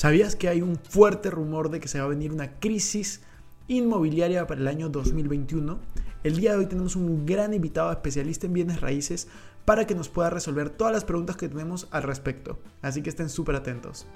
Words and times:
¿Sabías 0.00 0.34
que 0.34 0.48
hay 0.48 0.62
un 0.62 0.76
fuerte 0.76 1.28
rumor 1.28 1.68
de 1.68 1.78
que 1.78 1.86
se 1.86 1.98
va 1.98 2.06
a 2.06 2.08
venir 2.08 2.32
una 2.32 2.58
crisis 2.58 3.20
inmobiliaria 3.68 4.46
para 4.46 4.58
el 4.58 4.66
año 4.66 4.88
2021? 4.88 5.78
El 6.24 6.36
día 6.38 6.52
de 6.52 6.56
hoy 6.60 6.64
tenemos 6.64 6.96
un 6.96 7.26
gran 7.26 7.52
invitado 7.52 7.92
especialista 7.92 8.46
en 8.46 8.54
bienes 8.54 8.80
raíces 8.80 9.28
para 9.66 9.86
que 9.86 9.94
nos 9.94 10.08
pueda 10.08 10.30
resolver 10.30 10.70
todas 10.70 10.94
las 10.94 11.04
preguntas 11.04 11.36
que 11.36 11.50
tenemos 11.50 11.86
al 11.90 12.04
respecto. 12.04 12.58
Así 12.80 13.02
que 13.02 13.10
estén 13.10 13.28
súper 13.28 13.56
atentos. 13.56 14.06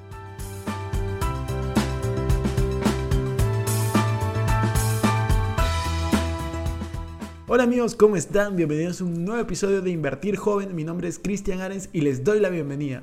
Hola 7.47 7.65
amigos, 7.65 7.95
¿cómo 7.95 8.17
están? 8.17 8.57
Bienvenidos 8.57 9.03
a 9.03 9.05
un 9.05 9.23
nuevo 9.27 9.43
episodio 9.43 9.83
de 9.83 9.91
Invertir 9.91 10.37
Joven. 10.37 10.75
Mi 10.75 10.85
nombre 10.85 11.09
es 11.09 11.19
Cristian 11.19 11.61
Arens 11.61 11.91
y 11.93 12.01
les 12.01 12.25
doy 12.25 12.41
la 12.41 12.49
bienvenida. 12.49 13.03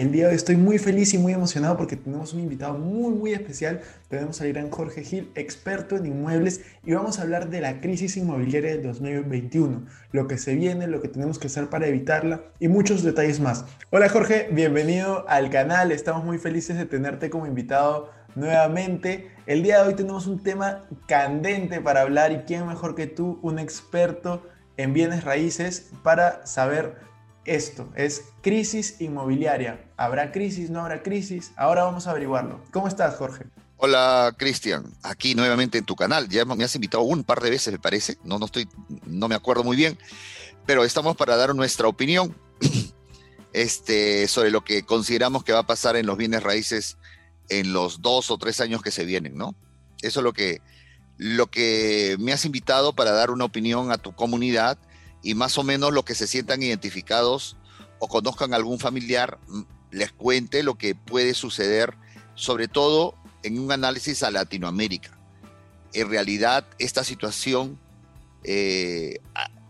El 0.00 0.12
día 0.12 0.24
de 0.24 0.30
hoy 0.30 0.36
estoy 0.36 0.56
muy 0.56 0.78
feliz 0.78 1.12
y 1.12 1.18
muy 1.18 1.34
emocionado 1.34 1.76
porque 1.76 1.94
tenemos 1.94 2.32
un 2.32 2.40
invitado 2.40 2.72
muy 2.72 3.12
muy 3.12 3.34
especial. 3.34 3.82
Tenemos 4.08 4.40
a 4.40 4.46
Irán 4.46 4.70
Jorge 4.70 5.04
Gil, 5.04 5.30
experto 5.34 5.94
en 5.94 6.06
inmuebles, 6.06 6.62
y 6.86 6.94
vamos 6.94 7.18
a 7.18 7.22
hablar 7.22 7.50
de 7.50 7.60
la 7.60 7.82
crisis 7.82 8.16
inmobiliaria 8.16 8.70
del 8.70 8.82
2021, 8.82 9.84
lo 10.12 10.26
que 10.26 10.38
se 10.38 10.54
viene, 10.54 10.86
lo 10.86 11.02
que 11.02 11.08
tenemos 11.08 11.38
que 11.38 11.48
hacer 11.48 11.68
para 11.68 11.86
evitarla 11.86 12.40
y 12.58 12.68
muchos 12.68 13.02
detalles 13.02 13.40
más. 13.40 13.66
Hola 13.90 14.08
Jorge, 14.08 14.48
bienvenido 14.50 15.28
al 15.28 15.50
canal. 15.50 15.92
Estamos 15.92 16.24
muy 16.24 16.38
felices 16.38 16.78
de 16.78 16.86
tenerte 16.86 17.28
como 17.28 17.46
invitado 17.46 18.10
nuevamente. 18.34 19.30
El 19.44 19.62
día 19.62 19.82
de 19.82 19.88
hoy 19.88 19.94
tenemos 19.96 20.26
un 20.26 20.42
tema 20.42 20.88
candente 21.08 21.82
para 21.82 22.00
hablar 22.00 22.32
y 22.32 22.38
quién 22.46 22.66
mejor 22.66 22.94
que 22.94 23.06
tú, 23.06 23.38
un 23.42 23.58
experto 23.58 24.48
en 24.78 24.94
bienes 24.94 25.24
raíces, 25.24 25.90
para 26.02 26.46
saber 26.46 27.09
esto, 27.44 27.88
es 27.96 28.24
crisis 28.42 29.00
inmobiliaria. 29.00 29.84
¿Habrá 29.96 30.32
crisis? 30.32 30.70
¿No 30.70 30.80
habrá 30.80 31.02
crisis? 31.02 31.52
Ahora 31.56 31.84
vamos 31.84 32.06
a 32.06 32.10
averiguarlo. 32.10 32.62
¿Cómo 32.72 32.88
estás, 32.88 33.16
Jorge? 33.16 33.44
Hola, 33.76 34.34
Cristian. 34.36 34.84
Aquí 35.02 35.34
nuevamente 35.34 35.78
en 35.78 35.84
tu 35.84 35.96
canal. 35.96 36.28
Ya 36.28 36.44
me 36.44 36.64
has 36.64 36.74
invitado 36.74 37.02
un 37.02 37.24
par 37.24 37.40
de 37.40 37.50
veces, 37.50 37.72
me 37.72 37.78
parece. 37.78 38.18
No, 38.24 38.38
no, 38.38 38.46
estoy, 38.46 38.68
no 39.06 39.26
me 39.26 39.34
acuerdo 39.34 39.64
muy 39.64 39.76
bien. 39.76 39.98
Pero 40.66 40.84
estamos 40.84 41.16
para 41.16 41.36
dar 41.36 41.54
nuestra 41.54 41.88
opinión 41.88 42.36
este, 43.52 44.28
sobre 44.28 44.50
lo 44.50 44.62
que 44.62 44.84
consideramos 44.84 45.44
que 45.44 45.52
va 45.52 45.60
a 45.60 45.66
pasar 45.66 45.96
en 45.96 46.06
los 46.06 46.18
bienes 46.18 46.42
raíces 46.42 46.98
en 47.48 47.72
los 47.72 48.00
dos 48.00 48.30
o 48.30 48.38
tres 48.38 48.60
años 48.60 48.82
que 48.82 48.90
se 48.90 49.04
vienen, 49.04 49.36
¿no? 49.36 49.54
Eso 50.02 50.20
es 50.20 50.24
lo 50.24 50.32
lo 51.16 51.50
que 51.50 52.16
me 52.18 52.32
has 52.32 52.46
invitado 52.46 52.94
para 52.94 53.10
dar 53.10 53.30
una 53.30 53.44
opinión 53.44 53.92
a 53.92 53.98
tu 53.98 54.14
comunidad 54.14 54.78
y 55.22 55.34
más 55.34 55.58
o 55.58 55.64
menos 55.64 55.92
los 55.92 56.04
que 56.04 56.14
se 56.14 56.26
sientan 56.26 56.62
identificados 56.62 57.56
o 57.98 58.08
conozcan 58.08 58.54
algún 58.54 58.78
familiar 58.78 59.38
les 59.90 60.12
cuente 60.12 60.62
lo 60.62 60.76
que 60.76 60.94
puede 60.94 61.34
suceder, 61.34 61.94
sobre 62.34 62.68
todo 62.68 63.14
en 63.42 63.58
un 63.58 63.72
análisis 63.72 64.22
a 64.22 64.30
Latinoamérica. 64.30 65.16
En 65.92 66.08
realidad, 66.08 66.66
esta 66.78 67.04
situación 67.04 67.78
eh, 68.44 69.18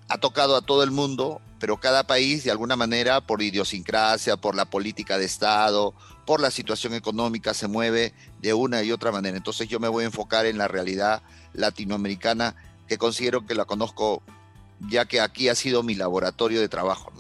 ha, 0.09 0.19
tocado 0.19 0.57
a 0.57 0.63
todo 0.63 0.83
el 0.83 0.91
mundo, 0.91 1.41
pero 1.59 1.81
cada 1.81 2.07
país, 2.07 2.45
de 2.45 2.51
alguna 2.51 2.77
manera, 2.77 3.21
por 3.21 3.43
idiosincrasia, 3.43 4.37
por 4.37 4.55
la 4.55 4.67
política 4.67 5.19
de 5.19 5.25
Estado, 5.25 5.95
por 6.27 6.41
la 6.41 6.51
situación 6.51 6.95
económica, 6.95 7.55
se 7.55 7.69
mueve 7.69 8.13
de 8.41 8.53
una 8.53 8.83
y 8.83 8.93
otra 8.93 9.13
manera. 9.13 9.37
Entonces 9.37 9.69
yo 9.69 9.81
me 9.81 9.89
voy 9.89 10.05
a 10.05 10.09
enfocar 10.09 10.47
en 10.47 10.59
la 10.59 10.69
realidad 10.69 11.23
latinoamericana, 11.55 12.55
que 12.87 12.99
considero 12.99 13.47
que 13.47 13.55
la 13.55 13.65
conozco 13.65 14.23
ya 14.89 15.05
que 15.05 15.21
aquí 15.21 15.49
ha 15.49 15.55
sido 15.55 15.83
mi 15.83 15.95
laboratorio 15.95 16.61
de 16.61 16.69
trabajo. 16.69 17.13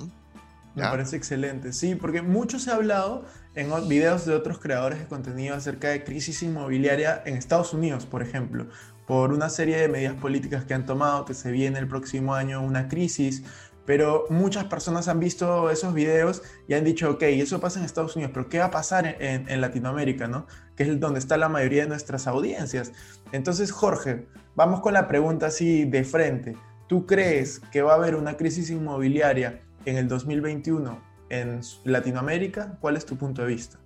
Me 0.74 0.82
parece 0.82 1.16
excelente, 1.16 1.72
sí, 1.72 1.94
porque 1.94 2.22
mucho 2.22 2.58
se 2.58 2.70
ha 2.70 2.76
hablado 2.76 3.24
en 3.54 3.70
videos 3.88 4.24
de 4.24 4.34
otros 4.34 4.58
creadores 4.58 5.00
de 5.00 5.06
contenido 5.06 5.56
acerca 5.56 5.88
de 5.88 6.04
crisis 6.04 6.42
inmobiliaria 6.42 7.22
en 7.26 7.36
Estados 7.36 7.74
Unidos, 7.74 8.06
por 8.06 8.22
ejemplo, 8.22 8.68
por 9.06 9.32
una 9.32 9.48
serie 9.50 9.76
de 9.76 9.88
medidas 9.88 10.14
políticas 10.14 10.64
que 10.64 10.72
han 10.72 10.86
tomado, 10.86 11.24
que 11.24 11.34
se 11.34 11.50
viene 11.50 11.80
el 11.80 11.88
próximo 11.88 12.34
año 12.34 12.62
una 12.62 12.88
crisis, 12.88 13.42
pero 13.84 14.26
muchas 14.30 14.66
personas 14.66 15.08
han 15.08 15.18
visto 15.18 15.68
esos 15.68 15.94
videos 15.94 16.42
y 16.68 16.74
han 16.74 16.84
dicho, 16.84 17.10
ok, 17.10 17.22
eso 17.22 17.60
pasa 17.60 17.80
en 17.80 17.84
Estados 17.84 18.14
Unidos, 18.14 18.30
pero 18.32 18.48
¿qué 18.48 18.60
va 18.60 18.66
a 18.66 18.70
pasar 18.70 19.16
en, 19.18 19.60
Latinoamérica, 19.60 20.28
no? 20.28 20.46
Que 20.76 20.84
es 20.84 21.00
donde 21.00 21.18
está 21.18 21.36
la 21.36 21.48
mayoría 21.48 21.82
de 21.82 21.88
nuestras 21.88 22.28
audiencias. 22.28 22.92
Entonces, 23.32 23.72
Jorge, 23.72 24.28
vamos 24.54 24.80
con 24.80 24.92
la 24.94 25.08
pregunta 25.08 25.46
así 25.46 25.86
de 25.86 26.04
frente. 26.04 26.56
¿Tú 26.90 27.06
crees 27.06 27.60
que 27.70 27.82
va 27.82 27.92
a 27.92 27.94
haber 27.94 28.16
una 28.16 28.36
crisis 28.36 28.68
inmobiliaria 28.68 29.62
en 29.84 29.96
el 29.96 30.08
2021 30.08 31.00
en 31.28 31.60
Latinoamérica? 31.84 32.76
¿Cuál 32.80 32.96
es 32.96 33.06
tu 33.06 33.16
punto 33.16 33.42
de 33.42 33.46
vista? 33.46 33.78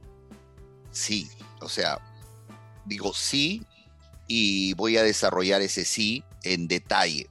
Sí, 0.90 1.28
o 1.60 1.68
sea, 1.68 1.98
digo 2.86 3.12
sí 3.12 3.62
y 4.26 4.72
voy 4.72 4.96
a 4.96 5.02
desarrollar 5.02 5.60
ese 5.60 5.84
sí 5.84 6.24
en 6.44 6.66
detalle. 6.66 7.28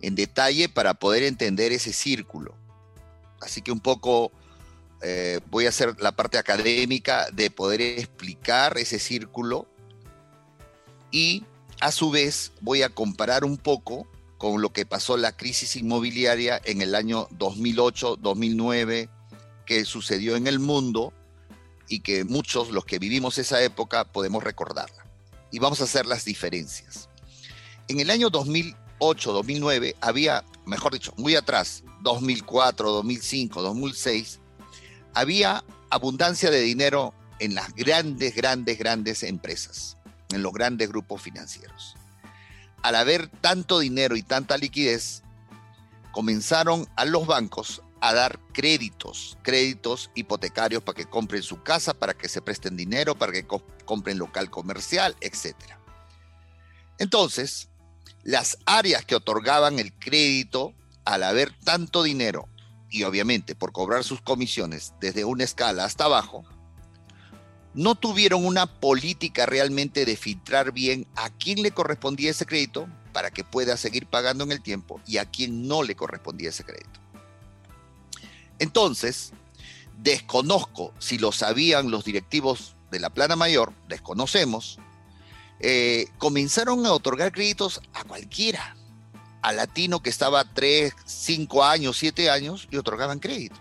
En 0.00 0.14
detalle 0.14 0.68
para 0.68 0.94
poder 0.94 1.24
entender 1.24 1.72
ese 1.72 1.92
círculo. 1.92 2.54
Así 3.40 3.62
que 3.62 3.72
un 3.72 3.80
poco 3.80 4.30
eh, 5.02 5.40
voy 5.50 5.66
a 5.66 5.70
hacer 5.70 6.00
la 6.00 6.12
parte 6.12 6.38
académica 6.38 7.26
de 7.32 7.50
poder 7.50 7.80
explicar 7.80 8.78
ese 8.78 9.00
círculo 9.00 9.66
y 11.10 11.42
a 11.80 11.90
su 11.90 12.12
vez 12.12 12.52
voy 12.60 12.82
a 12.82 12.90
comparar 12.90 13.44
un 13.44 13.56
poco 13.56 14.06
con 14.38 14.62
lo 14.62 14.72
que 14.72 14.86
pasó 14.86 15.16
la 15.16 15.36
crisis 15.36 15.76
inmobiliaria 15.76 16.60
en 16.64 16.80
el 16.80 16.94
año 16.94 17.28
2008-2009 17.30 19.10
que 19.66 19.84
sucedió 19.84 20.36
en 20.36 20.46
el 20.46 20.60
mundo 20.60 21.12
y 21.88 22.00
que 22.00 22.24
muchos, 22.24 22.70
los 22.70 22.84
que 22.84 22.98
vivimos 22.98 23.36
esa 23.38 23.62
época, 23.62 24.04
podemos 24.04 24.44
recordarla. 24.44 25.04
Y 25.50 25.58
vamos 25.58 25.80
a 25.80 25.84
hacer 25.84 26.06
las 26.06 26.24
diferencias. 26.24 27.08
En 27.88 27.98
el 28.00 28.10
año 28.10 28.30
2008-2009 28.30 29.96
había, 30.00 30.44
mejor 30.66 30.92
dicho, 30.92 31.12
muy 31.16 31.34
atrás, 31.34 31.82
2004, 32.02 32.90
2005, 32.90 33.60
2006, 33.60 34.38
había 35.14 35.64
abundancia 35.90 36.50
de 36.50 36.60
dinero 36.60 37.12
en 37.40 37.54
las 37.54 37.74
grandes, 37.74 38.36
grandes, 38.36 38.78
grandes 38.78 39.22
empresas, 39.22 39.96
en 40.30 40.42
los 40.42 40.52
grandes 40.52 40.88
grupos 40.88 41.22
financieros 41.22 41.97
al 42.82 42.94
haber 42.94 43.28
tanto 43.28 43.78
dinero 43.78 44.16
y 44.16 44.22
tanta 44.22 44.56
liquidez, 44.56 45.22
comenzaron 46.12 46.88
a 46.96 47.04
los 47.04 47.26
bancos 47.26 47.82
a 48.00 48.14
dar 48.14 48.38
créditos, 48.52 49.38
créditos 49.42 50.10
hipotecarios 50.14 50.82
para 50.82 50.96
que 50.96 51.06
compren 51.06 51.42
su 51.42 51.62
casa, 51.62 51.94
para 51.94 52.14
que 52.14 52.28
se 52.28 52.42
presten 52.42 52.76
dinero, 52.76 53.16
para 53.16 53.32
que 53.32 53.46
compren 53.84 54.18
local 54.18 54.50
comercial, 54.50 55.16
etc. 55.20 55.54
Entonces, 56.98 57.68
las 58.22 58.58
áreas 58.66 59.04
que 59.04 59.16
otorgaban 59.16 59.78
el 59.78 59.92
crédito, 59.92 60.74
al 61.04 61.22
haber 61.22 61.58
tanto 61.64 62.02
dinero 62.02 62.48
y 62.90 63.04
obviamente 63.04 63.54
por 63.54 63.72
cobrar 63.72 64.04
sus 64.04 64.20
comisiones 64.20 64.92
desde 65.00 65.24
una 65.24 65.44
escala 65.44 65.84
hasta 65.84 66.04
abajo, 66.04 66.44
no 67.74 67.94
tuvieron 67.94 68.44
una 68.44 68.66
política 68.66 69.46
realmente 69.46 70.04
de 70.04 70.16
filtrar 70.16 70.72
bien 70.72 71.06
a 71.16 71.30
quién 71.30 71.62
le 71.62 71.70
correspondía 71.70 72.30
ese 72.30 72.46
crédito 72.46 72.88
para 73.12 73.30
que 73.30 73.44
pueda 73.44 73.76
seguir 73.76 74.06
pagando 74.06 74.44
en 74.44 74.52
el 74.52 74.62
tiempo 74.62 75.00
y 75.06 75.18
a 75.18 75.26
quién 75.26 75.66
no 75.66 75.82
le 75.82 75.94
correspondía 75.94 76.50
ese 76.50 76.64
crédito. 76.64 77.00
Entonces, 78.58 79.32
desconozco 79.98 80.92
si 80.98 81.18
lo 81.18 81.32
sabían 81.32 81.90
los 81.90 82.04
directivos 82.04 82.74
de 82.90 83.00
la 83.00 83.10
plana 83.10 83.36
mayor, 83.36 83.72
desconocemos, 83.88 84.78
eh, 85.60 86.08
comenzaron 86.18 86.86
a 86.86 86.92
otorgar 86.92 87.32
créditos 87.32 87.80
a 87.92 88.04
cualquiera, 88.04 88.76
a 89.42 89.52
latino 89.52 90.02
que 90.02 90.10
estaba 90.10 90.44
3, 90.44 90.94
5 91.04 91.64
años, 91.64 91.98
7 91.98 92.30
años, 92.30 92.66
y 92.70 92.76
otorgaban 92.76 93.18
crédito 93.18 93.60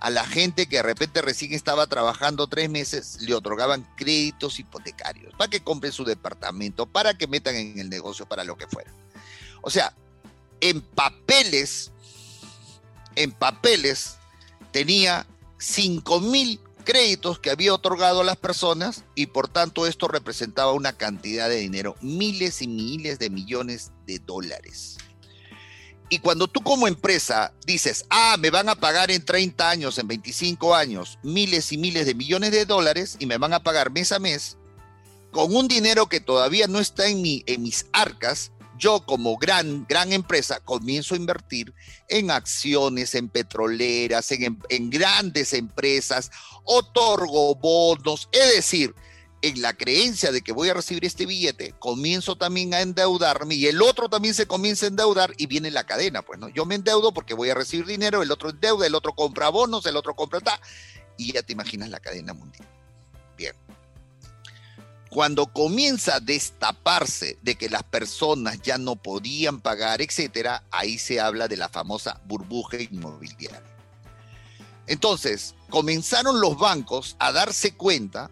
a 0.00 0.08
la 0.10 0.24
gente 0.24 0.66
que 0.66 0.76
de 0.76 0.82
repente 0.82 1.20
recién 1.20 1.52
estaba 1.52 1.86
trabajando 1.86 2.46
tres 2.46 2.70
meses, 2.70 3.18
le 3.20 3.34
otorgaban 3.34 3.86
créditos 3.96 4.58
hipotecarios 4.58 5.34
para 5.36 5.50
que 5.50 5.62
compren 5.62 5.92
su 5.92 6.04
departamento, 6.04 6.86
para 6.86 7.14
que 7.14 7.26
metan 7.26 7.54
en 7.54 7.78
el 7.78 7.90
negocio, 7.90 8.26
para 8.26 8.44
lo 8.44 8.56
que 8.56 8.66
fuera. 8.66 8.90
O 9.60 9.70
sea, 9.70 9.94
en 10.60 10.80
papeles, 10.80 11.92
en 13.14 13.30
papeles 13.32 14.16
tenía 14.72 15.26
5 15.58 16.20
mil 16.20 16.60
créditos 16.84 17.38
que 17.38 17.50
había 17.50 17.74
otorgado 17.74 18.22
a 18.22 18.24
las 18.24 18.36
personas 18.36 19.04
y 19.14 19.26
por 19.26 19.48
tanto 19.48 19.86
esto 19.86 20.08
representaba 20.08 20.72
una 20.72 20.94
cantidad 20.94 21.48
de 21.48 21.56
dinero, 21.56 21.94
miles 22.00 22.62
y 22.62 22.68
miles 22.68 23.18
de 23.18 23.28
millones 23.28 23.92
de 24.06 24.18
dólares. 24.18 24.96
Y 26.12 26.18
cuando 26.18 26.48
tú 26.48 26.60
como 26.60 26.88
empresa 26.88 27.54
dices, 27.64 28.04
ah, 28.10 28.36
me 28.36 28.50
van 28.50 28.68
a 28.68 28.74
pagar 28.74 29.12
en 29.12 29.24
30 29.24 29.70
años, 29.70 29.96
en 29.96 30.08
25 30.08 30.74
años, 30.74 31.20
miles 31.22 31.70
y 31.70 31.78
miles 31.78 32.04
de 32.04 32.16
millones 32.16 32.50
de 32.50 32.66
dólares 32.66 33.16
y 33.20 33.26
me 33.26 33.38
van 33.38 33.54
a 33.54 33.62
pagar 33.62 33.92
mes 33.92 34.10
a 34.10 34.18
mes, 34.18 34.58
con 35.30 35.54
un 35.54 35.68
dinero 35.68 36.08
que 36.08 36.18
todavía 36.18 36.66
no 36.66 36.80
está 36.80 37.06
en, 37.06 37.22
mi, 37.22 37.44
en 37.46 37.62
mis 37.62 37.86
arcas, 37.92 38.50
yo 38.76 39.04
como 39.06 39.36
gran, 39.36 39.86
gran 39.88 40.12
empresa 40.12 40.58
comienzo 40.58 41.14
a 41.14 41.18
invertir 41.18 41.72
en 42.08 42.32
acciones, 42.32 43.14
en 43.14 43.28
petroleras, 43.28 44.32
en, 44.32 44.58
en 44.68 44.90
grandes 44.90 45.52
empresas, 45.52 46.32
otorgo 46.64 47.54
bonos, 47.54 48.28
es 48.32 48.56
decir, 48.56 48.96
en 49.42 49.62
la 49.62 49.72
creencia 49.72 50.32
de 50.32 50.42
que 50.42 50.52
voy 50.52 50.68
a 50.68 50.74
recibir 50.74 51.04
este 51.04 51.24
billete, 51.24 51.74
comienzo 51.78 52.36
también 52.36 52.74
a 52.74 52.80
endeudarme 52.80 53.54
y 53.54 53.66
el 53.66 53.80
otro 53.80 54.08
también 54.08 54.34
se 54.34 54.46
comienza 54.46 54.86
a 54.86 54.90
endeudar 54.90 55.32
y 55.38 55.46
viene 55.46 55.70
la 55.70 55.84
cadena, 55.84 56.22
pues, 56.22 56.38
¿no? 56.38 56.48
Yo 56.48 56.66
me 56.66 56.74
endeudo 56.74 57.12
porque 57.12 57.34
voy 57.34 57.48
a 57.48 57.54
recibir 57.54 57.86
dinero, 57.86 58.22
el 58.22 58.30
otro 58.30 58.50
endeuda, 58.50 58.86
el 58.86 58.94
otro 58.94 59.14
compra 59.14 59.48
bonos, 59.48 59.86
el 59.86 59.96
otro 59.96 60.14
compra 60.14 60.40
ta, 60.40 60.60
y 61.16 61.32
ya 61.32 61.42
te 61.42 61.54
imaginas 61.54 61.88
la 61.88 62.00
cadena 62.00 62.34
mundial. 62.34 62.68
Bien. 63.36 63.54
Cuando 65.08 65.46
comienza 65.46 66.16
a 66.16 66.20
destaparse 66.20 67.38
de 67.42 67.56
que 67.56 67.68
las 67.68 67.82
personas 67.82 68.60
ya 68.62 68.78
no 68.78 68.96
podían 68.96 69.60
pagar, 69.60 70.02
etcétera, 70.02 70.64
ahí 70.70 70.98
se 70.98 71.18
habla 71.18 71.48
de 71.48 71.56
la 71.56 71.68
famosa 71.68 72.20
burbuja 72.26 72.80
inmobiliaria. 72.80 73.62
Entonces, 74.86 75.54
comenzaron 75.68 76.40
los 76.40 76.58
bancos 76.58 77.16
a 77.18 77.32
darse 77.32 77.72
cuenta 77.74 78.30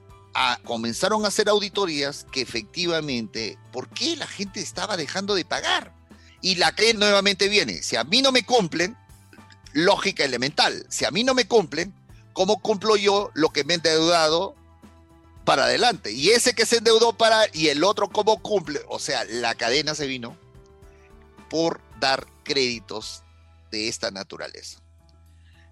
comenzaron 0.65 1.25
a 1.25 1.29
hacer 1.29 1.49
auditorías 1.49 2.27
que 2.31 2.41
efectivamente, 2.41 3.59
¿por 3.73 3.89
qué 3.89 4.17
la 4.17 4.27
gente 4.27 4.61
estaba 4.61 4.97
dejando 4.97 5.35
de 5.35 5.45
pagar? 5.45 5.93
Y 6.41 6.57
la 6.57 6.75
que 6.75 6.95
nuevamente 6.95 7.49
viene, 7.49 7.83
si 7.83 7.97
a 7.97 8.05
mí 8.05 8.23
no 8.23 8.31
me 8.31 8.45
cumplen, 8.45 8.97
lógica 9.73 10.25
elemental, 10.25 10.87
si 10.89 11.05
a 11.05 11.11
mí 11.11 11.25
no 11.25 11.35
me 11.35 11.47
cumplen, 11.47 11.93
¿cómo 12.33 12.61
cumplo 12.61 12.97
yo 12.97 13.31
lo 13.35 13.51
que 13.51 13.65
me 13.65 13.75
he 13.75 13.77
endeudado 13.77 14.55
para 15.45 15.65
adelante? 15.65 16.13
Y 16.13 16.31
ese 16.31 16.55
que 16.55 16.67
se 16.67 16.79
endeudó 16.79 17.13
para, 17.13 17.47
y 17.53 17.69
el 17.69 17.83
otro, 17.83 18.09
¿cómo 18.09 18.41
cumple? 18.41 18.81
O 18.89 18.99
sea, 18.99 19.25
la 19.25 19.55
cadena 19.55 19.95
se 19.95 20.07
vino 20.07 20.37
por 21.51 21.81
dar 21.99 22.27
créditos 22.45 23.25
de 23.71 23.89
esta 23.89 24.11
naturaleza. 24.11 24.81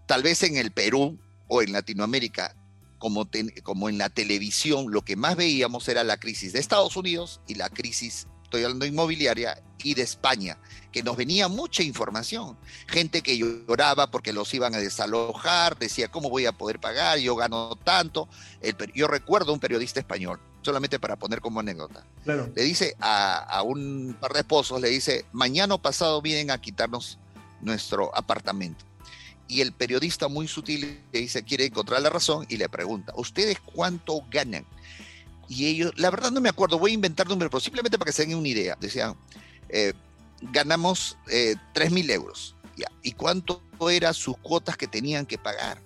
Tal 0.06 0.22
vez 0.22 0.42
en 0.42 0.56
el 0.56 0.72
Perú 0.72 1.18
o 1.46 1.62
en 1.62 1.72
Latinoamérica 1.72 2.54
como, 3.06 3.28
como 3.62 3.88
en 3.88 3.98
la 3.98 4.08
televisión, 4.08 4.86
lo 4.90 5.02
que 5.02 5.14
más 5.14 5.36
veíamos 5.36 5.86
era 5.86 6.02
la 6.02 6.16
crisis 6.16 6.52
de 6.52 6.58
Estados 6.58 6.96
Unidos 6.96 7.40
y 7.46 7.54
la 7.54 7.68
crisis, 7.68 8.26
estoy 8.42 8.64
hablando 8.64 8.84
inmobiliaria, 8.84 9.62
y 9.84 9.94
de 9.94 10.02
España, 10.02 10.58
que 10.90 11.04
nos 11.04 11.16
venía 11.16 11.46
mucha 11.46 11.84
información. 11.84 12.58
Gente 12.88 13.22
que 13.22 13.38
lloraba 13.38 14.10
porque 14.10 14.32
los 14.32 14.52
iban 14.54 14.74
a 14.74 14.78
desalojar, 14.78 15.78
decía, 15.78 16.08
¿cómo 16.08 16.30
voy 16.30 16.46
a 16.46 16.52
poder 16.52 16.80
pagar? 16.80 17.18
Yo 17.18 17.36
gano 17.36 17.76
tanto. 17.84 18.28
yo 18.92 19.06
recuerdo 19.06 19.52
un 19.52 19.60
periodista 19.60 20.00
español, 20.00 20.40
solamente 20.62 20.98
para 20.98 21.14
poner 21.14 21.40
como 21.40 21.60
anécdota. 21.60 22.04
Le 22.24 22.62
dice 22.64 22.96
a, 22.98 23.36
a 23.36 23.62
un 23.62 24.16
par 24.20 24.32
de 24.32 24.40
esposos, 24.40 24.80
le 24.80 24.88
dice, 24.88 25.26
mañana 25.30 25.76
o 25.76 25.78
pasado 25.78 26.20
vienen 26.20 26.50
a 26.50 26.60
quitarnos 26.60 27.20
nuestro 27.60 28.12
apartamento 28.16 28.84
y 29.48 29.60
el 29.60 29.72
periodista 29.72 30.28
muy 30.28 30.48
sutil 30.48 31.00
le 31.12 31.20
dice, 31.20 31.42
quiere 31.42 31.66
encontrar 31.66 32.02
la 32.02 32.10
razón 32.10 32.46
y 32.48 32.56
le 32.56 32.68
pregunta, 32.68 33.12
¿ustedes 33.16 33.58
cuánto 33.60 34.22
ganan? 34.30 34.66
Y 35.48 35.66
ellos, 35.66 35.92
la 35.96 36.10
verdad 36.10 36.32
no 36.32 36.40
me 36.40 36.48
acuerdo, 36.48 36.78
voy 36.78 36.90
a 36.90 36.94
inventar 36.94 37.28
números, 37.28 37.50
pero 37.50 37.60
simplemente 37.60 37.98
para 37.98 38.06
que 38.06 38.12
se 38.12 38.26
den 38.26 38.36
una 38.36 38.48
idea. 38.48 38.76
Decían, 38.80 39.14
eh, 39.68 39.92
ganamos 40.40 41.16
eh, 41.30 41.54
3 41.72 41.92
mil 41.92 42.10
euros. 42.10 42.56
Ya. 42.76 42.90
¿Y 43.02 43.12
cuánto 43.12 43.62
eran 43.88 44.12
sus 44.12 44.36
cuotas 44.38 44.76
que 44.76 44.86
tenían 44.86 45.24
que 45.24 45.38
pagar? 45.38 45.80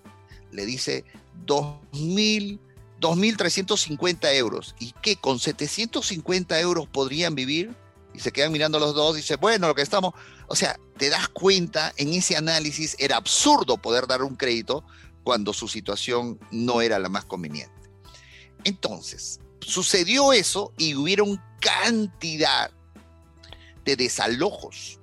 Le 0.51 0.65
dice, 0.65 1.05
2.000, 1.47 2.59
2.350 3.01 4.35
euros. 4.35 4.75
¿Y 4.79 4.93
qué? 5.03 5.17
¿Con 5.17 5.39
750 5.39 6.59
euros 6.61 6.89
podrían 6.89 7.35
vivir? 7.35 7.75
Se 8.21 8.33
quedan 8.33 8.53
mirando 8.53 8.79
los 8.79 8.95
dos 8.95 9.15
y 9.17 9.21
dice, 9.21 9.37
bueno, 9.37 9.69
lo 9.69 9.75
que 9.75 9.83
estamos, 9.83 10.15
o 10.47 10.55
sea, 10.55 10.79
te 10.99 11.09
das 11.09 11.29
cuenta, 11.29 11.93
en 11.97 12.13
ese 12.13 12.37
análisis 12.37 12.97
era 12.99 13.17
absurdo 13.17 13.79
poder 13.79 14.07
dar 14.07 14.23
un 14.23 14.37
crédito 14.37 14.85
cuando 15.25 15.53
su 15.53 15.69
situación 15.69 16.39
no 16.51 16.83
era 16.83 16.99
la 16.99 17.09
más 17.09 17.25
conveniente. 17.25 17.73
Entonces, 18.65 19.41
sucedió 19.61 20.33
eso 20.33 20.73
y 20.77 20.95
hubieron 20.95 21.41
cantidad 21.61 22.71
de 23.85 23.97
desalojos. 23.97 24.99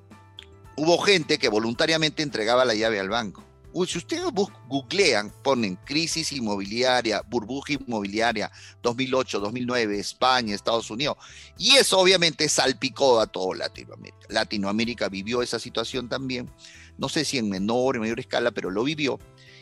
Hubo 0.76 1.00
gente 1.00 1.40
que 1.40 1.50
voluntariamente 1.50 2.22
entregaba 2.22 2.66
la 2.66 2.76
llave 2.76 3.00
al 3.00 3.10
banco 3.10 3.47
si 3.86 4.00
ustedes 4.00 4.24
googlean, 4.68 5.32
ponen 5.44 5.76
crisis 5.76 6.32
inmobiliaria, 6.32 7.22
burbuja 7.28 7.74
inmobiliaria, 7.74 8.52
2008, 8.82 9.40
2009, 9.40 10.00
España, 10.00 10.56
Estados 10.56 10.90
Unidos, 10.90 11.18
y 11.60 11.76
eso 11.76 12.00
obviamente 12.00 12.50
salpicó 12.50 13.20
a 13.20 13.28
toda 13.28 13.56
Latinoamérica. 13.56 14.26
Latinoamérica 14.30 15.10
vivió 15.10 15.44
esa 15.44 15.60
situación 15.60 16.10
también, 16.10 16.50
no 16.98 17.08
sé 17.08 17.24
si 17.24 17.38
en 17.38 17.50
menor 17.50 17.98
o 17.98 18.00
mayor 18.00 18.20
escala, 18.20 18.50
pero 18.50 18.72
lo 18.72 18.84
vivió, 18.84 19.20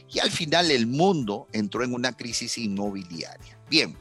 y 0.10 0.20
al 0.20 0.32
final 0.32 0.72
el 0.72 0.88
mundo 0.88 1.48
entró 1.52 1.84
en 1.84 1.94
una 1.94 2.16
crisis 2.16 2.58
inmobiliaria. 2.58 3.60
Bien, 3.70 3.98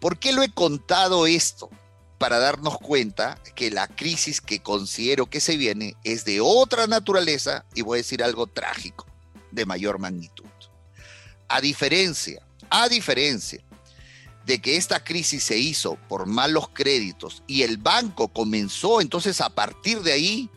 ¿por 0.00 0.18
qué 0.18 0.32
lo 0.32 0.42
he 0.42 0.50
contado 0.50 1.26
esto? 1.26 1.68
Para 2.16 2.38
darnos 2.38 2.78
cuenta 2.78 3.38
que 3.54 3.70
la 3.70 3.86
crisis 3.86 4.40
que 4.40 4.62
considero 4.62 5.26
que 5.26 5.40
se 5.40 5.56
viene 5.56 5.96
es 6.04 6.24
de 6.24 6.40
otra 6.40 6.86
naturaleza 6.86 7.66
y 7.74 7.82
voy 7.82 7.96
a 7.96 8.02
decir 8.02 8.22
algo 8.22 8.46
trágico 8.46 9.09
de 9.50 9.66
mayor 9.66 9.98
magnitud. 9.98 10.44
A 11.48 11.60
diferencia, 11.60 12.42
a 12.70 12.88
diferencia 12.88 13.62
de 14.46 14.60
que 14.60 14.76
esta 14.76 15.04
crisis 15.04 15.44
se 15.44 15.58
hizo 15.58 15.96
por 16.08 16.26
malos 16.26 16.68
créditos 16.72 17.42
y 17.46 17.62
el 17.62 17.76
banco 17.76 18.28
comenzó 18.28 19.00
entonces 19.00 19.40
a 19.40 19.50
partir 19.50 20.00
de 20.02 20.12
ahí 20.12 20.50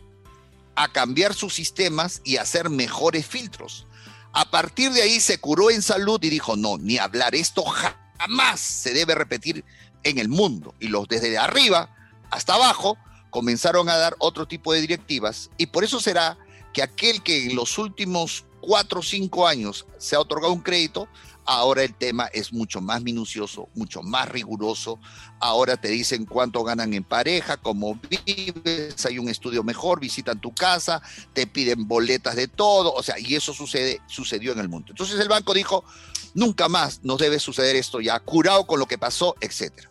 a 0.74 0.88
cambiar 0.92 1.34
sus 1.34 1.54
sistemas 1.54 2.20
y 2.24 2.36
hacer 2.36 2.70
mejores 2.70 3.26
filtros. 3.26 3.86
A 4.32 4.50
partir 4.50 4.90
de 4.92 5.02
ahí 5.02 5.20
se 5.20 5.38
curó 5.38 5.70
en 5.70 5.82
salud 5.82 6.18
y 6.22 6.30
dijo, 6.30 6.56
no, 6.56 6.76
ni 6.78 6.98
hablar, 6.98 7.34
esto 7.34 7.62
jamás 7.64 8.60
se 8.60 8.92
debe 8.92 9.14
repetir 9.14 9.64
en 10.02 10.18
el 10.18 10.28
mundo. 10.28 10.74
Y 10.80 10.88
los 10.88 11.06
desde 11.06 11.38
arriba 11.38 11.94
hasta 12.30 12.54
abajo 12.54 12.98
comenzaron 13.30 13.88
a 13.88 13.96
dar 13.96 14.16
otro 14.18 14.46
tipo 14.46 14.72
de 14.72 14.80
directivas 14.80 15.50
y 15.56 15.66
por 15.66 15.84
eso 15.84 16.00
será 16.00 16.38
que 16.72 16.82
aquel 16.82 17.22
que 17.22 17.46
en 17.46 17.56
los 17.56 17.78
últimos 17.78 18.44
cuatro 18.64 19.00
o 19.00 19.02
cinco 19.02 19.46
años 19.46 19.86
se 19.98 20.16
ha 20.16 20.20
otorgado 20.20 20.52
un 20.52 20.62
crédito, 20.62 21.06
ahora 21.44 21.82
el 21.82 21.94
tema 21.94 22.26
es 22.32 22.50
mucho 22.50 22.80
más 22.80 23.02
minucioso, 23.02 23.68
mucho 23.74 24.02
más 24.02 24.26
riguroso. 24.30 24.98
Ahora 25.38 25.76
te 25.76 25.88
dicen 25.88 26.24
cuánto 26.24 26.64
ganan 26.64 26.94
en 26.94 27.04
pareja, 27.04 27.58
cómo 27.58 28.00
vives, 28.08 29.04
hay 29.04 29.18
un 29.18 29.28
estudio 29.28 29.62
mejor, 29.62 30.00
visitan 30.00 30.40
tu 30.40 30.54
casa, 30.54 31.02
te 31.34 31.46
piden 31.46 31.86
boletas 31.86 32.36
de 32.36 32.48
todo, 32.48 32.94
o 32.94 33.02
sea, 33.02 33.18
y 33.18 33.34
eso 33.34 33.52
sucede, 33.52 34.00
sucedió 34.06 34.52
en 34.52 34.60
el 34.60 34.70
mundo. 34.70 34.86
Entonces 34.90 35.20
el 35.20 35.28
banco 35.28 35.52
dijo, 35.52 35.84
nunca 36.32 36.68
más 36.68 37.04
nos 37.04 37.18
debe 37.18 37.38
suceder 37.38 37.76
esto, 37.76 38.00
ya 38.00 38.18
curado 38.20 38.66
con 38.66 38.78
lo 38.78 38.86
que 38.86 38.96
pasó, 38.96 39.36
etcétera. 39.40 39.90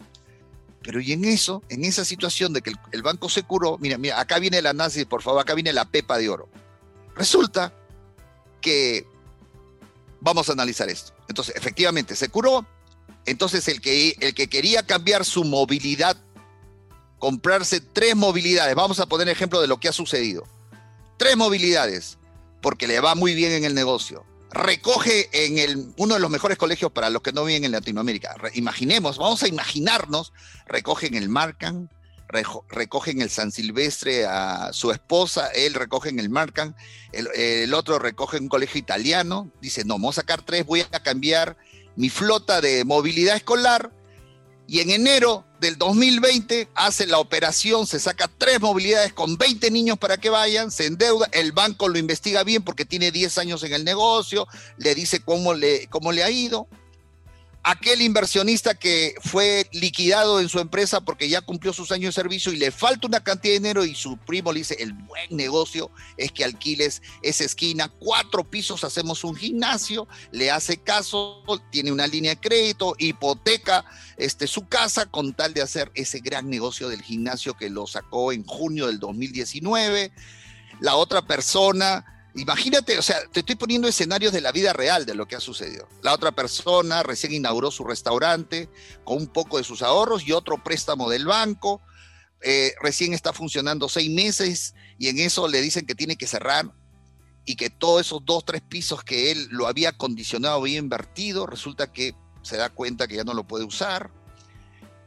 Pero 0.81 0.99
y 0.99 1.13
en 1.13 1.25
eso, 1.25 1.61
en 1.69 1.85
esa 1.85 2.03
situación 2.03 2.53
de 2.53 2.61
que 2.63 2.71
el, 2.71 2.77
el 2.91 3.03
banco 3.03 3.29
se 3.29 3.43
curó, 3.43 3.77
mira, 3.77 3.99
mira, 3.99 4.19
acá 4.19 4.39
viene 4.39 4.61
la 4.63 4.73
nazi, 4.73 5.05
por 5.05 5.21
favor, 5.21 5.41
acá 5.41 5.53
viene 5.53 5.71
la 5.71 5.85
pepa 5.85 6.17
de 6.17 6.29
oro. 6.29 6.49
Resulta 7.15 7.71
que 8.63 9.05
vamos 10.21 10.49
a 10.49 10.53
analizar 10.53 10.89
esto. 10.89 11.13
Entonces, 11.27 11.55
efectivamente, 11.55 12.15
se 12.15 12.29
curó. 12.29 12.65
Entonces, 13.27 13.67
el 13.67 13.79
que, 13.81 14.15
el 14.19 14.33
que 14.33 14.49
quería 14.49 14.83
cambiar 14.83 15.23
su 15.25 15.43
movilidad, 15.43 16.17
comprarse 17.19 17.79
tres 17.81 18.15
movilidades, 18.15 18.73
vamos 18.73 18.99
a 18.99 19.05
poner 19.05 19.29
ejemplo 19.29 19.61
de 19.61 19.67
lo 19.67 19.79
que 19.79 19.89
ha 19.89 19.93
sucedido. 19.93 20.43
Tres 21.17 21.37
movilidades, 21.37 22.17
porque 22.61 22.87
le 22.87 22.99
va 22.99 23.13
muy 23.13 23.35
bien 23.35 23.51
en 23.51 23.65
el 23.65 23.75
negocio. 23.75 24.25
Recoge 24.49 25.29
en 25.31 25.57
el, 25.57 25.93
uno 25.97 26.15
de 26.15 26.19
los 26.19 26.29
mejores 26.29 26.57
colegios 26.57 26.91
para 26.91 27.09
los 27.09 27.21
que 27.21 27.33
no 27.33 27.43
viven 27.45 27.65
en 27.65 27.71
Latinoamérica. 27.71 28.35
imaginemos, 28.53 29.17
vamos 29.17 29.43
a 29.43 29.47
imaginarnos, 29.47 30.33
recoge 30.65 31.07
en 31.07 31.15
el 31.15 31.29
Marcan, 31.29 31.89
recogen 32.69 33.21
el 33.21 33.29
San 33.29 33.51
Silvestre 33.51 34.25
a 34.25 34.71
su 34.73 34.91
esposa, 34.91 35.47
él 35.49 35.73
recoge 35.73 36.09
en 36.09 36.19
el 36.19 36.29
Marcan, 36.29 36.75
el, 37.11 37.73
otro 37.73 37.99
recoge 37.99 38.37
un 38.37 38.49
colegio 38.49 38.79
italiano, 38.79 39.51
dice, 39.61 39.85
no, 39.85 39.95
vamos 39.95 40.17
a 40.17 40.21
sacar 40.21 40.41
tres, 40.41 40.65
voy 40.65 40.81
a 40.81 41.03
cambiar 41.03 41.57
mi 41.95 42.09
flota 42.09 42.59
de 42.61 42.83
movilidad 42.85 43.35
escolar 43.35 43.91
y 44.67 44.79
en 44.79 44.89
enero 44.89 45.45
del 45.59 45.77
2020 45.77 46.69
hace 46.75 47.05
la 47.05 47.19
operación, 47.19 47.85
se 47.85 47.99
saca 47.99 48.29
tres 48.37 48.59
movilidades 48.59 49.13
con 49.13 49.37
20 49.37 49.69
niños 49.71 49.97
para 49.97 50.17
que 50.17 50.29
vayan, 50.29 50.71
se 50.71 50.85
endeuda, 50.85 51.27
el 51.31 51.51
banco 51.51 51.87
lo 51.87 51.97
investiga 51.97 52.43
bien 52.43 52.63
porque 52.63 52.85
tiene 52.85 53.11
10 53.11 53.37
años 53.37 53.63
en 53.63 53.73
el 53.73 53.83
negocio, 53.83 54.47
le 54.77 54.95
dice 54.95 55.21
cómo 55.21 55.53
le, 55.53 55.87
cómo 55.87 56.11
le 56.11 56.23
ha 56.23 56.31
ido, 56.31 56.67
aquel 57.63 58.01
inversionista 58.01 58.75
que 58.75 59.15
fue 59.21 59.67
liquidado 59.71 60.41
en 60.41 60.49
su 60.49 60.59
empresa 60.59 60.99
porque 61.01 61.29
ya 61.29 61.41
cumplió 61.41 61.71
sus 61.71 61.91
años 61.93 62.13
de 62.13 62.21
servicio 62.21 62.51
y 62.51 62.57
le 62.57 62.71
falta 62.71 63.07
una 63.07 63.23
cantidad 63.23 63.53
de 63.53 63.59
dinero 63.59 63.85
y 63.85 63.95
su 63.95 64.17
primo 64.17 64.51
le 64.51 64.59
dice, 64.59 64.75
el 64.79 64.91
buen 64.93 65.27
negocio 65.29 65.89
es 66.17 66.31
que 66.33 66.43
alquiles 66.43 67.01
esa 67.21 67.45
esquina, 67.45 67.87
cuatro 67.87 68.43
pisos, 68.43 68.83
hacemos 68.83 69.23
un 69.23 69.35
gimnasio, 69.35 70.07
le 70.31 70.51
hace 70.51 70.77
caso, 70.77 71.41
tiene 71.71 71.91
una 71.91 72.05
línea 72.05 72.35
de 72.35 72.41
crédito, 72.41 72.95
hipoteca 72.97 73.85
este, 74.17 74.45
su 74.47 74.67
casa 74.67 75.05
con 75.05 75.33
tal 75.33 75.53
de 75.53 75.61
hacer 75.61 75.89
ese 75.95 76.19
gran 76.19 76.49
negocio 76.49 76.89
del 76.89 77.01
gimnasio 77.01 77.53
que 77.53 77.69
lo 77.69 77.87
sacó 77.87 78.33
en 78.33 78.43
junio 78.43 78.87
del 78.87 78.99
2019. 78.99 80.11
La 80.81 80.95
otra 80.95 81.21
persona 81.21 82.12
Imagínate, 82.35 82.97
o 82.97 83.01
sea, 83.01 83.17
te 83.31 83.41
estoy 83.41 83.55
poniendo 83.55 83.87
escenarios 83.87 84.33
de 84.33 84.41
la 84.41 84.51
vida 84.51 84.73
real 84.73 85.05
de 85.05 85.13
lo 85.13 85.27
que 85.27 85.35
ha 85.35 85.39
sucedido. 85.39 85.87
La 86.01 86.13
otra 86.13 86.31
persona 86.31 87.03
recién 87.03 87.33
inauguró 87.33 87.69
su 87.69 87.83
restaurante 87.83 88.69
con 89.03 89.17
un 89.17 89.27
poco 89.27 89.57
de 89.57 89.63
sus 89.63 89.83
ahorros 89.83 90.27
y 90.27 90.31
otro 90.31 90.63
préstamo 90.63 91.09
del 91.09 91.25
banco. 91.25 91.81
Eh, 92.41 92.73
recién 92.81 93.13
está 93.13 93.33
funcionando 93.33 93.87
seis 93.87 94.09
meses 94.09 94.73
y 94.97 95.09
en 95.09 95.19
eso 95.19 95.47
le 95.47 95.61
dicen 95.61 95.85
que 95.85 95.95
tiene 95.95 96.15
que 96.15 96.27
cerrar 96.27 96.71
y 97.45 97.55
que 97.55 97.69
todos 97.69 98.01
esos 98.01 98.25
dos, 98.25 98.43
tres 98.45 98.61
pisos 98.61 99.03
que 99.03 99.31
él 99.31 99.47
lo 99.51 99.67
había 99.67 99.91
condicionado, 99.91 100.55
había 100.55 100.79
invertido, 100.79 101.45
resulta 101.45 101.91
que 101.91 102.15
se 102.41 102.57
da 102.57 102.69
cuenta 102.69 103.07
que 103.07 103.15
ya 103.17 103.23
no 103.23 103.33
lo 103.33 103.45
puede 103.45 103.63
usar 103.63 104.11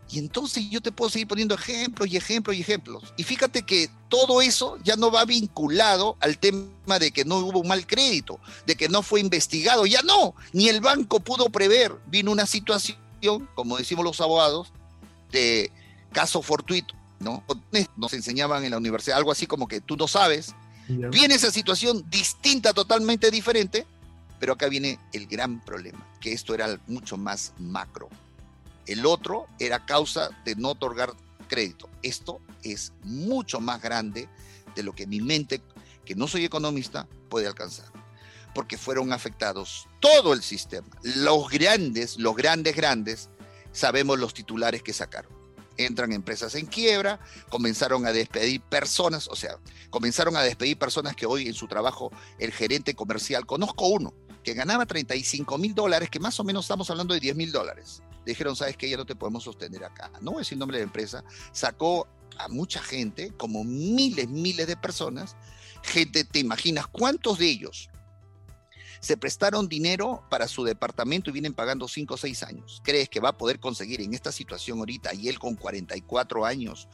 y 0.08 0.18
entonces 0.20 0.68
yo 0.70 0.80
te 0.80 0.92
puedo 0.92 1.10
seguir 1.10 1.26
poniendo 1.26 1.54
ejemplos 1.54 2.08
y 2.08 2.16
ejemplos 2.16 2.56
y 2.56 2.60
ejemplos. 2.60 3.12
Y 3.16 3.24
fíjate 3.24 3.64
que 3.64 3.90
todo 4.08 4.40
eso 4.40 4.78
ya 4.84 4.94
no 4.96 5.10
va 5.10 5.24
vinculado 5.24 6.16
al 6.20 6.38
tema 6.38 6.98
de 7.00 7.10
que 7.10 7.24
no 7.24 7.38
hubo 7.38 7.60
un 7.60 7.68
mal 7.68 7.86
crédito, 7.86 8.38
de 8.66 8.76
que 8.76 8.88
no 8.88 9.02
fue 9.02 9.20
investigado. 9.20 9.84
Ya 9.84 10.02
no, 10.02 10.34
ni 10.52 10.68
el 10.68 10.80
banco 10.80 11.18
pudo 11.20 11.48
prever. 11.50 11.92
Vino 12.06 12.30
una 12.30 12.46
situación, 12.46 12.98
como 13.54 13.78
decimos 13.78 14.04
los 14.04 14.20
abogados, 14.20 14.72
de 15.32 15.72
caso 16.12 16.40
fortuito, 16.40 16.94
¿no? 17.18 17.42
Nos 17.96 18.12
enseñaban 18.12 18.64
en 18.64 18.70
la 18.70 18.78
universidad 18.78 19.18
algo 19.18 19.32
así 19.32 19.48
como 19.48 19.66
que 19.66 19.80
tú 19.80 19.96
no 19.96 20.06
sabes. 20.06 20.54
Viene 20.88 21.34
esa 21.34 21.50
situación 21.50 22.08
distinta, 22.08 22.72
totalmente 22.72 23.32
diferente, 23.32 23.84
pero 24.38 24.52
acá 24.52 24.68
viene 24.68 25.00
el 25.12 25.26
gran 25.26 25.60
problema, 25.64 26.06
que 26.20 26.32
esto 26.32 26.54
era 26.54 26.78
mucho 26.86 27.16
más 27.16 27.54
macro. 27.58 28.08
El 28.86 29.04
otro 29.04 29.46
era 29.58 29.84
causa 29.84 30.30
de 30.44 30.54
no 30.54 30.70
otorgar 30.70 31.12
crédito. 31.48 31.88
Esto 32.02 32.40
es 32.62 32.92
mucho 33.02 33.60
más 33.60 33.80
grande 33.82 34.28
de 34.74 34.82
lo 34.82 34.94
que 34.94 35.06
mi 35.06 35.20
mente, 35.20 35.60
que 36.04 36.14
no 36.14 36.28
soy 36.28 36.44
economista, 36.44 37.08
puede 37.28 37.46
alcanzar. 37.46 37.86
Porque 38.54 38.78
fueron 38.78 39.12
afectados 39.12 39.88
todo 40.00 40.32
el 40.32 40.42
sistema. 40.42 40.86
Los 41.02 41.48
grandes, 41.50 42.18
los 42.18 42.36
grandes, 42.36 42.76
grandes, 42.76 43.28
sabemos 43.72 44.18
los 44.18 44.34
titulares 44.34 44.82
que 44.82 44.92
sacaron. 44.92 45.32
Entran 45.76 46.12
empresas 46.12 46.54
en 46.54 46.64
quiebra, 46.64 47.20
comenzaron 47.50 48.06
a 48.06 48.12
despedir 48.12 48.62
personas, 48.62 49.28
o 49.28 49.36
sea, 49.36 49.58
comenzaron 49.90 50.34
a 50.36 50.42
despedir 50.42 50.78
personas 50.78 51.14
que 51.14 51.26
hoy 51.26 51.48
en 51.48 51.54
su 51.54 51.68
trabajo 51.68 52.10
el 52.38 52.50
gerente 52.50 52.94
comercial, 52.94 53.44
conozco 53.44 53.88
uno, 53.88 54.14
que 54.46 54.54
ganaba 54.54 54.86
35 54.86 55.58
mil 55.58 55.74
dólares, 55.74 56.08
que 56.08 56.20
más 56.20 56.38
o 56.38 56.44
menos 56.44 56.66
estamos 56.66 56.88
hablando 56.88 57.14
de 57.14 57.18
10 57.18 57.34
mil 57.34 57.50
dólares 57.50 58.00
dijeron, 58.24 58.54
sabes 58.54 58.76
que 58.76 58.88
ya 58.88 58.96
no 58.96 59.04
te 59.04 59.16
podemos 59.16 59.42
sostener 59.42 59.84
acá. 59.84 60.10
No 60.20 60.30
voy 60.32 60.38
a 60.38 60.42
decir 60.42 60.56
nombre 60.56 60.78
de 60.78 60.84
la 60.84 60.88
empresa, 60.88 61.24
sacó 61.50 62.06
a 62.38 62.46
mucha 62.48 62.80
gente, 62.80 63.32
como 63.36 63.64
miles, 63.64 64.28
miles 64.28 64.68
de 64.68 64.76
personas. 64.76 65.34
Gente, 65.82 66.22
¿te 66.22 66.38
imaginas 66.38 66.86
cuántos 66.86 67.38
de 67.38 67.48
ellos 67.48 67.90
se 69.00 69.16
prestaron 69.16 69.68
dinero 69.68 70.24
para 70.30 70.46
su 70.46 70.62
departamento 70.62 71.30
y 71.30 71.32
vienen 71.32 71.54
pagando 71.54 71.88
5 71.88 72.14
o 72.14 72.16
6 72.16 72.42
años? 72.44 72.82
¿Crees 72.84 73.08
que 73.08 73.18
va 73.18 73.30
a 73.30 73.38
poder 73.38 73.58
conseguir 73.58 74.00
en 74.00 74.14
esta 74.14 74.30
situación 74.30 74.78
ahorita 74.78 75.12
y 75.12 75.28
él 75.28 75.40
con 75.40 75.56
44 75.56 76.46
años 76.46 76.88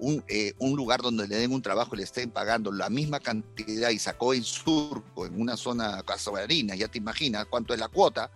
un, 0.00 0.24
eh, 0.28 0.54
un, 0.58 0.76
lugar 0.76 1.02
donde 1.02 1.28
le 1.28 1.36
den 1.36 1.52
un 1.52 1.62
trabajo 1.62 1.94
y 1.94 1.98
le 1.98 2.04
estén 2.04 2.30
pagando 2.30 2.72
la 2.72 2.90
misma 2.90 3.20
cantidad 3.20 3.90
y 3.90 3.98
sacó 3.98 4.34
en 4.34 4.42
surco, 4.42 5.26
en 5.26 5.40
una 5.40 5.56
zona 5.56 6.02
casabarina, 6.02 6.74
ya 6.74 6.88
te 6.88 6.98
imaginas 6.98 7.46
cuánto 7.46 7.74
es 7.74 7.80
la 7.80 7.88
cuota, 7.88 8.30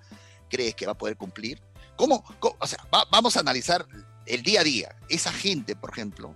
¿crees 0.49 0.75
que 0.75 0.87
va 0.87 0.93
a 0.93 0.99
poder 0.99 1.17
cumplir? 1.17 1.61
¿Cómo, 1.97 2.25
vamos 3.11 3.37
a 3.37 3.41
analizar 3.41 3.87
el 4.27 4.43
día 4.43 4.61
a 4.61 4.65
día. 4.65 4.97
Esa 5.09 5.33
gente, 5.33 5.77
por 5.77 5.91
ejemplo, 5.91 6.35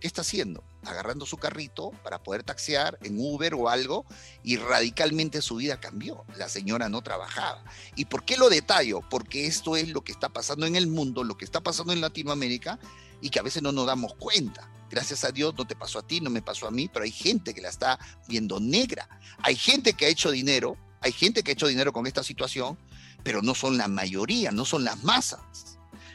¿qué 0.00 0.06
está 0.06 0.20
haciendo? 0.20 0.64
Agarrando 0.84 1.26
su 1.26 1.36
carrito 1.36 1.90
para 2.02 2.22
poder 2.22 2.42
taxear 2.42 2.98
en 3.02 3.18
Uber 3.18 3.54
o 3.54 3.68
algo 3.68 4.04
y 4.42 4.56
radicalmente 4.56 5.42
su 5.42 5.56
vida 5.56 5.80
cambió. 5.80 6.24
La 6.36 6.48
señora 6.48 6.88
no 6.88 7.02
trabajaba. 7.02 7.64
¿Y 7.96 8.06
por 8.06 8.24
qué 8.24 8.36
lo 8.36 8.48
detallo? 8.48 9.00
Porque 9.08 9.46
esto 9.46 9.76
es 9.76 9.88
lo 9.88 10.02
que 10.02 10.12
está 10.12 10.28
pasando 10.28 10.66
en 10.66 10.76
el 10.76 10.86
mundo, 10.86 11.24
lo 11.24 11.36
que 11.36 11.44
está 11.44 11.60
pasando 11.60 11.92
en 11.92 12.00
Latinoamérica 12.00 12.78
y 13.22 13.30
que 13.30 13.38
a 13.38 13.42
veces 13.42 13.62
no 13.62 13.72
nos 13.72 13.86
damos 13.86 14.14
cuenta. 14.16 14.68
Gracias 14.90 15.24
a 15.24 15.32
Dios 15.32 15.54
no 15.56 15.66
te 15.66 15.74
pasó 15.74 16.00
a 16.00 16.06
ti, 16.06 16.20
no 16.20 16.28
me 16.28 16.42
pasó 16.42 16.66
a 16.66 16.70
mí, 16.70 16.90
pero 16.92 17.04
hay 17.04 17.12
gente 17.12 17.54
que 17.54 17.62
la 17.62 17.70
está 17.70 17.98
viendo 18.28 18.60
negra. 18.60 19.08
Hay 19.38 19.56
gente 19.56 19.94
que 19.94 20.04
ha 20.04 20.08
hecho 20.08 20.30
dinero, 20.30 20.76
hay 21.00 21.12
gente 21.12 21.42
que 21.42 21.52
ha 21.52 21.54
hecho 21.54 21.66
dinero 21.66 21.94
con 21.94 22.06
esta 22.06 22.22
situación 22.22 22.76
pero 23.22 23.42
no 23.42 23.54
son 23.54 23.78
la 23.78 23.88
mayoría, 23.88 24.50
no 24.50 24.64
son 24.64 24.84
las 24.84 25.02
masas. 25.02 25.40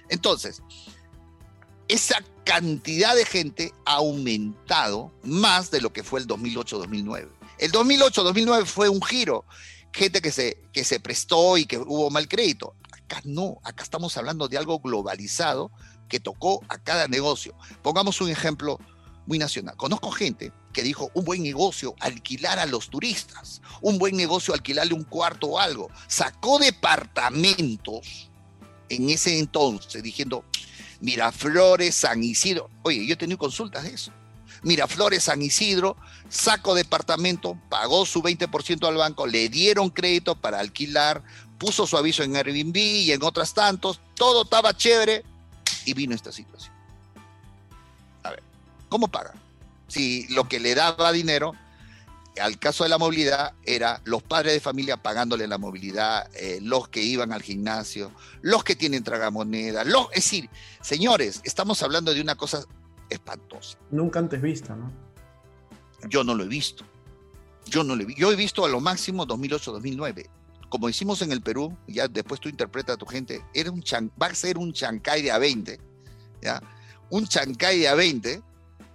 Entonces, 0.09 0.61
esa 1.87 2.23
cantidad 2.43 3.15
de 3.15 3.25
gente 3.25 3.73
ha 3.85 3.95
aumentado 3.95 5.11
más 5.23 5.71
de 5.71 5.81
lo 5.81 5.91
que 5.91 6.03
fue 6.03 6.19
el 6.19 6.27
2008-2009. 6.27 7.29
El 7.59 7.71
2008-2009 7.71 8.65
fue 8.65 8.89
un 8.89 9.01
giro, 9.01 9.45
gente 9.91 10.21
que 10.21 10.31
se, 10.31 10.61
que 10.73 10.83
se 10.83 10.99
prestó 10.99 11.57
y 11.57 11.65
que 11.65 11.77
hubo 11.77 12.09
mal 12.09 12.27
crédito. 12.27 12.75
Acá 12.91 13.21
no, 13.23 13.59
acá 13.63 13.83
estamos 13.83 14.15
hablando 14.17 14.47
de 14.47 14.57
algo 14.57 14.79
globalizado 14.79 15.71
que 16.07 16.19
tocó 16.19 16.63
a 16.69 16.77
cada 16.77 17.07
negocio. 17.07 17.53
Pongamos 17.81 18.21
un 18.21 18.29
ejemplo 18.29 18.79
muy 19.25 19.37
nacional. 19.37 19.75
Conozco 19.75 20.11
gente 20.11 20.51
que 20.73 20.83
dijo 20.83 21.11
un 21.13 21.25
buen 21.25 21.43
negocio 21.43 21.95
alquilar 21.99 22.59
a 22.59 22.65
los 22.65 22.89
turistas, 22.89 23.61
un 23.81 23.97
buen 23.97 24.15
negocio 24.15 24.53
alquilarle 24.53 24.93
un 24.93 25.03
cuarto 25.03 25.47
o 25.47 25.59
algo. 25.59 25.89
Sacó 26.07 26.59
departamentos 26.59 28.29
en 28.89 29.09
ese 29.09 29.37
entonces 29.37 30.01
diciendo 30.01 30.45
Miraflores, 31.01 31.95
San 31.95 32.23
Isidro. 32.23 32.69
Oye, 32.83 33.05
yo 33.05 33.13
he 33.13 33.17
tenido 33.17 33.37
consultas 33.37 33.83
de 33.83 33.93
eso. 33.93 34.11
Miraflores, 34.63 35.25
San 35.25 35.41
Isidro, 35.41 35.97
sacó 36.29 36.73
departamento, 36.73 37.59
pagó 37.69 38.05
su 38.05 38.23
20% 38.23 38.87
al 38.87 38.95
banco, 38.95 39.27
le 39.27 39.49
dieron 39.49 39.89
crédito 39.89 40.35
para 40.35 40.59
alquilar, 40.59 41.23
puso 41.57 41.85
su 41.85 41.95
aviso 41.95 42.23
en 42.23 42.35
Airbnb 42.35 42.75
y 42.75 43.11
en 43.11 43.23
otras 43.23 43.53
tantos, 43.53 43.99
todo 44.15 44.43
estaba 44.43 44.75
chévere 44.75 45.23
y 45.85 45.93
vino 45.93 46.13
esta 46.13 46.31
situación. 46.31 46.73
¿Cómo 48.89 49.07
paga? 49.09 49.33
Si 49.87 50.27
lo 50.29 50.47
que 50.47 50.59
le 50.59 50.75
daba 50.75 51.11
dinero, 51.11 51.53
al 52.39 52.59
caso 52.59 52.83
de 52.83 52.89
la 52.89 52.97
movilidad, 52.97 53.53
era 53.65 54.01
los 54.05 54.23
padres 54.23 54.53
de 54.53 54.59
familia 54.59 54.97
pagándole 54.97 55.47
la 55.47 55.57
movilidad, 55.57 56.29
eh, 56.35 56.59
los 56.61 56.87
que 56.87 57.01
iban 57.01 57.31
al 57.33 57.41
gimnasio, 57.41 58.11
los 58.41 58.63
que 58.63 58.75
tienen 58.75 59.03
tragamoneda, 59.03 59.83
los, 59.83 60.07
es 60.11 60.23
decir, 60.23 60.49
señores, 60.81 61.41
estamos 61.43 61.81
hablando 61.83 62.13
de 62.13 62.21
una 62.21 62.35
cosa 62.35 62.63
espantosa. 63.09 63.77
Nunca 63.91 64.19
antes 64.19 64.41
vista, 64.41 64.75
¿no? 64.75 64.91
Yo 66.09 66.23
no 66.23 66.35
lo 66.35 66.43
he 66.43 66.47
visto. 66.47 66.85
Yo 67.65 67.83
no 67.83 67.95
lo 67.95 68.03
he 68.03 68.05
visto. 68.05 68.21
Yo 68.21 68.31
he 68.31 68.35
visto 68.35 68.65
a 68.65 68.69
lo 68.69 68.79
máximo 68.79 69.25
2008-2009. 69.25 70.29
Como 70.69 70.89
hicimos 70.89 71.21
en 71.21 71.31
el 71.31 71.41
Perú, 71.41 71.77
ya 71.87 72.07
después 72.07 72.39
tú 72.39 72.49
interpretas 72.49 72.95
a 72.95 72.97
tu 72.97 73.05
gente, 73.05 73.41
era 73.53 73.71
un 73.71 73.83
va 74.21 74.27
a 74.27 74.35
ser 74.35 74.57
un 74.57 74.73
chancay 74.73 75.21
de 75.21 75.31
A20, 75.31 75.79
¿ya? 76.41 76.61
Un 77.09 77.25
chancay 77.25 77.79
de 77.79 77.89
A20 77.89 78.43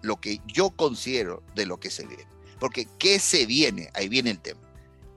lo 0.03 0.21
que 0.21 0.41
yo 0.47 0.71
considero 0.71 1.43
de 1.55 1.67
lo 1.67 1.79
que 1.79 1.91
se 1.91 2.07
viene. 2.07 2.27
Porque 2.59 2.87
¿qué 2.99 3.19
se 3.19 3.47
viene? 3.47 3.91
Ahí 3.95 4.09
viene 4.09 4.31
el 4.31 4.41
tema. 4.41 4.61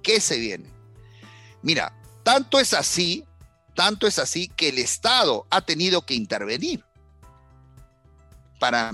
¿Qué 0.01 0.21
se 0.21 0.39
viene? 0.39 0.69
Mira, 1.61 1.93
tanto 2.23 2.59
es 2.59 2.73
así, 2.73 3.25
tanto 3.75 4.07
es 4.07 4.19
así 4.19 4.47
que 4.47 4.69
el 4.69 4.77
Estado 4.77 5.45
ha 5.49 5.61
tenido 5.61 6.05
que 6.05 6.13
intervenir. 6.13 6.83
Para, 8.59 8.93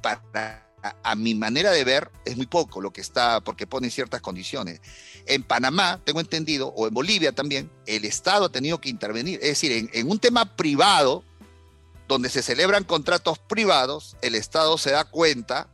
para 0.00 0.69
a, 0.82 1.14
mi 1.14 1.34
manera 1.34 1.70
de 1.70 1.84
ver, 1.84 2.10
es 2.24 2.36
muy 2.36 2.46
poco 2.46 2.80
lo 2.80 2.92
que 2.92 3.00
está, 3.00 3.40
porque 3.40 3.66
pone 3.66 3.90
ciertas 3.90 4.20
condiciones. 4.20 4.80
En 5.26 5.42
Panamá, 5.42 6.00
tengo 6.04 6.20
entendido, 6.20 6.68
o 6.68 6.86
en 6.86 6.94
Bolivia 6.94 7.32
también, 7.32 7.70
el 7.86 8.04
Estado 8.04 8.46
ha 8.46 8.52
tenido 8.52 8.80
que 8.80 8.88
intervenir. 8.88 9.38
Es 9.42 9.48
decir, 9.48 9.90
en, 9.92 10.10
un 10.10 10.18
tema 10.18 10.56
privado, 10.56 11.24
donde 12.08 12.30
se 12.30 12.42
celebran 12.42 12.84
contratos 12.84 13.38
privados, 13.38 14.16
el 14.22 14.34
Estado 14.34 14.78
se 14.78 14.90
da 14.90 15.04
cuenta 15.04 15.68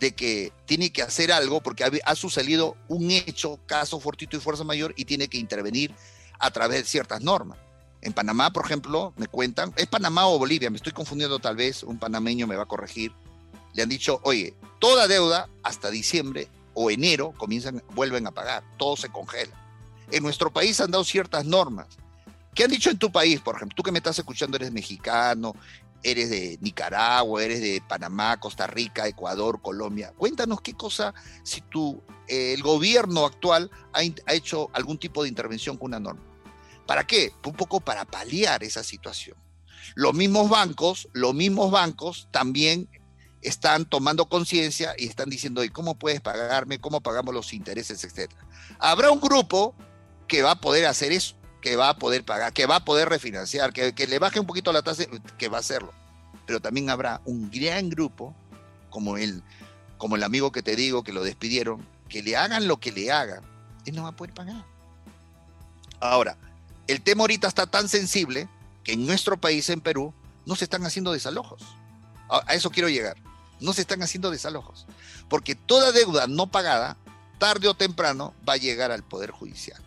de 0.00 0.14
que 0.14 0.52
tiene 0.66 0.90
que 0.90 1.02
hacer 1.02 1.32
algo 1.32 1.60
porque 1.60 1.84
ha, 2.04 2.14
sucedido 2.14 2.76
un 2.86 3.10
hecho, 3.10 3.58
caso 3.66 3.98
fortuito 3.98 4.36
y 4.36 4.40
fuerza 4.40 4.64
mayor, 4.64 4.94
y 4.96 5.04
tiene 5.04 5.28
que 5.28 5.38
intervenir 5.38 5.94
a 6.38 6.50
través 6.50 6.78
de 6.78 6.88
ciertas 6.88 7.20
normas. 7.20 7.58
En 8.00 8.12
Panamá, 8.12 8.52
por 8.52 8.64
ejemplo, 8.64 9.12
me 9.16 9.26
cuentan, 9.26 9.74
es 9.76 9.88
Panamá 9.88 10.28
o 10.28 10.38
Bolivia, 10.38 10.70
me 10.70 10.76
estoy 10.76 10.92
confundiendo 10.92 11.40
tal 11.40 11.56
vez, 11.56 11.82
un 11.82 11.98
panameño 11.98 12.46
me 12.46 12.54
va 12.54 12.62
a 12.62 12.66
corregir. 12.66 13.12
Le 13.78 13.84
han 13.84 13.88
dicho, 13.88 14.18
oye, 14.24 14.56
toda 14.80 15.06
deuda 15.06 15.48
hasta 15.62 15.88
diciembre 15.88 16.48
o 16.74 16.90
enero 16.90 17.32
comienzan, 17.36 17.80
vuelven 17.94 18.26
a 18.26 18.32
pagar, 18.32 18.64
todo 18.76 18.96
se 18.96 19.08
congela. 19.08 19.54
En 20.10 20.24
nuestro 20.24 20.52
país 20.52 20.80
han 20.80 20.90
dado 20.90 21.04
ciertas 21.04 21.44
normas. 21.44 21.86
¿Qué 22.56 22.64
han 22.64 22.72
dicho 22.72 22.90
en 22.90 22.98
tu 22.98 23.12
país, 23.12 23.40
por 23.40 23.54
ejemplo? 23.54 23.76
Tú 23.76 23.84
que 23.84 23.92
me 23.92 23.98
estás 23.98 24.18
escuchando 24.18 24.56
eres 24.56 24.72
mexicano, 24.72 25.54
eres 26.02 26.28
de 26.28 26.58
Nicaragua, 26.60 27.44
eres 27.44 27.60
de 27.60 27.80
Panamá, 27.86 28.40
Costa 28.40 28.66
Rica, 28.66 29.06
Ecuador, 29.06 29.62
Colombia. 29.62 30.12
Cuéntanos 30.18 30.60
qué 30.60 30.74
cosa, 30.74 31.14
si 31.44 31.60
tú, 31.60 32.02
eh, 32.26 32.54
el 32.54 32.64
gobierno 32.64 33.26
actual 33.26 33.70
ha, 33.92 34.32
hecho 34.34 34.70
algún 34.72 34.98
tipo 34.98 35.22
de 35.22 35.28
intervención 35.28 35.76
con 35.76 35.90
una 35.90 36.00
norma. 36.00 36.24
¿Para 36.84 37.06
qué? 37.06 37.32
Un 37.44 37.54
poco 37.54 37.78
para 37.78 38.04
paliar 38.04 38.64
esa 38.64 38.82
situación. 38.82 39.36
Los 39.94 40.14
mismos 40.14 40.50
bancos, 40.50 41.08
los 41.12 41.32
mismos 41.32 41.70
bancos 41.70 42.26
también 42.32 42.88
están 43.42 43.84
tomando 43.84 44.28
conciencia 44.28 44.94
y 44.98 45.06
están 45.06 45.30
diciendo, 45.30 45.62
¿y 45.64 45.68
cómo 45.68 45.96
puedes 45.96 46.20
pagarme? 46.20 46.80
¿Cómo 46.80 47.00
pagamos 47.00 47.34
los 47.34 47.52
intereses, 47.52 48.02
etcétera? 48.04 48.44
Habrá 48.78 49.10
un 49.10 49.20
grupo 49.20 49.74
que 50.26 50.42
va 50.42 50.52
a 50.52 50.60
poder 50.60 50.86
hacer 50.86 51.12
eso 51.12 51.38
que 51.60 51.76
va 51.76 51.90
a 51.90 51.98
poder 51.98 52.24
pagar, 52.24 52.52
que 52.52 52.66
va 52.66 52.76
a 52.76 52.84
poder 52.84 53.08
refinanciar, 53.08 53.72
que, 53.72 53.94
que, 53.94 54.06
le 54.06 54.18
baje 54.18 54.40
un 54.40 54.46
poquito 54.46 54.72
la 54.72 54.82
tasa, 54.82 55.04
que 55.36 55.48
va 55.48 55.58
a 55.58 55.60
hacerlo. 55.60 55.92
Pero 56.46 56.60
también 56.60 56.90
habrá 56.90 57.20
un 57.24 57.50
gran 57.50 57.90
grupo, 57.90 58.34
como 58.90 59.18
el, 59.18 59.42
como 59.96 60.16
el 60.16 60.22
amigo 60.22 60.52
que 60.52 60.62
te 60.62 60.76
digo 60.76 61.02
que 61.02 61.12
lo 61.12 61.24
despidieron, 61.24 61.86
que 62.08 62.22
le 62.22 62.36
hagan 62.36 62.68
lo 62.68 62.78
que 62.78 62.92
le 62.92 63.10
hagan, 63.10 63.42
él 63.84 63.96
no 63.96 64.04
va 64.04 64.10
a 64.10 64.16
poder 64.16 64.34
pagar. 64.34 64.64
Ahora, 66.00 66.36
el 66.86 67.02
tema 67.02 67.22
ahorita 67.22 67.48
está 67.48 67.66
tan 67.66 67.88
sensible 67.88 68.48
que 68.84 68.92
en 68.92 69.04
nuestro 69.04 69.36
país, 69.36 69.68
en 69.68 69.80
Perú, 69.80 70.14
no 70.46 70.54
se 70.54 70.64
están 70.64 70.86
haciendo 70.86 71.12
desalojos. 71.12 71.62
A, 72.30 72.42
a 72.46 72.54
eso 72.54 72.70
quiero 72.70 72.88
llegar. 72.88 73.16
No 73.60 73.72
se 73.72 73.82
están 73.82 74.02
haciendo 74.02 74.30
desalojos. 74.30 74.86
Porque 75.28 75.54
toda 75.54 75.92
deuda 75.92 76.26
no 76.26 76.46
pagada, 76.46 76.96
tarde 77.38 77.68
o 77.68 77.74
temprano, 77.74 78.34
va 78.48 78.54
a 78.54 78.58
llegar 78.58 78.90
al 78.90 79.02
Poder 79.02 79.30
Judicial. 79.30 79.80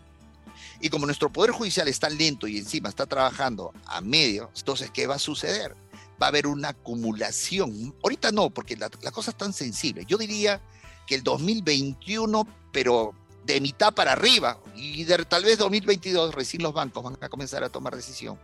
Y 0.79 0.89
como 0.89 1.05
nuestro 1.05 1.31
Poder 1.31 1.51
Judicial 1.51 1.87
está 1.87 2.09
lento 2.09 2.47
y 2.47 2.57
encima 2.57 2.89
está 2.89 3.05
trabajando 3.05 3.73
a 3.85 4.01
medio, 4.01 4.49
entonces, 4.55 4.89
¿qué 4.91 5.07
va 5.07 5.15
a 5.15 5.19
suceder? 5.19 5.75
Va 6.21 6.27
a 6.27 6.29
haber 6.29 6.47
una 6.47 6.69
acumulación. 6.69 7.93
Ahorita 8.03 8.31
no, 8.31 8.49
porque 8.49 8.75
la, 8.75 8.89
la 9.01 9.11
cosa 9.11 9.31
es 9.31 9.37
tan 9.37 9.53
sensible. 9.53 10.05
Yo 10.07 10.17
diría 10.17 10.61
que 11.07 11.15
el 11.15 11.23
2021, 11.23 12.47
pero 12.71 13.13
de 13.45 13.61
mitad 13.61 13.93
para 13.93 14.13
arriba, 14.13 14.59
y 14.75 15.03
de, 15.03 15.25
tal 15.25 15.43
vez 15.43 15.57
2022, 15.57 16.33
recién 16.33 16.63
los 16.63 16.73
bancos 16.73 17.03
van 17.03 17.17
a 17.21 17.29
comenzar 17.29 17.63
a 17.63 17.69
tomar 17.69 17.95
decisión 17.95 18.37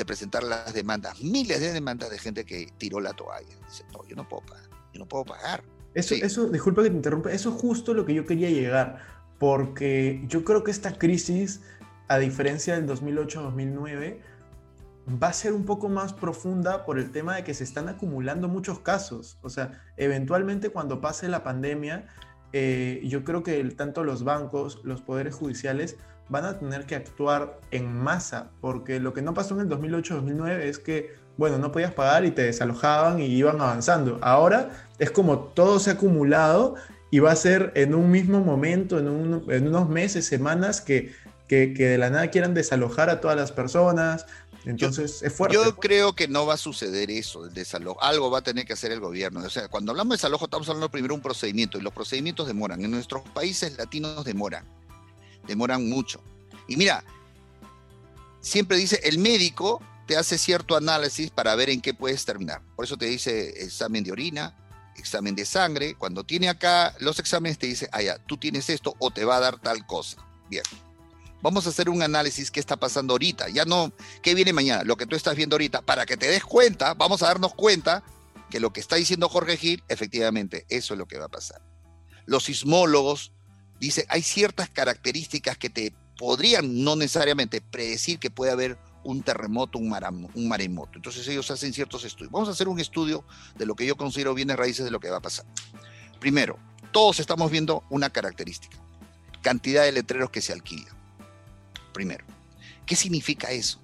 de 0.00 0.04
presentar 0.06 0.42
las 0.42 0.72
demandas, 0.74 1.20
miles 1.22 1.60
de 1.60 1.72
demandas 1.72 2.10
de 2.10 2.18
gente 2.18 2.44
que 2.44 2.68
tiró 2.78 3.00
la 3.00 3.12
toalla. 3.12 3.54
Dice, 3.68 3.84
no, 3.92 4.06
yo 4.08 4.16
no 4.16 4.28
puedo 4.28 4.44
pagar, 4.46 4.68
yo 4.92 4.98
no 4.98 5.06
puedo 5.06 5.24
pagar. 5.24 5.62
Eso, 5.94 6.14
sí. 6.14 6.20
eso, 6.22 6.48
disculpa 6.48 6.82
que 6.82 6.90
te 6.90 6.96
interrumpa, 6.96 7.32
eso 7.32 7.50
es 7.50 7.60
justo 7.60 7.94
lo 7.94 8.04
que 8.04 8.14
yo 8.14 8.24
quería 8.24 8.48
llegar 8.50 9.20
porque 9.40 10.22
yo 10.28 10.44
creo 10.44 10.62
que 10.62 10.70
esta 10.70 10.98
crisis, 10.98 11.62
a 12.08 12.18
diferencia 12.18 12.78
del 12.78 12.86
2008-2009, 12.86 14.18
va 15.20 15.28
a 15.28 15.32
ser 15.32 15.54
un 15.54 15.64
poco 15.64 15.88
más 15.88 16.12
profunda 16.12 16.84
por 16.84 16.98
el 16.98 17.10
tema 17.10 17.36
de 17.36 17.42
que 17.42 17.54
se 17.54 17.64
están 17.64 17.88
acumulando 17.88 18.48
muchos 18.48 18.80
casos. 18.80 19.38
O 19.40 19.48
sea, 19.48 19.82
eventualmente 19.96 20.68
cuando 20.68 21.00
pase 21.00 21.26
la 21.26 21.42
pandemia, 21.42 22.04
eh, 22.52 23.00
yo 23.04 23.24
creo 23.24 23.42
que 23.42 23.60
el, 23.60 23.76
tanto 23.76 24.04
los 24.04 24.24
bancos, 24.24 24.82
los 24.84 25.00
poderes 25.00 25.34
judiciales 25.34 25.96
van 26.30 26.44
a 26.44 26.58
tener 26.58 26.86
que 26.86 26.94
actuar 26.94 27.58
en 27.72 27.92
masa, 27.92 28.50
porque 28.60 29.00
lo 29.00 29.12
que 29.12 29.20
no 29.20 29.34
pasó 29.34 29.54
en 29.54 29.62
el 29.62 29.68
2008-2009 29.68 30.60
es 30.60 30.78
que, 30.78 31.14
bueno, 31.36 31.58
no 31.58 31.72
podías 31.72 31.92
pagar 31.92 32.24
y 32.24 32.30
te 32.30 32.42
desalojaban 32.42 33.20
y 33.20 33.26
iban 33.26 33.60
avanzando. 33.60 34.18
Ahora 34.22 34.88
es 34.98 35.10
como 35.10 35.38
todo 35.40 35.80
se 35.80 35.90
ha 35.90 35.92
acumulado 35.94 36.76
y 37.10 37.18
va 37.18 37.32
a 37.32 37.36
ser 37.36 37.72
en 37.74 37.94
un 37.94 38.10
mismo 38.10 38.40
momento, 38.40 38.98
en, 38.98 39.08
un, 39.08 39.44
en 39.50 39.66
unos 39.66 39.88
meses, 39.88 40.24
semanas, 40.24 40.80
que, 40.80 41.12
que, 41.48 41.74
que, 41.74 41.88
de 41.88 41.98
la 41.98 42.10
nada 42.10 42.28
quieran 42.28 42.54
desalojar 42.54 43.10
a 43.10 43.20
todas 43.20 43.36
las 43.36 43.50
personas. 43.50 44.26
Entonces 44.64 45.20
yo, 45.20 45.26
es 45.26 45.32
fuerte. 45.32 45.56
Yo 45.56 45.74
creo 45.76 46.14
que 46.14 46.28
no 46.28 46.46
va 46.46 46.54
a 46.54 46.58
suceder 46.58 47.10
eso, 47.10 47.46
el 47.46 47.54
desalojo. 47.54 48.00
Algo 48.00 48.30
va 48.30 48.38
a 48.38 48.42
tener 48.42 48.66
que 48.66 48.74
hacer 48.74 48.92
el 48.92 49.00
gobierno. 49.00 49.40
O 49.40 49.50
sea, 49.50 49.66
cuando 49.66 49.90
hablamos 49.90 50.12
de 50.12 50.16
desalojo, 50.18 50.44
estamos 50.44 50.68
hablando 50.68 50.90
primero 50.90 51.14
de 51.14 51.16
un 51.16 51.22
procedimiento, 51.22 51.76
y 51.76 51.80
los 51.80 51.92
procedimientos 51.92 52.46
demoran. 52.46 52.84
En 52.84 52.92
nuestros 52.92 53.28
países 53.30 53.76
latinos 53.76 54.24
demoran. 54.24 54.64
Demoran 55.50 55.88
mucho. 55.88 56.22
Y 56.68 56.76
mira, 56.76 57.02
siempre 58.40 58.76
dice, 58.76 59.00
el 59.02 59.18
médico 59.18 59.82
te 60.06 60.16
hace 60.16 60.38
cierto 60.38 60.76
análisis 60.76 61.32
para 61.32 61.56
ver 61.56 61.70
en 61.70 61.80
qué 61.80 61.92
puedes 61.92 62.24
terminar. 62.24 62.62
Por 62.76 62.84
eso 62.84 62.96
te 62.96 63.06
dice 63.06 63.64
examen 63.64 64.04
de 64.04 64.12
orina, 64.12 64.56
examen 64.96 65.34
de 65.34 65.44
sangre, 65.44 65.96
cuando 65.96 66.22
tiene 66.22 66.48
acá 66.48 66.94
los 67.00 67.18
exámenes 67.18 67.58
te 67.58 67.66
dice, 67.66 67.88
ah, 67.90 68.00
tú 68.26 68.36
tienes 68.36 68.70
esto 68.70 68.94
o 69.00 69.10
te 69.10 69.24
va 69.24 69.38
a 69.38 69.40
dar 69.40 69.58
tal 69.58 69.84
cosa. 69.88 70.24
Bien. 70.48 70.62
Vamos 71.42 71.66
a 71.66 71.70
hacer 71.70 71.90
un 71.90 72.00
análisis 72.00 72.52
qué 72.52 72.60
está 72.60 72.76
pasando 72.76 73.14
ahorita. 73.14 73.48
Ya 73.48 73.64
no, 73.64 73.92
¿qué 74.22 74.36
viene 74.36 74.52
mañana? 74.52 74.84
Lo 74.84 74.96
que 74.96 75.06
tú 75.06 75.16
estás 75.16 75.34
viendo 75.34 75.54
ahorita. 75.54 75.82
Para 75.82 76.06
que 76.06 76.16
te 76.16 76.28
des 76.28 76.44
cuenta, 76.44 76.94
vamos 76.94 77.24
a 77.24 77.26
darnos 77.26 77.54
cuenta 77.56 78.04
que 78.50 78.60
lo 78.60 78.72
que 78.72 78.78
está 78.78 78.94
diciendo 78.94 79.28
Jorge 79.28 79.56
Gil, 79.56 79.82
efectivamente, 79.88 80.64
eso 80.68 80.94
es 80.94 80.98
lo 80.98 81.08
que 81.08 81.18
va 81.18 81.24
a 81.24 81.28
pasar. 81.28 81.60
Los 82.26 82.44
sismólogos 82.44 83.32
dicen, 83.80 84.04
hay 84.08 84.22
ciertas 84.22 84.68
características 84.70 85.58
que 85.58 85.70
te 85.70 85.92
podrían 86.16 86.84
no 86.84 86.96
necesariamente 86.96 87.60
predecir 87.60 88.18
que 88.18 88.30
puede 88.30 88.52
haber 88.52 88.78
un 89.02 89.22
terremoto, 89.22 89.78
un 89.78 89.88
maremoto. 90.48 90.92
Entonces 90.94 91.26
ellos 91.28 91.50
hacen 91.50 91.72
ciertos 91.72 92.04
estudios. 92.04 92.30
Vamos 92.30 92.48
a 92.48 92.52
hacer 92.52 92.68
un 92.68 92.78
estudio 92.78 93.24
de 93.56 93.64
lo 93.64 93.74
que 93.74 93.86
yo 93.86 93.96
considero 93.96 94.34
bienes 94.34 94.56
raíces 94.56 94.84
de 94.84 94.90
lo 94.90 95.00
que 95.00 95.08
va 95.08 95.16
a 95.16 95.22
pasar. 95.22 95.46
Primero, 96.20 96.58
todos 96.92 97.20
estamos 97.20 97.50
viendo 97.50 97.84
una 97.88 98.10
característica, 98.10 98.76
cantidad 99.40 99.84
de 99.84 99.92
letreros 99.92 100.30
que 100.30 100.42
se 100.42 100.52
alquilan. 100.52 100.94
Primero, 101.94 102.24
¿qué 102.84 102.94
significa 102.96 103.50
eso? 103.50 103.80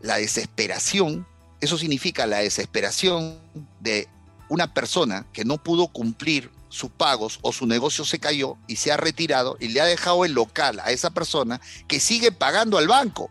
La 0.00 0.16
desesperación, 0.16 1.26
eso 1.60 1.78
significa 1.78 2.26
la 2.26 2.38
desesperación 2.38 3.38
de 3.78 4.08
una 4.48 4.74
persona 4.74 5.26
que 5.32 5.44
no 5.44 5.62
pudo 5.62 5.86
cumplir 5.88 6.50
sus 6.72 6.90
pagos 6.90 7.38
o 7.42 7.52
su 7.52 7.66
negocio 7.66 8.04
se 8.06 8.18
cayó 8.18 8.56
y 8.66 8.76
se 8.76 8.90
ha 8.92 8.96
retirado 8.96 9.58
y 9.60 9.68
le 9.68 9.82
ha 9.82 9.84
dejado 9.84 10.24
el 10.24 10.32
local 10.32 10.80
a 10.80 10.90
esa 10.90 11.10
persona 11.10 11.60
que 11.86 12.00
sigue 12.00 12.32
pagando 12.32 12.78
al 12.78 12.88
banco 12.88 13.30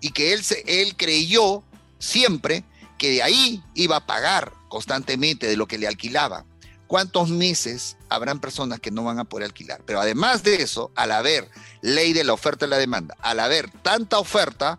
y 0.00 0.10
que 0.10 0.34
él, 0.34 0.44
se, 0.44 0.62
él 0.66 0.94
creyó 0.94 1.62
siempre 1.98 2.64
que 2.98 3.12
de 3.12 3.22
ahí 3.22 3.64
iba 3.74 3.96
a 3.96 4.06
pagar 4.06 4.52
constantemente 4.68 5.46
de 5.46 5.56
lo 5.56 5.66
que 5.66 5.78
le 5.78 5.88
alquilaba. 5.88 6.44
¿Cuántos 6.86 7.30
meses 7.30 7.96
habrán 8.10 8.40
personas 8.40 8.78
que 8.78 8.90
no 8.90 9.04
van 9.04 9.18
a 9.18 9.24
poder 9.24 9.46
alquilar? 9.46 9.80
Pero 9.86 10.00
además 10.00 10.42
de 10.42 10.56
eso, 10.56 10.90
al 10.96 11.12
haber 11.12 11.48
ley 11.80 12.12
de 12.12 12.24
la 12.24 12.34
oferta 12.34 12.66
y 12.66 12.68
la 12.68 12.76
demanda, 12.76 13.16
al 13.22 13.40
haber 13.40 13.70
tanta 13.70 14.18
oferta, 14.18 14.78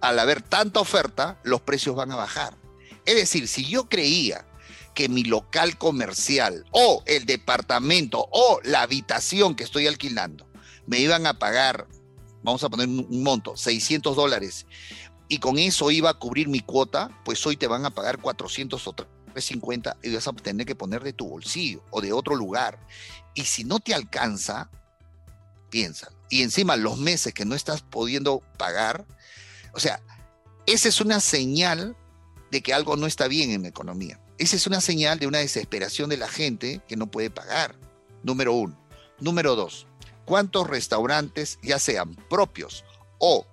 al 0.00 0.18
haber 0.18 0.40
tanta 0.40 0.80
oferta, 0.80 1.38
los 1.42 1.60
precios 1.60 1.94
van 1.94 2.10
a 2.10 2.16
bajar. 2.16 2.56
Es 3.04 3.16
decir, 3.16 3.48
si 3.48 3.66
yo 3.66 3.88
creía 3.88 4.46
que 4.94 5.08
mi 5.08 5.24
local 5.24 5.78
comercial 5.78 6.64
o 6.70 7.02
el 7.06 7.26
departamento 7.26 8.28
o 8.30 8.60
la 8.64 8.82
habitación 8.82 9.54
que 9.54 9.64
estoy 9.64 9.86
alquilando 9.86 10.46
me 10.86 10.98
iban 10.98 11.26
a 11.26 11.38
pagar 11.38 11.86
vamos 12.42 12.64
a 12.64 12.68
poner 12.68 12.88
un 12.88 13.22
monto, 13.22 13.56
600 13.56 14.16
dólares, 14.16 14.66
y 15.28 15.38
con 15.38 15.58
eso 15.58 15.90
iba 15.90 16.10
a 16.10 16.14
cubrir 16.14 16.48
mi 16.48 16.60
cuota, 16.60 17.10
pues 17.24 17.44
hoy 17.46 17.56
te 17.56 17.66
van 17.66 17.86
a 17.86 17.90
pagar 17.90 18.20
400 18.20 18.86
o 18.86 18.92
350 18.92 19.96
y 20.02 20.14
vas 20.14 20.28
a 20.28 20.32
tener 20.32 20.66
que 20.66 20.74
poner 20.74 21.02
de 21.02 21.12
tu 21.12 21.28
bolsillo 21.28 21.82
o 21.90 22.00
de 22.00 22.12
otro 22.12 22.34
lugar. 22.34 22.78
Y 23.34 23.44
si 23.44 23.64
no 23.64 23.80
te 23.80 23.94
alcanza, 23.94 24.70
piensa. 25.70 26.12
Y 26.28 26.42
encima 26.42 26.76
los 26.76 26.98
meses 26.98 27.32
que 27.32 27.46
no 27.46 27.54
estás 27.54 27.80
pudiendo 27.80 28.42
pagar, 28.58 29.06
o 29.72 29.80
sea, 29.80 30.02
esa 30.66 30.88
es 30.88 31.00
una 31.00 31.20
señal 31.20 31.96
de 32.50 32.62
que 32.62 32.74
algo 32.74 32.96
no 32.96 33.06
está 33.06 33.26
bien 33.26 33.52
en 33.52 33.62
la 33.62 33.68
economía. 33.68 34.20
Esa 34.42 34.56
es 34.56 34.66
una 34.66 34.80
señal 34.80 35.20
de 35.20 35.28
una 35.28 35.38
desesperación 35.38 36.10
de 36.10 36.16
la 36.16 36.26
gente 36.26 36.80
que 36.88 36.96
no 36.96 37.08
puede 37.08 37.30
pagar. 37.30 37.76
Número 38.24 38.52
uno. 38.52 38.76
Número 39.20 39.54
dos, 39.54 39.86
cuántos 40.24 40.66
restaurantes, 40.66 41.60
ya 41.62 41.78
sean 41.78 42.16
propios 42.28 42.84
o, 43.18 43.46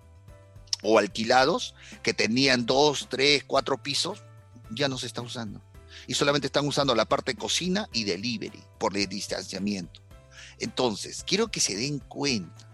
o 0.82 0.98
alquilados, 0.98 1.76
que 2.02 2.16
tenían 2.16 2.66
dos, 2.66 3.06
tres, 3.08 3.44
cuatro 3.44 3.84
pisos, 3.84 4.24
ya 4.72 4.88
no 4.88 4.98
se 4.98 5.06
están 5.06 5.26
usando. 5.26 5.62
Y 6.08 6.16
solamente 6.16 6.48
están 6.48 6.68
usando 6.68 6.96
la 6.96 7.06
parte 7.06 7.36
cocina 7.36 7.88
y 7.94 8.06
delivery 8.06 8.64
por 8.80 8.98
el 8.98 9.06
distanciamiento. 9.06 10.02
Entonces, 10.58 11.24
quiero 11.24 11.52
que 11.52 11.60
se 11.60 11.76
den 11.76 12.00
cuenta 12.00 12.68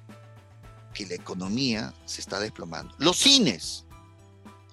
que 0.93 1.05
la 1.05 1.15
economía 1.15 1.93
se 2.05 2.21
está 2.21 2.39
desplomando. 2.39 2.95
Los 2.97 3.17
cines, 3.17 3.83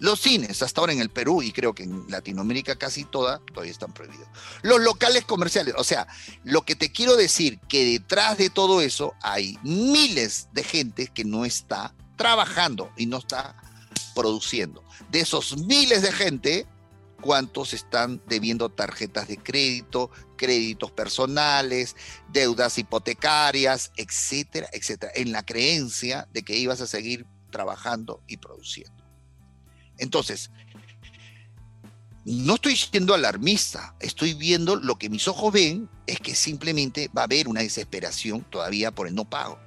los 0.02 0.20
cines, 0.20 0.62
hasta 0.62 0.80
ahora 0.80 0.92
en 0.92 1.00
el 1.00 1.10
Perú 1.10 1.42
y 1.42 1.52
creo 1.52 1.76
que 1.76 1.84
en 1.84 2.06
Latinoamérica 2.08 2.74
casi 2.74 3.04
toda, 3.04 3.38
todavía 3.38 3.70
están 3.70 3.94
prohibidos. 3.94 4.26
Los 4.62 4.80
locales 4.80 5.24
comerciales, 5.24 5.76
o 5.78 5.84
sea, 5.84 6.08
lo 6.42 6.62
que 6.62 6.74
te 6.74 6.90
quiero 6.90 7.14
decir, 7.14 7.60
que 7.68 7.84
detrás 7.84 8.36
de 8.36 8.50
todo 8.50 8.80
eso 8.80 9.14
hay 9.22 9.60
miles 9.62 10.48
de 10.52 10.64
gente 10.64 11.06
que 11.06 11.24
no 11.24 11.44
está 11.44 11.94
trabajando 12.16 12.90
y 12.96 13.06
no 13.06 13.18
está 13.18 13.54
produciendo. 14.12 14.82
De 15.12 15.20
esos 15.20 15.56
miles 15.56 16.02
de 16.02 16.10
gente, 16.10 16.66
¿cuántos 17.20 17.72
están 17.72 18.20
debiendo 18.26 18.70
tarjetas 18.70 19.28
de 19.28 19.36
crédito, 19.38 20.10
créditos 20.36 20.90
personales, 20.90 21.94
deudas 22.32 22.76
hipotecarias, 22.76 23.92
etcétera, 23.96 24.68
etcétera? 24.72 25.12
En 25.14 25.30
la 25.30 25.46
creencia 25.46 26.26
de 26.32 26.42
que 26.42 26.56
ibas 26.56 26.80
a 26.80 26.88
seguir 26.88 27.24
trabajando 27.52 28.20
y 28.26 28.38
produciendo. 28.38 29.01
Entonces, 29.98 30.50
no 32.24 32.54
estoy 32.54 32.76
siendo 32.76 33.14
alarmista, 33.14 33.94
estoy 33.98 34.34
viendo 34.34 34.76
lo 34.76 34.96
que 34.96 35.10
mis 35.10 35.26
ojos 35.26 35.52
ven 35.52 35.88
es 36.06 36.20
que 36.20 36.34
simplemente 36.34 37.10
va 37.16 37.22
a 37.22 37.24
haber 37.24 37.48
una 37.48 37.62
desesperación 37.62 38.42
todavía 38.42 38.92
por 38.92 39.08
el 39.08 39.14
no 39.14 39.24
pago. 39.24 39.58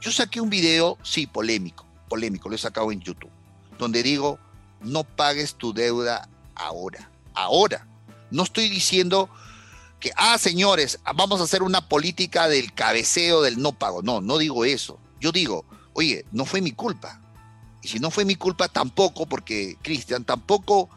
Yo 0.00 0.10
saqué 0.10 0.40
un 0.40 0.50
video, 0.50 0.98
sí, 1.02 1.26
polémico, 1.26 1.86
polémico, 2.08 2.48
lo 2.48 2.56
he 2.56 2.58
sacado 2.58 2.90
en 2.90 3.00
YouTube, 3.00 3.30
donde 3.78 4.02
digo, 4.02 4.38
no 4.80 5.04
pagues 5.04 5.54
tu 5.54 5.72
deuda 5.72 6.28
ahora, 6.54 7.10
ahora. 7.34 7.86
No 8.30 8.42
estoy 8.42 8.68
diciendo 8.68 9.28
que, 10.00 10.12
ah, 10.16 10.38
señores, 10.38 10.98
vamos 11.14 11.40
a 11.40 11.44
hacer 11.44 11.62
una 11.62 11.88
política 11.88 12.48
del 12.48 12.72
cabeceo 12.72 13.42
del 13.42 13.60
no 13.60 13.72
pago. 13.72 14.02
No, 14.02 14.20
no 14.20 14.38
digo 14.38 14.64
eso. 14.64 14.98
Yo 15.20 15.32
digo, 15.32 15.64
oye, 15.92 16.24
no 16.32 16.44
fue 16.44 16.60
mi 16.60 16.72
culpa. 16.72 17.20
Y 17.82 17.88
si 17.88 17.98
no 17.98 18.10
fue 18.10 18.24
mi 18.24 18.34
culpa, 18.34 18.68
tampoco, 18.68 19.26
porque, 19.26 19.76
Cristian, 19.82 20.24
tampoco 20.24 20.90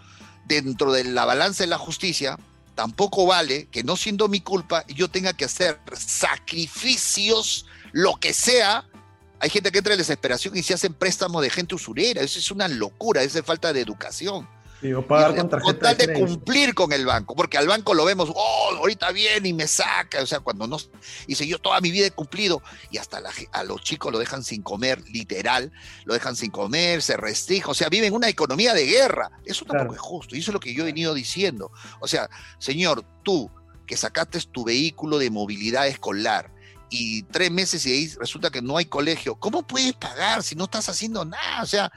dentro 0.46 0.91
de 0.91 1.06
la 1.06 1.26
balanza 1.26 1.63
de 1.63 1.67
la 1.67 1.78
justicia, 1.78 2.38
tampoco 2.76 3.26
vale 3.26 3.67
que 3.67 3.84
no 3.84 3.96
siendo 3.96 4.28
mi 4.28 4.41
culpa 4.41 4.86
yo 4.88 5.10
tenga 5.10 5.34
que 5.34 5.46
hacer 5.46 5.80
sacrificios, 5.93 7.65
lo 7.91 8.15
que 8.15 8.34
sea. 8.34 8.86
Hay 9.39 9.50
gente 9.50 9.72
que 9.72 9.80
entra 9.80 9.93
en 9.93 10.00
desesperación 10.00 10.56
y 10.58 10.63
se 10.63 10.74
hacen 10.74 10.93
préstamos 10.93 11.41
de 11.41 11.50
gente 11.50 11.76
usurera. 11.76 12.22
Eso 12.22 12.39
es 12.39 12.52
una 12.52 12.67
locura, 12.67 13.24
eso 13.24 13.39
es 13.39 13.46
falta 13.46 13.74
de 13.74 13.82
educación. 13.82 14.48
Digo, 14.84 15.02
pagar 15.02 15.34
con 15.34 15.50
tarjeta 15.50 15.93
de, 15.93 16.12
cumplir 16.12 16.74
con 16.74 16.91
el 16.91 17.06
banco, 17.06 17.38
porque 17.38 17.58
al 17.58 17.67
banco 17.67 17.93
lo 17.93 18.04
vemos, 18.04 18.30
oh, 18.36 18.76
ahorita 18.78 19.13
viene 19.13 19.48
y 19.48 19.54
me 19.54 19.65
saca, 19.65 20.22
o 20.22 20.26
sea, 20.26 20.41
cuando 20.41 20.67
no, 20.67 20.78
dice 21.26 21.48
yo 21.48 21.58
toda 21.58 21.80
mi 21.80 21.89
vida 21.89 22.08
he 22.08 22.12
cumplido, 22.12 22.62
y 22.91 22.98
hasta 22.98 23.22
a 23.54 23.63
los 23.63 23.82
chicos 23.82 24.12
lo 24.12 24.19
dejan 24.19 24.43
sin 24.43 24.62
comer, 24.62 25.02
literal, 25.08 25.72
lo 26.04 26.13
dejan 26.13 26.36
sin 26.36 26.52
comer, 26.52 27.02
se 27.02 27.15
restringe, 27.15 27.72
o 27.72 27.74
sea, 27.74 27.88
viven 27.88 28.13
una 28.13 28.28
economía 28.28 28.74
de 28.74 28.86
guerra, 28.86 29.32
eso 29.46 29.63
tampoco 29.63 29.93
es 29.93 30.02
justo, 30.02 30.36
y 30.36 30.39
eso 30.39 30.52
es 30.52 30.54
lo 30.54 30.60
que 30.60 30.74
yo 30.74 30.84
he 30.84 30.88
venido 30.88 31.13
diciendo, 31.13 31.72
o 32.02 32.08
sea, 32.10 32.30
señor, 32.60 33.06
tú 33.24 33.50
que 33.88 33.96
sacaste 33.96 34.41
tu 34.52 34.65
vehículo 34.65 35.17
de 35.17 35.30
movilidad 35.30 35.88
escolar, 35.88 36.52
y 36.89 37.24
tres 37.24 37.50
meses 37.50 37.86
y 37.88 37.91
ahí 37.91 38.13
resulta 38.19 38.52
que 38.52 38.62
no 38.62 38.78
hay 38.78 38.86
colegio, 38.86 39.36
¿cómo 39.36 39.65
puedes 39.65 39.93
pagar 39.93 40.43
si 40.43 40.56
no 40.56 40.65
estás 40.65 40.89
haciendo 40.89 41.26
nada? 41.26 41.63
O 41.63 41.65
sea, 41.65 41.91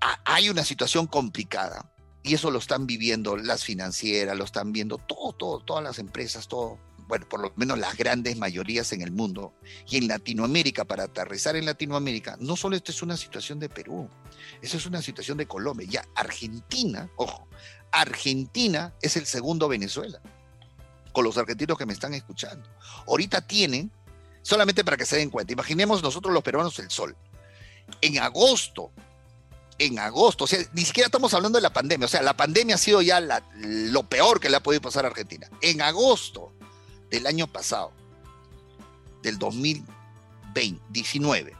hay 0.00 0.48
una 0.48 0.64
situación 0.64 1.06
complicada 1.06 1.90
y 2.22 2.34
eso 2.34 2.50
lo 2.50 2.58
están 2.58 2.86
viviendo 2.86 3.36
las 3.36 3.64
financieras, 3.64 4.36
lo 4.36 4.44
están 4.44 4.72
viendo 4.72 4.98
todo, 4.98 5.60
todas 5.60 5.82
las 5.82 5.98
empresas, 5.98 6.48
todo, 6.48 6.78
bueno, 7.08 7.28
por 7.28 7.40
lo 7.40 7.52
menos 7.56 7.78
las 7.78 7.96
grandes 7.96 8.36
mayorías 8.36 8.92
en 8.92 9.02
el 9.02 9.10
mundo 9.10 9.54
y 9.88 9.96
en 9.96 10.08
Latinoamérica, 10.08 10.84
para 10.84 11.04
aterrizar 11.04 11.56
en 11.56 11.66
Latinoamérica, 11.66 12.36
no 12.40 12.56
solo 12.56 12.76
esto 12.76 12.92
es 12.92 13.02
una 13.02 13.16
situación 13.16 13.58
de 13.58 13.68
Perú, 13.68 14.08
eso 14.60 14.76
es 14.76 14.86
una 14.86 15.02
situación 15.02 15.38
de 15.38 15.46
Colombia, 15.46 15.88
ya 15.90 16.04
Argentina, 16.14 17.10
ojo, 17.16 17.48
Argentina 17.90 18.94
es 19.00 19.16
el 19.16 19.26
segundo 19.26 19.68
Venezuela, 19.68 20.20
con 21.12 21.24
los 21.24 21.36
argentinos 21.38 21.76
que 21.76 21.86
me 21.86 21.92
están 21.92 22.14
escuchando. 22.14 22.68
Ahorita 23.08 23.40
tienen, 23.40 23.90
solamente 24.42 24.84
para 24.84 24.96
que 24.96 25.06
se 25.06 25.16
den 25.16 25.30
cuenta, 25.30 25.52
imaginemos 25.52 26.02
nosotros 26.02 26.32
los 26.32 26.42
peruanos 26.42 26.78
el 26.78 26.90
sol. 26.90 27.16
En 28.00 28.18
agosto 28.18 28.92
en 29.80 29.98
agosto. 29.98 30.44
O 30.44 30.46
sea, 30.46 30.60
ni 30.74 30.84
siquiera 30.84 31.06
estamos 31.06 31.34
hablando 31.34 31.58
de 31.58 31.62
la 31.62 31.72
pandemia. 31.72 32.04
O 32.04 32.08
sea, 32.08 32.22
la 32.22 32.36
pandemia 32.36 32.76
ha 32.76 32.78
sido 32.78 33.02
ya 33.02 33.20
lo 33.20 34.04
peor 34.04 34.38
que 34.38 34.48
le 34.50 34.56
ha 34.56 34.62
podido 34.62 34.82
pasar 34.82 35.06
a 35.06 35.08
Argentina. 35.08 35.50
En 35.62 35.82
agosto 35.82 36.52
del 37.10 37.26
año 37.26 37.48
pasado, 37.48 37.90
del 39.22 39.38
2019, 39.38 41.56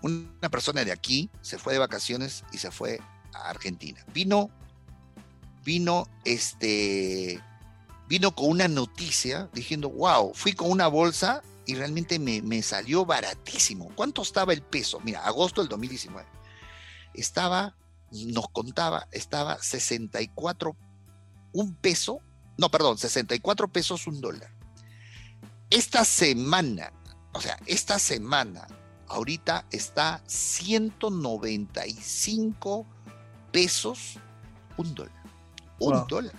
una 0.00 0.50
persona 0.50 0.84
de 0.84 0.92
aquí 0.92 1.30
se 1.42 1.58
fue 1.58 1.74
de 1.74 1.78
vacaciones 1.78 2.44
y 2.50 2.56
se 2.58 2.70
fue 2.70 2.98
a 3.34 3.50
Argentina. 3.50 4.02
Vino, 4.14 4.48
vino, 5.64 6.08
este, 6.24 7.42
vino 8.08 8.34
con 8.34 8.48
una 8.48 8.68
noticia 8.68 9.50
diciendo, 9.52 9.90
wow, 9.90 10.32
fui 10.34 10.54
con 10.54 10.70
una 10.70 10.86
bolsa 10.86 11.42
y 11.66 11.74
realmente 11.74 12.18
me, 12.18 12.40
me 12.40 12.62
salió 12.62 13.04
baratísimo. 13.04 13.90
¿Cuánto 13.94 14.22
estaba 14.22 14.54
el 14.54 14.62
peso? 14.62 14.98
Mira, 15.00 15.26
agosto 15.26 15.60
del 15.60 15.68
2019 15.68 16.43
estaba, 17.14 17.76
nos 18.10 18.48
contaba, 18.50 19.08
estaba 19.12 19.62
64, 19.62 20.76
un 21.52 21.74
peso, 21.74 22.20
no, 22.56 22.70
perdón, 22.70 22.96
64 22.98 23.68
pesos 23.68 24.06
un 24.06 24.20
dólar. 24.20 24.52
Esta 25.70 26.04
semana, 26.04 26.92
o 27.32 27.40
sea, 27.40 27.58
esta 27.66 27.98
semana, 27.98 28.66
ahorita 29.08 29.66
está 29.70 30.22
195 30.26 32.86
pesos 33.50 34.18
un 34.76 34.94
dólar. 34.94 35.24
Un 35.78 36.06
dólar. 36.08 36.34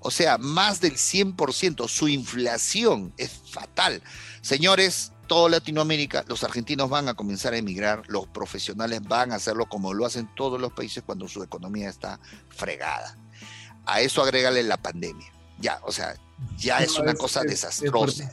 O 0.00 0.10
sea, 0.10 0.36
más 0.36 0.80
del 0.80 0.96
100%. 0.96 1.88
Su 1.88 2.08
inflación 2.08 3.14
es 3.16 3.40
fatal. 3.50 4.02
Señores, 4.42 5.12
toda 5.26 5.48
Latinoamérica, 5.48 6.24
los 6.28 6.44
argentinos 6.44 6.88
van 6.88 7.08
a 7.08 7.14
comenzar 7.14 7.54
a 7.54 7.56
emigrar, 7.56 8.02
los 8.08 8.26
profesionales 8.26 9.02
van 9.02 9.32
a 9.32 9.36
hacerlo 9.36 9.66
como 9.66 9.92
lo 9.92 10.06
hacen 10.06 10.28
todos 10.34 10.60
los 10.60 10.72
países 10.72 11.02
cuando 11.04 11.28
su 11.28 11.42
economía 11.42 11.88
está 11.88 12.18
fregada. 12.48 13.16
A 13.86 14.00
eso 14.00 14.22
agrégale 14.22 14.62
la 14.62 14.76
pandemia. 14.76 15.32
Ya, 15.58 15.80
o 15.84 15.92
sea, 15.92 16.16
ya 16.58 16.78
es 16.78 16.98
una 16.98 17.14
cosa 17.14 17.42
desastrosa. 17.42 18.30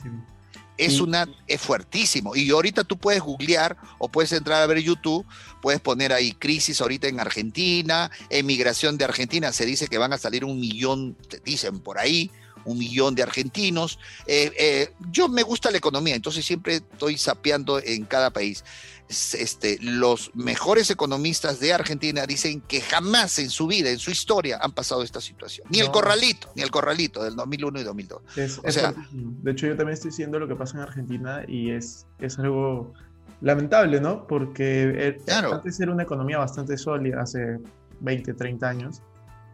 Es, 0.76 1.00
una, 1.00 1.28
es 1.46 1.60
fuertísimo. 1.60 2.34
Y 2.34 2.50
ahorita 2.50 2.84
tú 2.84 2.98
puedes 2.98 3.20
googlear 3.20 3.76
o 3.98 4.08
puedes 4.08 4.32
entrar 4.32 4.62
a 4.62 4.66
ver 4.66 4.78
YouTube, 4.78 5.24
puedes 5.60 5.80
poner 5.80 6.12
ahí 6.12 6.32
crisis 6.32 6.80
ahorita 6.80 7.06
en 7.06 7.20
Argentina, 7.20 8.10
emigración 8.30 8.98
de 8.98 9.04
Argentina. 9.04 9.52
Se 9.52 9.66
dice 9.66 9.86
que 9.86 9.98
van 9.98 10.12
a 10.12 10.18
salir 10.18 10.44
un 10.44 10.58
millón, 10.58 11.16
dicen 11.44 11.78
por 11.80 11.98
ahí, 11.98 12.30
un 12.64 12.78
millón 12.78 13.14
de 13.14 13.22
argentinos. 13.22 13.98
Eh, 14.26 14.52
eh, 14.58 14.92
yo 15.10 15.28
me 15.28 15.42
gusta 15.42 15.70
la 15.70 15.78
economía, 15.78 16.14
entonces 16.14 16.44
siempre 16.44 16.76
estoy 16.76 17.18
sapeando 17.18 17.80
en 17.80 18.04
cada 18.04 18.30
país. 18.30 18.64
Este, 19.08 19.78
los 19.82 20.30
mejores 20.34 20.90
economistas 20.90 21.60
de 21.60 21.74
Argentina 21.74 22.24
dicen 22.26 22.62
que 22.62 22.80
jamás 22.80 23.38
en 23.38 23.50
su 23.50 23.66
vida, 23.66 23.90
en 23.90 23.98
su 23.98 24.10
historia, 24.10 24.58
han 24.62 24.72
pasado 24.72 25.02
esta 25.02 25.20
situación. 25.20 25.66
Ni 25.70 25.80
el 25.80 25.90
corralito, 25.90 26.50
ni 26.54 26.62
el 26.62 26.70
corralito 26.70 27.22
del 27.22 27.36
2001 27.36 27.80
y 27.80 27.82
2002. 27.82 28.22
o 28.64 28.70
sea, 28.70 28.94
de 29.10 29.50
hecho, 29.50 29.66
yo 29.66 29.76
también 29.76 29.94
estoy 29.94 30.10
diciendo 30.10 30.38
lo 30.38 30.48
que 30.48 30.54
pasa 30.54 30.78
en 30.78 30.84
Argentina 30.84 31.42
y 31.46 31.72
es, 31.72 32.06
es 32.20 32.38
algo 32.38 32.94
lamentable, 33.42 34.00
¿no? 34.00 34.26
Porque 34.26 34.92
eh, 34.96 35.18
antes 35.28 35.78
era 35.80 35.92
una 35.92 36.04
economía 36.04 36.38
bastante 36.38 36.78
sólida 36.78 37.20
hace 37.20 37.58
20, 38.00 38.34
30 38.34 38.68
años 38.68 39.02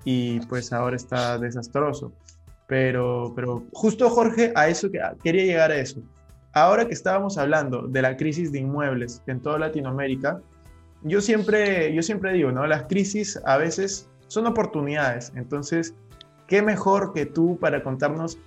y 0.04 0.40
pues 0.40 0.72
ahora 0.72 0.96
está 0.96 1.38
desastroso. 1.38 2.12
Pero, 2.68 3.33
pero 3.35 3.64
justo 3.72 4.09
Jorge, 4.11 4.52
a 4.54 4.68
eso 4.68 4.90
que, 4.90 5.00
quería 5.24 5.44
llegar 5.44 5.72
a 5.72 5.78
eso. 5.78 6.00
Ahora 6.52 6.87
que 6.87 6.94
estábamos 6.94 7.38
hablando 7.38 7.88
de 7.88 8.02
la 8.02 8.16
crisis 8.16 8.52
de 8.52 8.61
inmuebles 8.61 9.22
en 9.26 9.40
toda 9.40 9.59
Latinoamérica, 9.59 10.40
yo 11.02 11.20
siempre, 11.20 11.92
yo 11.94 12.02
siempre 12.02 12.33
digo, 12.35 12.52
¿no? 12.52 12.66
Las 12.66 12.85
crisis 12.85 13.40
a 13.44 13.57
veces 13.57 14.09
son 14.26 14.46
oportunidades. 14.46 15.33
Entonces, 15.35 15.94
¿qué 16.46 16.61
mejor 16.61 17.14
que 17.14 17.24
tú 17.24 17.59
para 17.59 17.83
contarnos 17.83 18.38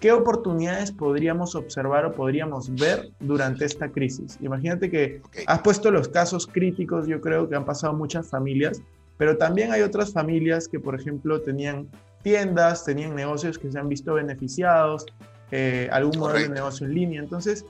qué 0.00 0.12
oportunidades 0.12 0.90
podríamos 0.90 1.54
observar 1.54 2.04
o 2.04 2.12
podríamos 2.12 2.74
ver 2.74 3.10
durante 3.20 3.64
esta 3.64 3.88
crisis? 3.88 4.38
Imagínate 4.40 4.90
que 4.90 5.22
has 5.46 5.60
puesto 5.60 5.92
los 5.92 6.08
casos 6.08 6.48
críticos, 6.48 7.06
yo 7.06 7.20
creo 7.20 7.48
que 7.48 7.54
han 7.54 7.64
pasado 7.64 7.92
muchas 7.92 8.28
familias, 8.28 8.82
pero 9.18 9.36
también 9.36 9.70
hay 9.70 9.82
otras 9.82 10.12
familias 10.12 10.66
que, 10.66 10.80
por 10.80 10.94
ejemplo, 10.94 11.42
tenían 11.42 11.88
tiendas, 12.28 12.84
tenían 12.84 13.14
negocios 13.14 13.58
que 13.58 13.72
se 13.72 13.78
han 13.78 13.88
visto 13.88 14.12
beneficiados, 14.12 15.06
eh, 15.50 15.88
algún 15.90 16.18
modelo 16.18 16.40
de 16.40 16.54
negocio 16.54 16.86
en 16.86 16.92
línea. 16.92 17.22
Entonces, 17.22 17.64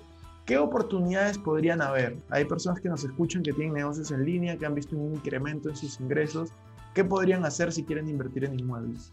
¿qué 0.47 0.59
oportunidades 0.59 1.39
podrían 1.39 1.81
haber? 1.81 2.17
Hay 2.31 2.45
personas 2.45 2.81
que 2.81 2.89
nos 2.89 3.05
escuchan 3.05 3.45
que 3.45 3.53
tienen 3.53 3.75
negocios 3.75 4.11
en 4.11 4.25
línea, 4.25 4.57
que 4.57 4.67
han 4.67 4.75
visto 4.75 4.97
un 4.97 5.15
incremento 5.15 5.69
en 5.69 5.77
sus 5.77 6.01
ingresos. 6.01 6.51
¿Qué 6.93 7.05
podrían 7.05 7.45
hacer 7.45 7.73
si 7.73 7.85
quieren 7.85 8.09
invertir 8.09 8.47
en 8.47 8.59
inmuebles? 8.59 9.13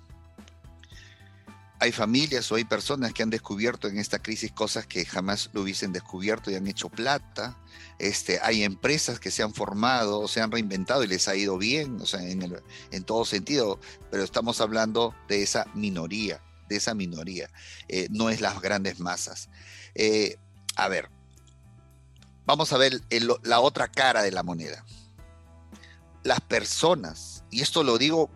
Hay 1.80 1.92
familias 1.92 2.52
o 2.52 2.56
hay 2.56 2.64
personas 2.64 3.14
que 3.14 3.24
han 3.24 3.30
descubierto 3.30 3.88
en 3.88 4.00
esta 4.00 4.20
crisis 4.20 4.52
cosas 4.52 4.88
que 4.88 5.06
jamás 5.06 5.50
lo 5.54 5.62
hubiesen 5.62 5.92
descubierto 5.92 6.50
y 6.50 6.56
han 6.56 6.68
hecho 6.68 6.90
plata. 6.90 7.58
Este, 8.00 8.40
hay 8.42 8.64
empresas 8.64 9.20
que 9.20 9.32
se 9.32 9.44
han 9.44 9.54
formado, 9.54 10.28
se 10.28 10.42
han 10.42 10.52
reinventado 10.52 11.04
y 11.04 11.08
les 11.08 11.28
ha 11.28 11.36
ido 11.36 11.58
bien, 11.58 12.00
o 12.02 12.06
sea, 12.06 12.22
en, 12.22 13.04
todo 13.04 13.26
sentido, 13.26 13.80
pero 14.10 14.24
estamos 14.24 14.62
hablando 14.62 15.14
de 15.28 15.44
esa 15.44 15.66
minoría, 15.74 16.42
de 16.70 16.78
esa 16.78 16.94
minoría, 16.94 17.50
eh, 17.88 18.08
no 18.10 18.30
es 18.30 18.42
las 18.42 18.62
grandes 18.62 19.00
masas. 19.00 19.50
Eh, 19.96 20.38
a 20.76 20.88
ver, 20.88 21.10
vamos 22.46 22.72
a 22.74 22.78
ver 22.78 23.02
la 23.44 23.60
otra 23.60 23.90
cara 23.90 24.24
de 24.24 24.32
la 24.32 24.44
moneda. 24.44 24.86
Las 26.24 26.42
personas, 26.42 27.44
y 27.52 27.62
esto 27.62 27.84
lo 27.84 27.98
digo, 27.98 28.30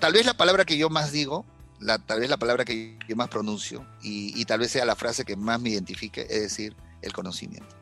tal 0.00 0.14
vez 0.14 0.26
la 0.26 0.36
palabra 0.36 0.64
que 0.64 0.76
yo 0.76 0.90
más 0.90 1.12
digo, 1.12 1.46
la, 1.82 1.98
tal 1.98 2.20
vez 2.20 2.30
la 2.30 2.36
palabra 2.36 2.64
que 2.64 2.96
más 3.14 3.28
pronuncio, 3.28 3.86
y, 4.02 4.44
tal 4.44 4.60
vez 4.60 4.70
sea 4.70 4.84
la 4.84 4.96
frase 4.96 5.24
que 5.24 5.36
más 5.36 5.60
me 5.60 5.70
identifique, 5.70 6.22
es 6.22 6.40
decir, 6.40 6.76
el 7.02 7.12
conocimiento. 7.12 7.76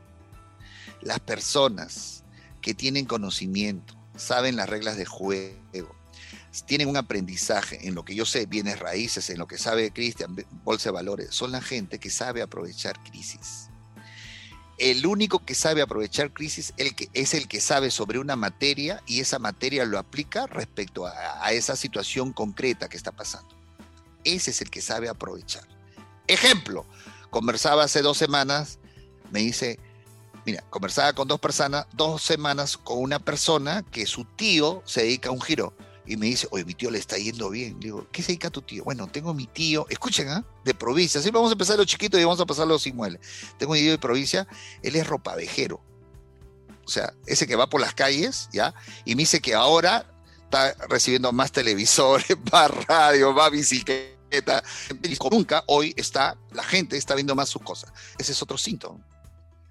Las 1.03 1.21
personas 1.21 2.25
que 2.61 2.75
tienen 2.75 3.05
conocimiento, 3.05 3.95
saben 4.17 4.57
las 4.57 4.69
reglas 4.69 4.97
de 4.97 5.05
juego, 5.05 5.95
tienen 6.67 6.89
un 6.89 6.97
aprendizaje 6.97 7.87
en 7.87 7.95
lo 7.95 8.05
que 8.05 8.15
yo 8.15 8.27
sé, 8.27 8.47
bienes 8.47 8.81
raíces, 8.81 9.31
en 9.31 9.39
lo 9.39 9.47
que 9.47 9.57
sabe 9.57 9.93
Cristian, 9.93 10.35
bolsa 10.65 10.89
de 10.89 10.95
valores, 10.95 11.29
son 11.31 11.53
la 11.53 11.61
gente 11.61 11.99
que 11.99 12.11
sabe 12.11 12.43
aprovechar 12.43 13.03
crisis. 13.05 13.69
El 14.79 15.07
único 15.07 15.45
que 15.45 15.55
sabe 15.55 15.83
aprovechar 15.83 16.33
crisis 16.33 16.73
el 16.79 16.95
que, 16.95 17.11
es 17.13 17.35
el 17.35 17.49
que 17.49 17.61
sabe 17.61 17.91
sobre 17.91 18.19
una 18.19 18.35
materia 18.35 19.03
y 19.07 19.21
esa 19.21 19.39
materia 19.39 19.85
lo 19.85 19.99
aplica 19.99 20.47
respecto 20.47 21.07
a 21.07 21.53
esa 21.53 21.77
situación 21.77 22.33
concreta 22.33 22.89
que 22.89 22.97
está 22.97 23.13
pasando. 23.13 23.60
Ese 24.25 24.51
es 24.51 24.61
el 24.61 24.71
que 24.71 24.81
sabe 24.81 25.09
aprovechar. 25.09 25.67
Ejemplo, 26.27 26.87
conversaba 27.31 27.85
hace 27.85 28.03
dos 28.03 28.19
semanas, 28.19 28.79
me 29.31 29.41
dice, 29.41 29.79
mira, 30.47 30.63
conversaba 30.71 31.13
con 31.13 31.29
dos 31.29 31.41
personas, 31.41 31.87
dos 31.93 32.23
semanas 32.23 32.77
con 32.77 32.99
una 32.99 33.19
persona 33.19 33.83
que 33.91 34.07
su 34.07 34.25
tío 34.25 34.83
se 34.85 35.03
dedica 35.03 35.29
a 35.29 35.33
un 35.33 35.41
giro 35.41 35.75
y 36.07 36.17
me 36.17 36.27
dice, 36.27 36.49
oye, 36.51 36.65
mi 36.65 36.75
tío 36.75 36.91
le 36.91 36.99
está 36.99 37.17
yendo 37.19 37.51
bien. 37.51 37.79
Digo, 37.79 38.07
¿qué 38.11 38.23
se 38.23 38.29
dedica 38.29 38.51
tu 38.51 38.63
tío? 38.63 38.83
Bueno, 38.83 39.07
tengo 39.07 39.33
mi 39.33 39.47
tío, 39.47 39.87
escuchen, 39.89 40.29
¿ah? 40.29 40.45
De 40.65 40.75
provincia, 40.75 41.21
así 41.21 41.31
vamos 41.31 41.51
a 41.51 41.53
empezar 41.53 41.77
los 41.77 41.87
chiquitos 41.87 42.19
y 42.21 42.25
vamos 42.25 42.41
a 42.41 42.47
pasar 42.47 42.67
los 42.67 42.87
inmuebles. 42.87 43.21
Tengo 43.59 43.75
mi 43.75 43.81
tío 43.81 43.93
de 43.93 43.99
provincia, 43.99 44.47
él 44.83 44.97
es 44.97 45.07
ropavejero. 45.07 45.81
O 46.85 46.89
sea, 46.91 47.15
ese 47.27 47.47
que 47.47 47.55
va 47.55 47.69
por 47.69 47.81
las 47.81 47.95
calles, 47.95 48.49
¿ya? 48.53 48.75
Y 49.05 49.15
me 49.15 49.23
dice 49.23 49.41
que 49.41 49.55
ahora 49.55 50.05
está 50.51 50.75
recibiendo 50.89 51.31
más 51.33 51.53
televisores, 51.53 52.37
más 52.53 52.71
radio, 52.87 53.33
más 53.33 53.51
bicicleta. 53.51 54.63
Nunca 55.31 55.63
hoy 55.67 55.95
está, 55.97 56.37
la 56.53 56.65
gente 56.65 56.97
está 56.97 57.15
viendo 57.15 57.35
más 57.35 57.49
sus 57.49 57.63
cosas. 57.63 57.93
Ese 58.19 58.33
es 58.33 58.43
otro 58.43 58.59
síntoma 58.59 59.07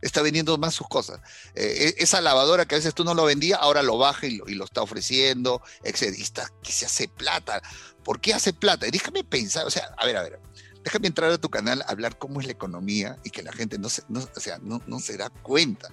está 0.01 0.21
vendiendo 0.21 0.57
más 0.57 0.73
sus 0.75 0.87
cosas. 0.87 1.19
Eh, 1.55 1.93
e, 1.97 2.01
esa 2.01 2.21
lavadora 2.21 2.65
que 2.65 2.75
a 2.75 2.77
veces 2.77 2.93
tú 2.93 3.03
no 3.03 3.13
lo 3.13 3.25
vendías, 3.25 3.59
ahora 3.61 3.83
lo 3.83 3.97
baja 3.97 4.27
y 4.27 4.37
lo, 4.37 4.63
está 4.63 4.81
ofreciendo, 4.81 5.61
etc. 5.83 6.15
Y 6.17 6.21
está, 6.21 6.49
que 6.63 6.71
se 6.71 6.85
hace 6.85 7.09
plata. 7.09 7.61
¿Por 8.05 8.21
qué 8.21 8.33
hace 8.33 8.53
plata? 8.53 8.85
déjame 8.89 9.25
pensar, 9.25 9.67
o 9.67 9.69
sea, 9.69 9.93
a 9.97 10.05
ver, 10.05 10.15
a 10.15 10.23
ver, 10.23 10.39
déjame 10.85 11.07
entrar 11.07 11.29
a 11.29 11.37
tu 11.37 11.49
canal 11.49 11.81
a 11.81 11.91
hablar 11.91 12.17
cómo 12.17 12.39
es 12.39 12.45
la 12.45 12.53
economía 12.53 13.17
y 13.25 13.29
que 13.29 13.43
la 13.43 13.51
gente 13.51 13.77
no 13.77 13.89
se, 13.89 14.03
o 14.09 14.39
sea, 14.39 14.57
no, 14.59 14.81
no 14.87 15.01
se 15.01 15.17
da 15.17 15.29
cuenta. 15.29 15.89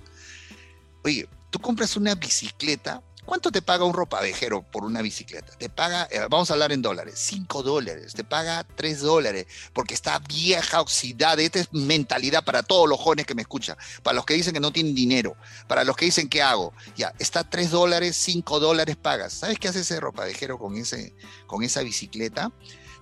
Oye, 1.02 1.28
tú 1.50 1.58
compras 1.58 1.96
una 1.96 2.14
bicicleta 2.14 3.02
¿Cuánto 3.26 3.50
te 3.50 3.60
paga 3.60 3.84
un 3.84 3.92
ropavejero 3.92 4.62
por 4.62 4.84
una 4.84 5.02
bicicleta? 5.02 5.52
Te 5.58 5.68
paga, 5.68 6.06
eh, 6.12 6.20
vamos 6.30 6.48
a 6.48 6.54
hablar 6.54 6.70
en 6.70 6.80
dólares, 6.80 7.14
5 7.16 7.64
dólares, 7.64 8.14
te 8.14 8.22
paga 8.22 8.64
3 8.76 9.00
dólares, 9.00 9.46
porque 9.72 9.94
está 9.94 10.20
vieja, 10.20 10.80
oxidada. 10.80 11.42
Esta 11.42 11.58
es 11.58 11.72
mentalidad 11.72 12.44
para 12.44 12.62
todos 12.62 12.88
los 12.88 13.00
jóvenes 13.00 13.26
que 13.26 13.34
me 13.34 13.42
escuchan, 13.42 13.76
para 14.04 14.14
los 14.14 14.24
que 14.24 14.34
dicen 14.34 14.54
que 14.54 14.60
no 14.60 14.70
tienen 14.70 14.94
dinero, 14.94 15.36
para 15.66 15.82
los 15.82 15.96
que 15.96 16.04
dicen, 16.04 16.28
¿qué 16.28 16.40
hago? 16.40 16.72
Ya, 16.96 17.12
está 17.18 17.42
3 17.42 17.72
dólares, 17.72 18.16
5 18.16 18.60
dólares 18.60 18.96
pagas. 18.96 19.32
¿Sabes 19.32 19.58
qué 19.58 19.66
hace 19.66 19.80
ese 19.80 19.98
ropavejero 19.98 20.56
con, 20.56 20.76
ese, 20.76 21.12
con 21.48 21.64
esa 21.64 21.82
bicicleta? 21.82 22.52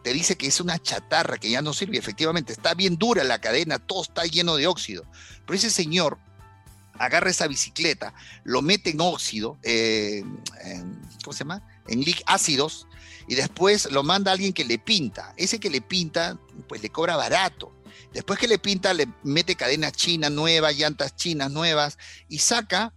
te 0.03 0.13
dice 0.13 0.37
que 0.37 0.47
es 0.47 0.61
una 0.61 0.79
chatarra 0.79 1.39
que 1.39 1.49
ya 1.49 1.63
no 1.63 1.73
sirve. 1.73 1.97
Efectivamente, 1.97 2.53
está 2.53 2.75
bien 2.75 2.97
dura 2.97 3.25
la 3.25 3.41
cadena, 3.41 3.79
todo 3.79 4.03
está 4.03 4.25
lleno 4.25 4.57
de 4.57 4.67
óxido. 4.67 5.05
Pero 5.47 5.57
ese 5.57 5.71
señor 5.71 6.19
agarra 6.99 7.31
esa 7.31 7.47
bicicleta, 7.47 8.15
lo 8.45 8.63
mete 8.63 8.91
en 8.91 9.01
óxido, 9.01 9.59
en, 9.63 10.43
¿cómo 11.23 11.33
se 11.33 11.41
llama? 11.41 11.63
En 11.87 12.05
ácidos, 12.27 12.87
y 13.29 13.35
después 13.35 13.91
lo 13.91 14.03
manda 14.03 14.31
a 14.31 14.35
alguien 14.35 14.53
que 14.53 14.65
le 14.65 14.79
pinta. 14.79 15.35
Ese 15.37 15.59
que 15.59 15.71
le 15.71 15.81
pinta, 15.81 16.39
pues 16.69 16.83
le 16.83 16.91
cobra 16.91 17.17
barato. 17.17 17.73
Después 18.13 18.39
que 18.39 18.49
le 18.49 18.59
pinta, 18.59 18.95
le 18.95 19.09
mete 19.23 19.57
cadenas 19.57 19.93
chinas 19.93 20.31
nuevas, 20.31 20.77
llantas 20.77 21.17
chinas 21.17 21.51
nuevas 21.51 21.99
y 22.29 22.39
saca 22.39 22.93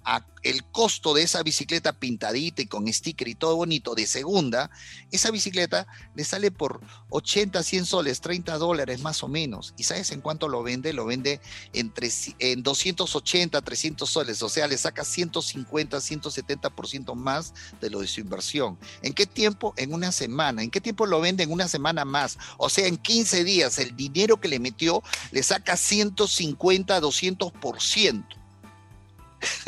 el 0.47 0.63
costo 0.63 1.13
de 1.13 1.23
esa 1.23 1.43
bicicleta 1.43 1.91
pintadita 1.99 2.61
y 2.61 2.67
con 2.67 2.91
sticker 2.91 3.27
y 3.27 3.35
todo 3.35 3.57
bonito 3.57 3.95
de 3.95 4.07
segunda. 4.07 4.71
Esa 5.11 5.29
bicicleta 5.29 5.87
le 6.15 6.23
sale 6.23 6.51
por 6.51 6.79
80, 7.09 7.61
100 7.61 7.85
soles, 7.85 8.21
30 8.21 8.57
dólares 8.57 9.01
más 9.01 9.23
o 9.23 9.27
menos. 9.27 9.73
¿Y 9.77 9.83
sabes 9.83 10.11
en 10.11 10.21
cuánto 10.21 10.47
lo 10.47 10.63
vende? 10.63 10.93
Lo 10.93 11.05
vende 11.05 11.41
entre, 11.73 12.09
en 12.39 12.63
280, 12.63 13.61
300 13.61 14.09
soles. 14.09 14.41
O 14.41 14.47
sea, 14.47 14.67
le 14.67 14.77
saca 14.77 15.03
150, 15.03 15.97
170% 15.97 17.13
más 17.15 17.53
de 17.81 17.89
lo 17.89 17.99
de 17.99 18.07
su 18.07 18.21
inversión. 18.21 18.77
¿En 19.01 19.13
qué 19.13 19.25
tiempo? 19.25 19.73
En 19.75 19.93
una 19.93 20.13
semana. 20.13 20.63
¿En 20.63 20.71
qué 20.71 20.79
tiempo 20.79 21.05
lo 21.05 21.19
vende? 21.19 21.43
En 21.43 21.51
una 21.51 21.67
semana 21.67 22.05
más. 22.05 22.37
O 22.57 22.69
sea, 22.69 22.87
en 22.87 22.95
15 22.95 23.43
días 23.43 23.79
el 23.79 23.97
dinero 23.97 24.39
que 24.39 24.47
le 24.47 24.59
metió 24.59 25.03
le 25.31 25.43
saca 25.43 25.75
150, 25.75 27.01
200%. 27.01 28.25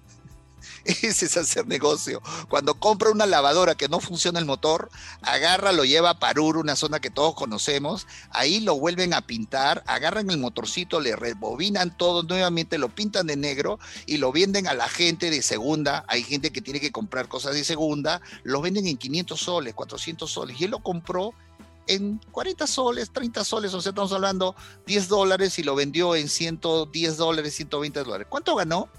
Ese 0.86 1.26
es 1.26 1.38
hacer 1.38 1.68
negocio. 1.68 2.22
Cuando 2.50 2.76
compra 2.76 3.12
una 3.12 3.26
lavadora 3.26 3.76
que 3.76 3.90
no 3.90 4.00
funciona 4.00 4.40
el 4.40 4.46
motor, 4.46 4.90
agarra, 5.22 5.72
lo 5.72 5.86
lleva 5.86 6.12
a 6.12 6.20
Parur, 6.20 6.58
una 6.58 6.76
zona 6.76 7.00
que 7.00 7.10
todos 7.10 7.36
conocemos, 7.36 8.08
ahí 8.32 8.60
lo 8.60 8.78
vuelven 8.80 9.14
a 9.14 9.22
pintar, 9.22 9.84
agarran 9.88 10.30
el 10.30 10.38
motorcito, 10.38 11.00
le 11.00 11.16
rebobinan 11.16 11.96
todo 11.96 12.24
nuevamente, 12.24 12.78
lo 12.78 12.90
pintan 12.90 13.28
de 13.28 13.36
negro 13.36 13.80
y 14.06 14.18
lo 14.18 14.32
venden 14.32 14.68
a 14.68 14.74
la 14.74 14.88
gente 14.88 15.30
de 15.30 15.42
segunda. 15.42 16.06
Hay 16.08 16.24
gente 16.24 16.52
que 16.52 16.62
tiene 16.62 16.80
que 16.80 16.92
comprar 16.92 17.28
cosas 17.28 17.54
de 17.54 17.64
segunda, 17.64 18.22
lo 18.44 18.62
venden 18.62 18.88
en 18.88 18.98
500 18.98 19.40
soles, 19.40 19.74
400 19.74 20.30
soles. 20.32 20.60
Y 20.60 20.66
él 20.66 20.72
lo 20.72 20.80
compró 20.80 21.34
en 21.88 22.20
40 22.32 22.68
soles, 22.68 23.12
30 23.12 23.44
soles, 23.44 23.74
o 23.74 23.82
sea, 23.82 23.90
estamos 23.90 24.14
hablando 24.14 24.56
10 24.86 25.08
dólares 25.08 25.58
y 25.60 25.64
lo 25.64 25.76
vendió 25.76 26.16
en 26.16 26.30
110 26.30 27.18
dólares, 27.18 27.56
120 27.56 28.04
dólares. 28.04 28.28
¿Cuánto 28.30 28.56
ganó? 28.56 28.90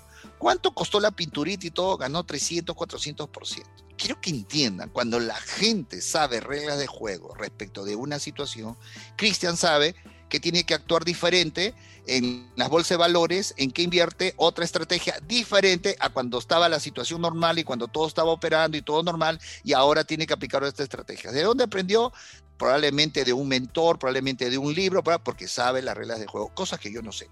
¿Cuánto 0.42 0.74
costó 0.74 0.98
la 0.98 1.12
pinturita 1.12 1.68
y 1.68 1.70
todo? 1.70 1.96
Ganó 1.96 2.24
300, 2.24 2.74
400%. 2.74 3.62
Quiero 3.96 4.20
que 4.20 4.31
entiendan, 4.31 4.90
cuando 4.90 5.20
la 5.20 5.37
gente 5.37 6.00
sabe 6.00 6.40
reglas 6.40 6.81
de 6.81 6.88
juego 6.88 7.33
respecto 7.37 7.85
de 7.85 7.94
una 7.94 8.18
situación, 8.18 8.76
Cristian 9.16 9.57
sabe 9.57 9.94
que 10.28 10.40
tiene 10.40 10.64
que 10.64 10.74
actuar 10.74 11.05
diferente 11.05 11.76
en 12.09 12.50
las 12.57 12.70
bolsas 12.70 12.88
de 12.88 12.96
valores, 12.96 13.55
en 13.57 13.70
que 13.70 13.83
invierte 13.83 14.35
otra 14.37 14.64
estrategia 14.64 15.16
diferente 15.28 15.94
a 16.00 16.09
cuando 16.09 16.38
estaba 16.38 16.68
la 16.68 16.81
situación 16.81 17.20
normal 17.20 17.61
y 17.61 17.64
cuando 17.64 17.87
todo 17.87 18.09
estaba 18.09 18.33
operando 18.33 18.76
y 18.76 18.83
todo 18.83 19.05
normal, 19.05 19.38
y 19.62 19.74
ahora 19.74 20.02
tiene 20.02 20.26
que 20.26 20.35
aplicar 20.35 20.64
esta 20.64 20.83
estrategia. 20.83 21.31
¿De 21.31 21.44
dónde 21.44 21.62
aprendió? 21.62 22.12
Probablemente 22.59 23.24
de 23.24 23.33
un 23.33 23.46
mentor, 23.46 23.96
probablemente 23.96 24.50
de 24.50 24.59
un 24.59 24.74
libro, 24.74 25.05
porque 25.05 25.46
sabe 25.46 25.83
las 25.83 25.96
reglas 25.96 26.18
de 26.18 26.26
juego, 26.26 26.52
cosas 26.52 26.81
que 26.81 26.92
yo 26.92 27.00
no 27.00 27.12
sé. 27.12 27.31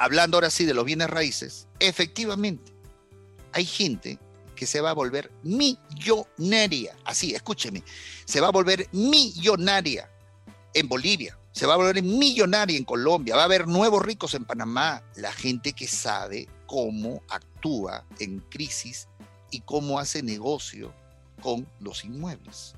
Hablando 0.00 0.36
ahora 0.36 0.48
sí 0.48 0.64
de 0.64 0.74
los 0.74 0.84
bienes 0.84 1.10
raíces, 1.10 1.66
efectivamente, 1.80 2.72
hay 3.52 3.66
gente 3.66 4.20
que 4.54 4.64
se 4.64 4.80
va 4.80 4.90
a 4.90 4.94
volver 4.94 5.32
millonaria. 5.42 6.96
Así, 7.04 7.34
escúcheme, 7.34 7.82
se 8.24 8.40
va 8.40 8.46
a 8.46 8.52
volver 8.52 8.88
millonaria 8.92 10.08
en 10.72 10.88
Bolivia, 10.88 11.36
se 11.50 11.66
va 11.66 11.74
a 11.74 11.78
volver 11.78 12.00
millonaria 12.00 12.78
en 12.78 12.84
Colombia, 12.84 13.34
va 13.34 13.42
a 13.42 13.46
haber 13.46 13.66
nuevos 13.66 14.00
ricos 14.00 14.34
en 14.34 14.44
Panamá, 14.44 15.02
la 15.16 15.32
gente 15.32 15.72
que 15.72 15.88
sabe 15.88 16.48
cómo 16.66 17.24
actúa 17.28 18.06
en 18.20 18.38
crisis 18.38 19.08
y 19.50 19.62
cómo 19.62 19.98
hace 19.98 20.22
negocio 20.22 20.94
con 21.42 21.68
los 21.80 22.04
inmuebles. 22.04 22.76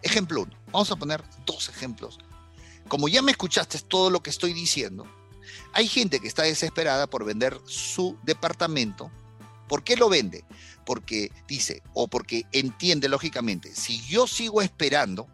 Ejemplo 0.00 0.44
uno, 0.44 0.56
vamos 0.72 0.90
a 0.90 0.96
poner 0.96 1.22
dos 1.44 1.68
ejemplos. 1.68 2.18
Como 2.88 3.06
ya 3.06 3.20
me 3.20 3.32
escuchaste 3.32 3.78
todo 3.80 4.08
lo 4.08 4.22
que 4.22 4.30
estoy 4.30 4.54
diciendo, 4.54 5.06
hay 5.72 5.86
gente 5.86 6.20
que 6.20 6.28
está 6.28 6.42
desesperada 6.42 7.06
por 7.06 7.24
vender 7.24 7.58
su 7.64 8.18
departamento. 8.22 9.10
¿Por 9.68 9.84
qué 9.84 9.96
lo 9.96 10.08
vende? 10.08 10.44
Porque 10.84 11.30
dice, 11.46 11.82
o 11.94 12.08
porque 12.08 12.44
entiende 12.52 13.08
lógicamente, 13.08 13.74
si 13.74 14.00
yo 14.02 14.26
sigo 14.26 14.62
esperando, 14.62 15.28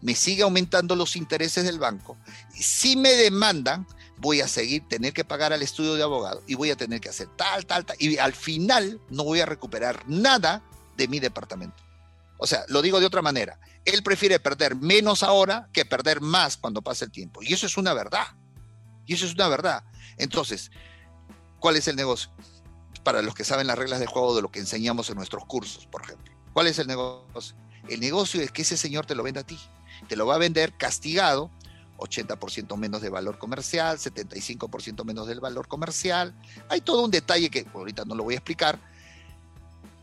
me 0.00 0.14
sigue 0.14 0.42
aumentando 0.42 0.96
los 0.96 1.16
intereses 1.16 1.64
del 1.64 1.78
banco. 1.78 2.16
Si 2.54 2.96
me 2.96 3.10
demandan, 3.10 3.86
voy 4.18 4.40
a 4.40 4.48
seguir, 4.48 4.86
tener 4.88 5.12
que 5.12 5.24
pagar 5.24 5.52
al 5.52 5.62
estudio 5.62 5.94
de 5.94 6.02
abogado 6.02 6.42
y 6.46 6.54
voy 6.54 6.70
a 6.70 6.76
tener 6.76 7.00
que 7.00 7.08
hacer 7.08 7.28
tal, 7.36 7.66
tal, 7.66 7.84
tal. 7.84 7.96
Y 7.98 8.18
al 8.18 8.34
final 8.34 9.00
no 9.10 9.24
voy 9.24 9.40
a 9.40 9.46
recuperar 9.46 10.04
nada 10.06 10.62
de 10.96 11.08
mi 11.08 11.20
departamento. 11.20 11.82
O 12.38 12.46
sea, 12.46 12.64
lo 12.68 12.82
digo 12.82 13.00
de 13.00 13.06
otra 13.06 13.22
manera. 13.22 13.58
Él 13.84 14.02
prefiere 14.02 14.40
perder 14.40 14.76
menos 14.76 15.22
ahora 15.22 15.68
que 15.72 15.84
perder 15.84 16.20
más 16.20 16.56
cuando 16.56 16.82
pase 16.82 17.06
el 17.06 17.10
tiempo. 17.10 17.42
Y 17.42 17.52
eso 17.52 17.66
es 17.66 17.76
una 17.76 17.94
verdad. 17.94 18.26
Y 19.06 19.14
eso 19.14 19.26
es 19.26 19.34
una 19.34 19.48
verdad. 19.48 19.84
Entonces, 20.16 20.70
¿cuál 21.60 21.76
es 21.76 21.88
el 21.88 21.96
negocio? 21.96 22.30
Para 23.02 23.22
los 23.22 23.34
que 23.34 23.44
saben 23.44 23.66
las 23.66 23.78
reglas 23.78 24.00
de 24.00 24.06
juego 24.06 24.34
de 24.34 24.42
lo 24.42 24.50
que 24.50 24.60
enseñamos 24.60 25.10
en 25.10 25.16
nuestros 25.16 25.44
cursos, 25.44 25.86
por 25.86 26.02
ejemplo. 26.02 26.32
¿Cuál 26.52 26.68
es 26.68 26.78
el 26.78 26.86
negocio? 26.86 27.56
El 27.88 28.00
negocio 28.00 28.40
es 28.40 28.50
que 28.50 28.62
ese 28.62 28.76
señor 28.76 29.06
te 29.06 29.14
lo 29.14 29.22
venda 29.22 29.42
a 29.42 29.44
ti 29.44 29.58
te 30.08 30.16
lo 30.16 30.26
va 30.26 30.36
a 30.36 30.38
vender 30.38 30.72
castigado 30.76 31.50
80% 31.98 32.76
menos 32.76 33.00
de 33.00 33.08
valor 33.08 33.38
comercial, 33.38 33.98
75% 33.98 35.04
menos 35.04 35.26
del 35.26 35.40
valor 35.40 35.68
comercial. 35.68 36.34
Hay 36.68 36.80
todo 36.80 37.04
un 37.04 37.10
detalle 37.10 37.50
que 37.50 37.66
ahorita 37.72 38.04
no 38.04 38.14
lo 38.14 38.24
voy 38.24 38.34
a 38.34 38.38
explicar. 38.38 38.78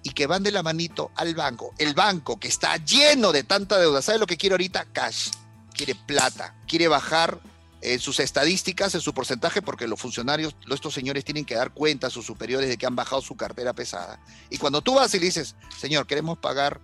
Y 0.03 0.11
que 0.11 0.25
van 0.25 0.41
de 0.41 0.51
la 0.51 0.63
manito 0.63 1.11
al 1.15 1.35
banco. 1.35 1.73
El 1.77 1.93
banco 1.93 2.39
que 2.39 2.47
está 2.47 2.77
lleno 2.77 3.31
de 3.31 3.43
tanta 3.43 3.77
deuda, 3.77 4.01
¿sabe 4.01 4.17
lo 4.17 4.25
que 4.25 4.37
quiere 4.37 4.53
ahorita? 4.53 4.85
Cash. 4.85 5.29
Quiere 5.75 5.93
plata. 5.93 6.55
Quiere 6.67 6.87
bajar 6.87 7.39
en 7.81 7.99
sus 7.99 8.19
estadísticas, 8.19 8.93
en 8.95 9.01
su 9.01 9.13
porcentaje, 9.13 9.61
porque 9.61 9.87
los 9.87 9.99
funcionarios, 9.99 10.55
estos 10.69 10.93
señores 10.93 11.25
tienen 11.25 11.45
que 11.45 11.55
dar 11.55 11.73
cuenta 11.73 12.07
a 12.07 12.09
sus 12.09 12.25
superiores 12.25 12.69
de 12.69 12.77
que 12.77 12.85
han 12.85 12.95
bajado 12.95 13.21
su 13.21 13.35
cartera 13.35 13.73
pesada. 13.73 14.23
Y 14.49 14.57
cuando 14.57 14.81
tú 14.81 14.95
vas 14.95 15.13
y 15.15 15.19
le 15.19 15.25
dices, 15.25 15.55
señor, 15.77 16.05
queremos 16.05 16.37
pagar 16.37 16.79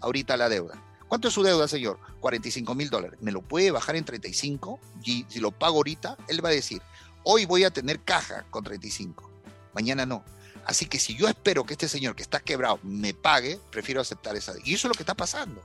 ahorita 0.00 0.36
la 0.36 0.48
deuda. 0.48 0.82
¿Cuánto 1.06 1.28
es 1.28 1.34
su 1.34 1.42
deuda, 1.42 1.68
señor? 1.68 1.98
45 2.20 2.74
mil 2.74 2.90
dólares. 2.90 3.18
¿Me 3.22 3.32
lo 3.32 3.40
puede 3.40 3.70
bajar 3.70 3.96
en 3.96 4.04
35? 4.04 4.78
Y 5.04 5.24
si 5.28 5.40
lo 5.40 5.52
pago 5.52 5.76
ahorita, 5.76 6.18
él 6.28 6.44
va 6.44 6.50
a 6.50 6.52
decir, 6.52 6.82
hoy 7.24 7.46
voy 7.46 7.64
a 7.64 7.70
tener 7.70 8.00
caja 8.00 8.44
con 8.50 8.64
35, 8.64 9.30
mañana 9.74 10.04
no. 10.04 10.24
Así 10.66 10.84
que 10.84 10.98
si 10.98 11.16
yo 11.16 11.28
espero 11.28 11.64
que 11.64 11.72
este 11.72 11.88
señor 11.88 12.14
que 12.14 12.22
está 12.22 12.40
quebrado 12.40 12.78
me 12.82 13.14
pague, 13.14 13.58
prefiero 13.70 14.02
aceptar 14.02 14.36
esa. 14.36 14.52
Y 14.64 14.74
eso 14.74 14.86
es 14.86 14.90
lo 14.90 14.94
que 14.94 15.02
está 15.02 15.14
pasando. 15.14 15.62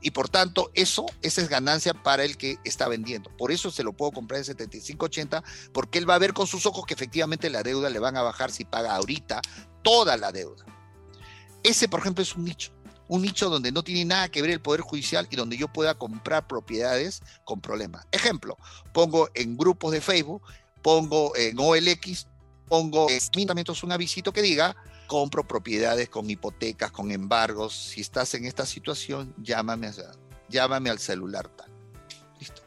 Y 0.00 0.10
por 0.10 0.28
tanto, 0.28 0.70
eso, 0.74 1.06
esa 1.22 1.40
es 1.40 1.48
ganancia 1.48 1.94
para 1.94 2.24
el 2.24 2.36
que 2.36 2.58
está 2.64 2.88
vendiendo. 2.88 3.30
Por 3.36 3.52
eso 3.52 3.70
se 3.70 3.82
lo 3.82 3.92
puedo 3.92 4.12
comprar 4.12 4.38
en 4.38 4.56
75.80, 4.56 5.42
porque 5.72 5.98
él 5.98 6.08
va 6.08 6.14
a 6.14 6.18
ver 6.18 6.32
con 6.32 6.46
sus 6.46 6.66
ojos 6.66 6.84
que 6.86 6.94
efectivamente 6.94 7.50
la 7.50 7.62
deuda 7.62 7.90
le 7.90 7.98
van 7.98 8.16
a 8.16 8.22
bajar 8.22 8.50
si 8.50 8.64
paga 8.64 8.94
ahorita 8.96 9.40
toda 9.82 10.16
la 10.16 10.32
deuda. 10.32 10.64
Ese, 11.62 11.88
por 11.88 12.00
ejemplo, 12.00 12.22
es 12.22 12.34
un 12.34 12.44
nicho. 12.44 12.72
Un 13.06 13.22
nicho 13.22 13.50
donde 13.50 13.70
no 13.70 13.82
tiene 13.82 14.04
nada 14.04 14.28
que 14.28 14.40
ver 14.40 14.50
el 14.50 14.60
Poder 14.60 14.80
Judicial 14.80 15.28
y 15.30 15.36
donde 15.36 15.56
yo 15.56 15.68
pueda 15.68 15.94
comprar 15.94 16.46
propiedades 16.46 17.22
con 17.44 17.60
problemas. 17.60 18.06
Ejemplo, 18.12 18.56
pongo 18.92 19.28
en 19.34 19.56
grupos 19.56 19.92
de 19.92 20.00
Facebook, 20.00 20.42
pongo 20.82 21.36
en 21.36 21.58
OLX, 21.58 22.26
pongo 22.68 23.08
en 23.08 23.64
un 23.82 23.92
avisito 23.92 24.32
que 24.32 24.42
diga, 24.42 24.74
compro 25.06 25.46
propiedades 25.46 26.08
con 26.08 26.28
hipotecas, 26.28 26.90
con 26.90 27.10
embargos. 27.10 27.74
Si 27.74 28.00
estás 28.00 28.34
en 28.34 28.44
esta 28.44 28.66
situación, 28.66 29.34
llámame, 29.38 29.90
llámame 30.48 30.90
al 30.90 30.98
celular 30.98 31.48
tal. 31.48 31.70
Listo. 32.38 32.62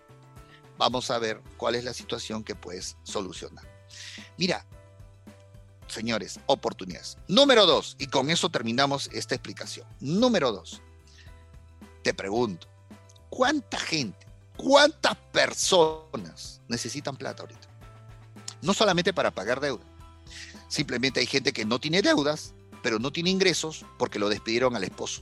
Vamos 0.78 1.10
a 1.12 1.19
ver 1.19 1.41
cuál 1.58 1.76
es 1.76 1.84
la 1.84 1.93
situación 1.93 2.43
que 2.43 2.56
puedes 2.56 2.97
solucionar. 3.04 3.65
Mira, 4.38 4.65
señores, 5.88 6.39
oportunidades. 6.45 7.17
Número 7.28 7.65
dos, 7.65 7.95
y 8.00 8.08
con 8.08 8.30
eso 8.30 8.50
terminamos 8.50 9.10
esta 9.13 9.36
explicación. 9.36 9.88
Número 10.00 10.52
dos, 10.52 10.82
te 12.04 12.13
pregunto, 12.13 12.67
¿cuánta 13.30 13.80
gente, 13.80 14.28
cuántas 14.56 15.15
personas 15.32 16.62
necesitan 16.67 17.15
plata 17.15 17.43
ahorita? 17.43 17.67
No 18.62 18.73
solamente 18.73 19.13
para 19.13 19.32
pagar 19.32 19.60
deuda 19.60 19.96
Simplemente 20.67 21.19
hay 21.19 21.25
gente 21.25 21.53
que 21.53 21.65
no 21.65 21.80
tiene 21.80 22.01
deudas, 22.01 22.53
pero 22.84 22.99
no 22.99 23.12
tiene 23.12 23.30
ingresos 23.30 23.86
porque 23.97 24.19
lo 24.19 24.30
despidieron 24.30 24.75
al 24.75 24.84
esposo, 24.84 25.21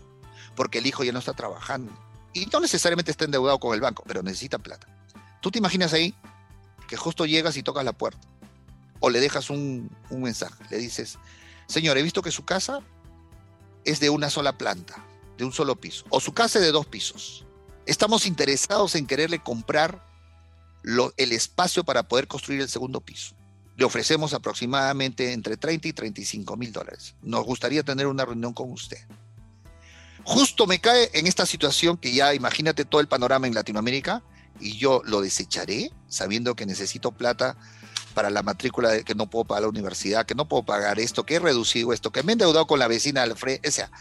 porque 0.55 0.79
el 0.79 0.87
hijo 0.87 1.03
ya 1.03 1.11
no 1.11 1.19
está 1.19 1.33
trabajando. 1.33 1.91
Y 2.33 2.47
no 2.47 2.59
necesariamente 2.59 3.11
está 3.11 3.25
endeudado 3.25 3.59
con 3.59 3.73
el 3.73 3.81
banco, 3.81 4.03
pero 4.07 4.23
necesita 4.23 4.57
plata. 4.57 4.87
¿Tú 5.41 5.51
te 5.51 5.59
imaginas 5.59 5.93
ahí 5.93 6.13
que 6.87 6.97
justo 6.97 7.25
llegas 7.25 7.55
y 7.57 7.63
tocas 7.63 7.85
la 7.85 7.93
puerta? 7.93 8.27
O 8.99 9.09
le 9.09 9.19
dejas 9.19 9.49
un, 9.49 9.89
mensaje, 10.09 10.63
le 10.69 10.77
dices, 10.77 11.17
señor, 11.67 11.97
he 11.97 12.01
visto 12.01 12.21
que 12.21 12.31
su 12.31 12.43
casa 12.43 12.79
es 13.83 13.99
de 13.99 14.09
una 14.09 14.29
sola 14.29 14.57
planta, 14.57 14.95
de 15.37 15.45
un 15.45 15.53
solo 15.53 15.75
piso, 15.75 16.05
o 16.09 16.19
su 16.19 16.33
casa 16.33 16.59
es 16.59 16.65
de 16.65 16.71
dos 16.71 16.87
pisos. 16.87 17.45
Estamos 17.85 18.25
interesados 18.25 18.95
en 18.95 19.05
quererle 19.05 19.43
comprar 19.43 20.03
el 21.17 21.31
espacio 21.31 21.83
para 21.83 22.07
poder 22.07 22.27
construir 22.27 22.61
el 22.61 22.69
segundo 22.69 22.99
piso 22.99 23.35
le 23.77 23.85
ofrecemos 23.85 24.33
aproximadamente 24.33 25.33
entre 25.33 25.57
30 25.57 25.87
y 25.89 25.93
35 25.93 26.57
mil 26.57 26.71
dólares. 26.71 27.15
Nos 27.21 27.45
gustaría 27.45 27.83
tener 27.83 28.07
una 28.07 28.25
reunión 28.25 28.53
con 28.53 28.71
usted. 28.71 28.99
Justo 30.23 30.65
me 30.65 30.79
cae 30.79 31.09
en 31.13 31.27
esta 31.27 31.45
situación 31.45 31.97
que 31.97 32.13
ya 32.13 32.33
imagínate 32.33 32.85
todo 32.85 33.01
el 33.01 33.07
panorama 33.07 33.47
en 33.47 33.53
Latinoamérica 33.53 34.23
y 34.59 34.77
yo 34.77 35.01
lo 35.05 35.21
desecharé 35.21 35.91
sabiendo 36.07 36.55
que 36.55 36.65
necesito 36.65 37.11
plata 37.11 37.57
para 38.15 38.29
la 38.29 38.41
matrícula, 38.41 39.03
que 39.03 39.13
no 39.13 39.29
puedo 39.29 39.45
pagar 39.45 39.63
la 39.63 39.69
universidad, 39.69 40.25
que 40.25 40.35
no 40.35 40.47
puedo 40.47 40.63
pagar 40.63 40.99
esto, 40.99 41.25
que 41.25 41.35
he 41.35 41.39
reducido 41.39 41.91
esto, 41.91 42.11
que 42.11 42.23
me 42.23 42.31
he 42.31 42.33
endeudado 42.33 42.65
con 42.65 42.79
la 42.79 42.87
vecina 42.87 43.21
Alfred. 43.23 43.59
O 43.67 43.71
sea, 43.71 43.91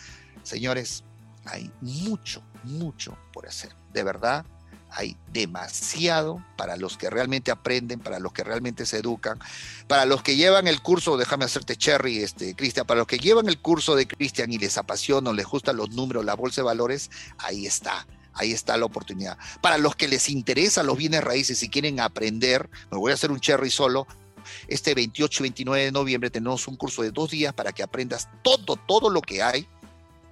señores, 0.45 1.03
hay 1.45 1.71
mucho, 1.81 2.43
mucho 2.63 3.19
por 3.33 3.47
hacer. 3.49 3.75
De 3.93 4.05
verdad, 4.05 4.47
hay 4.95 5.17
demasiado 5.33 6.45
para 6.57 6.77
los 6.77 6.97
que 6.97 7.11
realmente 7.11 7.51
aprenden, 7.51 7.99
para 7.99 8.21
los 8.21 8.33
que 8.33 8.45
realmente 8.45 8.87
se 8.87 8.99
educan, 8.99 9.39
para 9.89 10.05
los 10.05 10.23
que 10.23 10.37
llevan 10.37 10.69
el 10.69 10.81
curso, 10.83 11.17
déjame 11.17 11.45
hacerte 11.45 11.77
cherry, 11.77 12.19
este, 12.19 12.55
Cristian, 12.55 12.87
para 12.87 12.99
los 12.99 13.07
que 13.07 13.19
llevan 13.19 13.49
el 13.49 13.59
curso 13.59 13.97
de 13.97 14.07
Cristian 14.07 14.53
y 14.53 14.59
les 14.59 14.79
apasiona, 14.79 15.33
les 15.33 15.47
gustan 15.47 15.77
los 15.77 15.91
números, 15.91 16.25
la 16.25 16.35
bolsa 16.35 16.61
de 16.61 16.67
valores, 16.67 17.11
ahí 17.39 17.67
está. 17.67 18.07
Ahí 18.37 18.51
está 18.51 18.77
la 18.77 18.87
oportunidad. 18.87 19.39
Para 19.61 19.79
los 19.79 19.95
que 19.95 20.09
les 20.09 20.29
interesan 20.29 20.87
los 20.87 20.99
bienes 20.99 21.23
raíces 21.23 21.63
y 21.63 21.69
quieren 21.69 22.01
aprender, 22.01 22.69
me 22.91 22.99
voy 22.99 23.13
a 23.13 23.15
hacer 23.15 23.31
un 23.31 23.39
cherry 23.39 23.71
solo, 23.71 24.09
este 24.67 24.93
28 24.93 25.41
y 25.41 25.45
29 25.45 25.85
de 25.85 25.93
noviembre 25.93 26.31
tenemos 26.31 26.67
un 26.67 26.75
curso 26.75 27.03
de 27.03 27.13
dos 27.13 27.31
días 27.31 27.55
para 27.55 27.73
que 27.73 27.85
aprendas 27.85 28.29
todo, 28.43 28.75
todo 28.75 29.09
lo 29.09 29.23
que 29.23 29.41
hay 29.41 29.69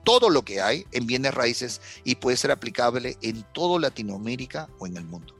todo 0.04 0.30
lo 0.30 0.42
que 0.42 0.60
hay 0.60 0.86
en 0.92 1.06
bienes 1.06 1.34
raíces 1.34 1.80
y 2.04 2.16
puede 2.16 2.36
ser 2.36 2.50
aplicable 2.50 3.16
en 3.22 3.42
toda 3.52 3.80
Latinoamérica 3.80 4.68
o 4.78 4.86
en 4.86 4.96
el 4.96 5.04
mundo. 5.04 5.34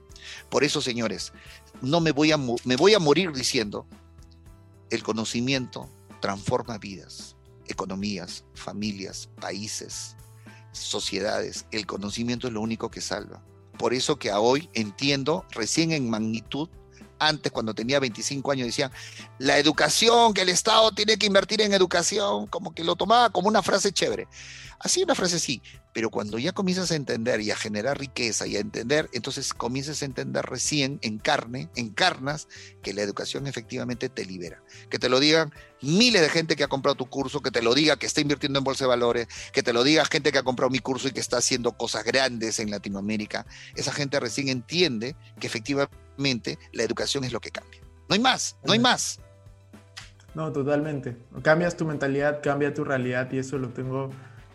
Por 0.49 0.65
eso, 0.65 0.81
señores, 0.81 1.33
no 1.81 2.01
me 2.01 2.13
voy 2.13 2.33
a, 2.33 2.37
me 2.37 2.77
voy 2.77 2.95
a 2.95 2.99
morir 2.99 3.33
diciendo, 3.33 3.87
el 4.91 5.03
conocimiento 5.03 5.89
transforma 6.21 6.79
vidas, 6.79 7.37
economías, 7.67 8.45
familias, 8.55 9.29
países, 9.41 10.17
sociedades. 10.73 11.67
El 11.71 11.87
conocimiento 11.87 12.47
es 12.47 12.53
lo 12.53 12.61
único 12.61 12.91
que 12.91 13.01
salva. 13.01 13.43
Por 13.79 13.95
eso 13.95 14.19
que 14.19 14.31
a 14.31 14.39
hoy 14.39 14.69
entiendo 14.75 15.45
recién 15.51 15.93
en 15.93 16.09
magnitud 16.09 16.69
antes, 17.29 17.53
cuando 17.53 17.75
tenía 17.75 18.01
25 18.01 18.53
años, 18.53 18.67
decían, 18.67 18.91
la 19.39 19.59
educación, 19.59 20.35
que 20.35 20.43
el 20.43 20.49
Estado 20.49 20.93
tiene 20.93 21.17
que 21.17 21.27
invertir 21.27 21.61
en 21.61 21.73
educación, 21.73 22.47
como 22.47 22.75
que 22.75 22.85
lo 22.85 22.97
tomaba 22.97 23.31
como 23.31 23.49
una 23.49 23.63
frase 23.63 23.93
chévere. 23.93 24.29
Así 24.83 25.01
una 25.05 25.15
frase 25.15 25.39
sí, 25.39 25.63
pero 25.93 26.11
cuando 26.11 26.41
ya 26.41 26.51
comienzas 26.51 26.91
a 26.91 26.97
entender 26.97 27.41
y 27.41 27.53
a 27.53 27.57
generar 27.57 28.01
riqueza 28.01 28.49
y 28.49 28.57
a 28.57 28.61
entender, 28.61 29.09
entonces 29.13 29.55
comienzas 29.55 30.03
a 30.03 30.07
entender 30.07 30.45
recién 30.45 30.99
en 31.03 31.19
carne, 31.19 31.71
en 31.77 31.91
carnas, 31.91 32.49
que 32.83 32.93
la 32.93 33.03
educación 33.03 33.47
efectivamente 33.47 34.09
te 34.09 34.25
libera. 34.25 34.61
Que 34.91 34.99
te 34.99 35.09
lo 35.09 35.21
digan 35.21 35.53
miles 35.83 36.21
de 36.21 36.29
gente 36.31 36.57
que 36.57 36.65
ha 36.65 36.69
comprado 36.69 36.97
tu 36.97 37.07
curso, 37.07 37.43
que 37.43 37.53
te 37.53 37.63
lo 37.63 37.75
diga 37.75 37.97
que 37.97 38.07
está 38.07 38.23
invirtiendo 38.23 38.59
en 38.59 38.65
bolsa 38.65 38.85
de 38.85 38.89
valores, 38.89 39.29
que 39.53 39.63
te 39.63 39.73
lo 39.73 39.85
diga 39.85 40.05
gente 40.05 40.33
que 40.33 40.39
ha 40.39 40.43
comprado 40.43 40.71
mi 40.71 40.81
curso 40.81 41.07
y 41.07 41.13
que 41.13 41.21
está 41.21 41.37
haciendo 41.37 41.77
cosas 41.77 42.03
grandes 42.03 42.59
en 42.59 42.73
Latinoamérica. 42.73 43.47
Esa 43.77 43.93
gente 43.93 44.19
recién 44.19 44.49
entiende 44.49 45.15
que 45.39 45.47
efectivamente 45.47 45.97
la 46.73 46.83
educación 46.83 47.25
es 47.25 47.33
lo 47.33 47.41
que 47.41 47.51
cambia. 47.51 47.81
No 48.09 48.15
hay 48.15 48.21
más, 48.21 48.57
no 48.65 48.73
hay 48.73 48.79
más. 48.79 49.21
No, 50.35 50.53
totalmente. 50.53 51.17
Cambias 51.43 51.77
tu 51.77 51.85
mentalidad, 51.85 52.41
cambia 52.43 52.73
tu 52.73 52.85
realidad 52.85 53.31
y 53.33 53.39
eso 53.39 53.59
lo 53.59 53.69
tengo 53.69 54.11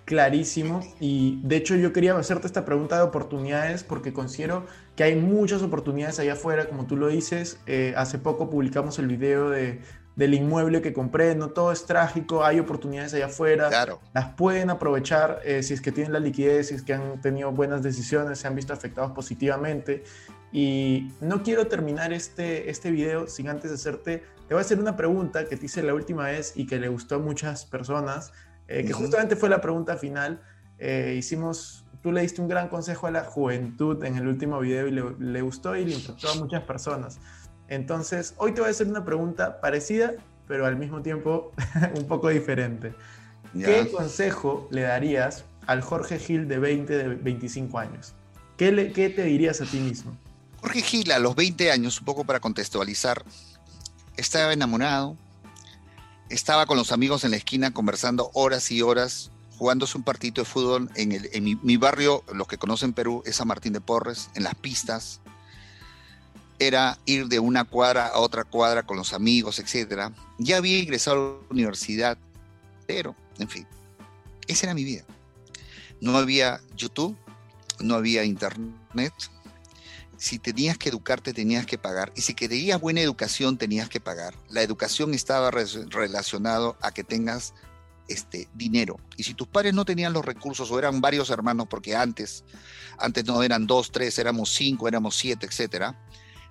clarísimo. 0.06 0.82
Y 1.00 1.40
de 1.44 1.58
hecho 1.58 1.76
yo 1.76 1.94
quería 1.94 2.18
hacerte 2.18 2.48
esta 2.48 2.66
pregunta 2.66 2.96
de 2.98 3.04
oportunidades 3.04 3.84
porque 3.84 4.14
considero 4.14 4.66
que 4.96 5.04
hay 5.04 5.16
muchas 5.16 5.62
oportunidades 5.62 6.20
allá 6.20 6.34
afuera, 6.34 6.68
como 6.68 6.88
tú 6.88 6.98
lo 6.98 7.08
dices. 7.08 7.60
Eh, 7.68 7.94
hace 7.96 8.18
poco 8.18 8.50
publicamos 8.50 8.98
el 8.98 9.08
video 9.08 9.50
de, 9.50 9.82
del 10.18 10.34
inmueble 10.34 10.82
que 10.82 10.92
compré. 10.92 11.34
No 11.36 11.52
todo 11.52 11.72
es 11.72 11.86
trágico, 11.86 12.44
hay 12.44 12.60
oportunidades 12.60 13.14
allá 13.14 13.28
afuera. 13.28 13.70
Claro. 13.70 14.02
Las 14.14 14.34
pueden 14.34 14.70
aprovechar 14.70 15.40
eh, 15.46 15.64
si 15.64 15.74
es 15.74 15.80
que 15.80 15.94
tienen 15.94 16.12
la 16.12 16.20
liquidez, 16.20 16.68
si 16.68 16.76
es 16.76 16.82
que 16.82 16.94
han 16.94 17.22
tenido 17.22 17.52
buenas 17.52 17.82
decisiones, 17.84 18.40
se 18.40 18.48
han 18.48 18.56
visto 18.56 18.74
afectados 18.74 19.12
positivamente. 19.14 20.04
Y 20.52 21.12
no 21.22 21.44
quiero 21.44 21.68
terminar 21.68 22.12
este, 22.12 22.70
este 22.70 22.92
video 22.92 23.28
sin 23.28 23.48
antes 23.48 23.72
hacerte, 23.72 24.24
te 24.48 24.54
voy 24.54 24.60
a 24.60 24.62
hacer 24.62 24.80
una 24.80 24.96
pregunta 24.96 25.46
que 25.46 25.56
te 25.56 25.66
hice 25.66 25.84
la 25.84 25.94
última 25.94 26.26
vez 26.26 26.54
y 26.56 26.66
que 26.66 26.80
le 26.80 26.88
gustó 26.88 27.16
a 27.16 27.20
muchas 27.20 27.66
personas, 27.66 28.32
eh, 28.68 28.86
que 28.86 28.94
justamente 28.94 29.36
fue 29.36 29.50
la 29.50 29.62
pregunta 29.62 29.98
final. 29.98 30.42
Eh, 30.80 31.16
hicimos, 31.18 31.86
tú 32.02 32.12
le 32.12 32.22
diste 32.22 32.42
un 32.42 32.48
gran 32.48 32.70
consejo 32.70 33.08
a 33.08 33.12
la 33.12 33.24
juventud 33.24 34.04
en 34.04 34.16
el 34.16 34.28
último 34.28 34.60
video 34.60 34.88
y 34.88 34.92
le, 34.92 35.42
gustó 35.42 35.76
y 35.76 35.86
le 35.86 35.96
impactó 35.96 36.30
a 36.32 36.36
muchas 36.36 36.64
personas. 36.64 37.20
Entonces, 37.68 38.34
hoy 38.38 38.54
te 38.54 38.62
voy 38.62 38.70
a 38.70 38.72
hacer 38.72 38.88
una 38.88 39.04
pregunta 39.04 39.60
parecida, 39.62 40.14
pero 40.48 40.66
al 40.66 40.78
mismo 40.78 41.02
tiempo 41.02 41.52
un 41.96 42.08
poco 42.08 42.30
diferente. 42.30 42.94
¿Qué 43.54 43.90
consejo 43.92 44.68
le 44.72 44.82
darías 44.82 45.46
al 45.66 45.82
Jorge 45.82 46.20
Gil 46.20 46.48
de 46.48 46.60
20, 46.60 46.98
de 46.98 47.08
25 47.16 47.80
años? 47.80 48.14
¿Qué, 48.56 48.72
le, 48.72 48.92
¿Qué 48.92 49.10
te 49.10 49.24
dirías 49.24 49.62
a 49.62 49.66
ti 49.66 49.80
mismo? 49.80 50.16
Jorge 50.62 50.82
Gil, 50.82 51.12
a 51.12 51.20
los 51.20 51.36
20 51.36 51.72
años, 51.72 52.00
un 52.00 52.06
poco 52.06 52.24
para 52.24 52.40
contextualizar, 52.40 53.24
estaba 54.16 54.54
enamorado, 54.54 55.16
estaba 56.30 56.66
con 56.66 56.78
los 56.78 56.92
amigos 56.92 57.24
en 57.24 57.32
la 57.32 57.38
esquina 57.38 57.72
conversando 57.72 58.32
horas 58.34 58.72
y 58.72 58.82
horas, 58.82 59.32
jugándose 59.58 59.98
un 59.98 60.04
partido 60.04 60.44
de 60.44 60.46
fútbol 60.46 60.90
en, 60.96 61.12
el, 61.12 61.30
en 61.34 61.60
mi, 61.62 61.78
barrio, 61.78 62.24
los 62.34 62.48
que 62.48 62.58
conocen 62.58 62.94
Perú, 62.94 63.24
es 63.26 63.38
San 63.38 63.48
Martín 63.48 63.74
de 63.74 63.82
Porres, 63.82 64.30
en 64.36 64.44
las 64.44 64.56
pistas. 64.56 65.22
Era 66.60 66.98
ir 67.06 67.28
de 67.28 67.40
una 67.40 67.64
cuadra 67.64 68.08
a 68.08 68.20
otra 68.20 68.44
cuadra 68.44 68.84
con 68.84 68.98
los 68.98 69.14
amigos, 69.14 69.60
etc. 69.60 70.12
Ya 70.38 70.58
había 70.58 70.80
ingresado 70.80 71.40
a 71.40 71.44
la 71.44 71.48
universidad, 71.50 72.18
pero, 72.86 73.16
en 73.38 73.48
fin, 73.48 73.68
esa 74.48 74.66
era 74.66 74.74
mi 74.74 74.84
vida. 74.84 75.04
No 76.02 76.18
había 76.18 76.62
YouTube, 76.76 77.16
no 77.80 77.96
había 77.96 78.24
internet. 78.24 79.14
Si 80.18 80.40
tenías 80.40 80.78
que 80.78 80.90
educarte, 80.90 81.34
tenías 81.34 81.66
que 81.66 81.78
pagar. 81.78 82.12
Y 82.16 82.22
si 82.22 82.34
querías 82.34 82.82
buena 82.82 83.02
educación, 83.02 83.58
tenías 83.58 83.90
que 83.90 84.00
pagar. 84.00 84.34
La 84.50 84.64
educación 84.64 85.14
estaba 85.14 85.52
relacionado 85.52 86.76
a 86.82 86.92
que 86.92 87.04
tengas 87.04 87.54
este, 88.08 88.48
dinero. 88.56 89.00
Y 89.16 89.24
si 89.24 89.34
tus 89.34 89.48
padres 89.48 89.74
no 89.74 89.86
tenían 89.86 90.14
los 90.14 90.26
recursos 90.26 90.72
o 90.72 90.80
eran 90.80 91.02
varios 91.02 91.30
hermanos, 91.30 91.68
porque 91.70 91.96
antes, 91.96 92.44
antes 92.98 93.26
no 93.26 93.44
eran 93.44 93.68
dos, 93.68 93.92
tres, 93.92 94.18
éramos 94.18 94.50
cinco, 94.50 94.88
éramos 94.88 95.16
siete, 95.16 95.46
etcétera, 95.46 95.96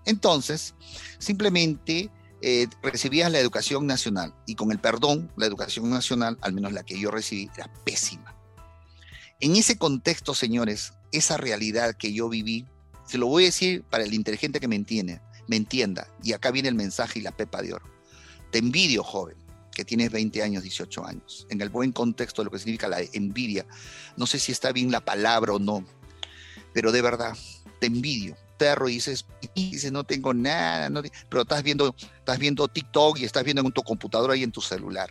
entonces 0.07 0.75
simplemente 1.19 2.11
eh, 2.43 2.69
recibías 2.83 3.31
la 3.31 3.39
educación 3.39 3.87
nacional. 3.87 4.35
Y 4.47 4.55
con 4.55 4.73
el 4.73 4.79
perdón, 4.79 5.31
la 5.37 5.47
educación 5.47 5.91
nacional, 5.91 6.39
al 6.41 6.53
menos 6.53 6.73
la 6.73 6.85
que 6.85 6.99
yo 6.99 7.11
recibí, 7.11 7.51
era 7.57 7.73
pésima. 7.85 8.35
En 9.41 9.57
ese 9.57 9.77
contexto, 9.77 10.35
señores, 10.35 10.95
esa 11.13 11.37
realidad 11.37 11.95
que 11.95 12.13
yo 12.13 12.29
viví, 12.29 12.67
se 13.07 13.19
lo 13.19 13.27
voy 13.27 13.45
a 13.45 13.47
decir 13.47 13.83
para 13.85 14.05
el 14.05 14.15
inteligente 14.15 14.61
que 14.61 14.69
me 14.69 14.77
entiende, 14.77 15.21
me 15.47 15.57
entienda. 15.57 16.09
Y 16.23 16.33
acá 16.33 16.51
viene 16.51 16.69
el 16.69 16.75
mensaje 16.75 17.19
y 17.19 17.23
la 17.23 17.33
pepa 17.33 17.63
de 17.63 17.75
oro. 17.75 17.87
Te 18.51 18.59
envidio, 18.59 19.03
joven 19.03 19.37
que 19.77 19.85
tienes 19.85 20.11
20 20.11 20.43
años, 20.43 20.63
18 20.63 21.07
años, 21.07 21.47
en 21.51 21.61
el 21.61 21.69
buen 21.69 21.93
contexto 21.93 22.41
de 22.41 22.47
lo 22.47 22.51
que 22.51 22.59
significa 22.59 22.89
la 22.89 23.03
envidia. 23.13 23.67
No 24.17 24.27
sé 24.27 24.39
si 24.39 24.51
está 24.51 24.73
bien 24.73 24.91
la 24.91 25.05
palabra 25.05 25.53
o 25.53 25.59
no, 25.59 25.85
pero 26.73 26.93
de 26.93 27.03
verdad, 27.03 27.37
te 27.79 27.87
envidio. 27.89 28.39
Perro 28.57 28.89
y 28.89 28.95
dices, 28.95 29.27
dices, 29.55 29.93
no 29.93 30.05
tengo 30.05 30.35
nada, 30.35 30.89
no 30.91 31.03
pero 31.29 31.43
estás 31.43 31.63
viendo, 31.63 31.95
estás 32.19 32.39
viendo 32.39 32.69
TikTok 32.69 33.19
y 33.19 33.25
estás 33.25 33.45
viendo 33.45 33.63
en 33.63 33.73
tu 33.73 33.83
computadora 33.83 34.37
y 34.37 34.43
en 34.43 34.53
tu 34.53 34.61
celular 34.61 35.11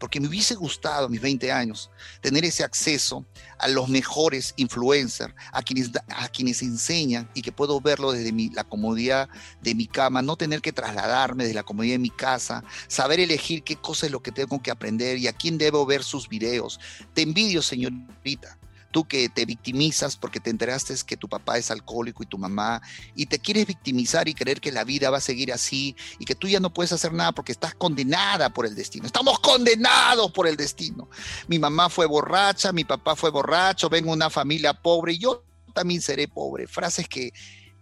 porque 0.00 0.18
me 0.18 0.26
hubiese 0.26 0.56
gustado 0.56 1.06
a 1.06 1.08
mis 1.08 1.20
20 1.20 1.52
años 1.52 1.90
tener 2.22 2.44
ese 2.44 2.64
acceso 2.64 3.24
a 3.58 3.68
los 3.68 3.88
mejores 3.88 4.54
influencers, 4.56 5.34
a 5.52 5.62
quienes, 5.62 5.90
a 6.08 6.28
quienes 6.28 6.62
enseñan 6.62 7.30
y 7.34 7.42
que 7.42 7.52
puedo 7.52 7.80
verlo 7.80 8.10
desde 8.10 8.32
mi, 8.32 8.48
la 8.48 8.64
comodidad 8.64 9.28
de 9.60 9.74
mi 9.74 9.86
cama, 9.86 10.22
no 10.22 10.36
tener 10.36 10.62
que 10.62 10.72
trasladarme 10.72 11.44
desde 11.44 11.54
la 11.54 11.62
comodidad 11.62 11.94
de 11.94 11.98
mi 12.00 12.10
casa, 12.10 12.64
saber 12.88 13.20
elegir 13.20 13.62
qué 13.62 13.76
cosa 13.76 14.06
es 14.06 14.12
lo 14.12 14.22
que 14.22 14.32
tengo 14.32 14.60
que 14.62 14.70
aprender 14.70 15.18
y 15.18 15.28
a 15.28 15.34
quién 15.34 15.58
debo 15.58 15.84
ver 15.84 16.02
sus 16.02 16.28
videos. 16.28 16.80
Te 17.12 17.20
envidio, 17.20 17.60
señorita 17.60 18.59
tú 18.90 19.06
que 19.06 19.28
te 19.28 19.44
victimizas 19.44 20.16
porque 20.16 20.40
te 20.40 20.50
enteraste 20.50 20.94
que 21.06 21.16
tu 21.16 21.28
papá 21.28 21.58
es 21.58 21.70
alcohólico 21.70 22.22
y 22.22 22.26
tu 22.26 22.38
mamá, 22.38 22.82
y 23.14 23.26
te 23.26 23.38
quieres 23.38 23.66
victimizar 23.66 24.28
y 24.28 24.34
creer 24.34 24.60
que 24.60 24.72
la 24.72 24.84
vida 24.84 25.10
va 25.10 25.18
a 25.18 25.20
seguir 25.20 25.52
así 25.52 25.96
y 26.18 26.24
que 26.24 26.34
tú 26.34 26.48
ya 26.48 26.60
no 26.60 26.72
puedes 26.72 26.92
hacer 26.92 27.12
nada 27.12 27.32
porque 27.32 27.52
estás 27.52 27.74
condenada 27.74 28.50
por 28.50 28.66
el 28.66 28.74
destino. 28.74 29.06
Estamos 29.06 29.38
condenados 29.40 30.32
por 30.32 30.46
el 30.46 30.56
destino. 30.56 31.08
Mi 31.46 31.58
mamá 31.58 31.88
fue 31.88 32.06
borracha, 32.06 32.72
mi 32.72 32.84
papá 32.84 33.14
fue 33.14 33.30
borracho, 33.30 33.88
vengo 33.88 34.08
de 34.08 34.16
una 34.16 34.30
familia 34.30 34.74
pobre 34.74 35.16
yo 35.16 35.44
también 35.72 36.00
seré 36.00 36.28
pobre. 36.28 36.66
Frases 36.66 37.08
que, 37.08 37.32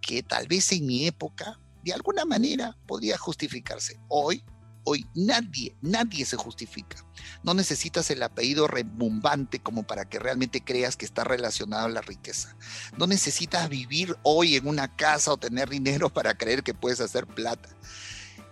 que 0.01 0.23
tal 0.23 0.47
vez 0.47 0.71
en 0.73 0.87
mi 0.87 1.07
época 1.07 1.59
de 1.83 1.93
alguna 1.93 2.25
manera 2.25 2.77
podría 2.87 3.17
justificarse. 3.17 3.99
Hoy 4.09 4.45
Hoy 4.91 5.07
nadie, 5.15 5.77
nadie 5.83 6.25
se 6.25 6.39
justifica. 6.39 7.05
No 7.43 7.53
necesitas 7.53 8.11
el 8.11 8.23
apellido 8.23 8.67
rebumbante 8.67 9.59
como 9.59 9.83
para 9.83 10.09
que 10.09 10.19
realmente 10.19 10.65
creas 10.65 10.97
que 10.97 11.05
está 11.05 11.25
relacionado 11.25 11.85
a 11.85 11.91
la 11.91 12.01
riqueza. 12.01 12.57
No 12.97 13.07
necesitas 13.07 13.69
vivir 13.69 14.17
hoy 14.23 14.57
en 14.57 14.67
una 14.67 14.97
casa 14.97 15.31
o 15.31 15.37
tener 15.37 15.69
dinero 15.69 16.09
para 16.15 16.39
creer 16.39 16.63
que 16.63 16.73
puedes 16.73 17.01
hacer 17.01 17.27
plata. 17.27 17.69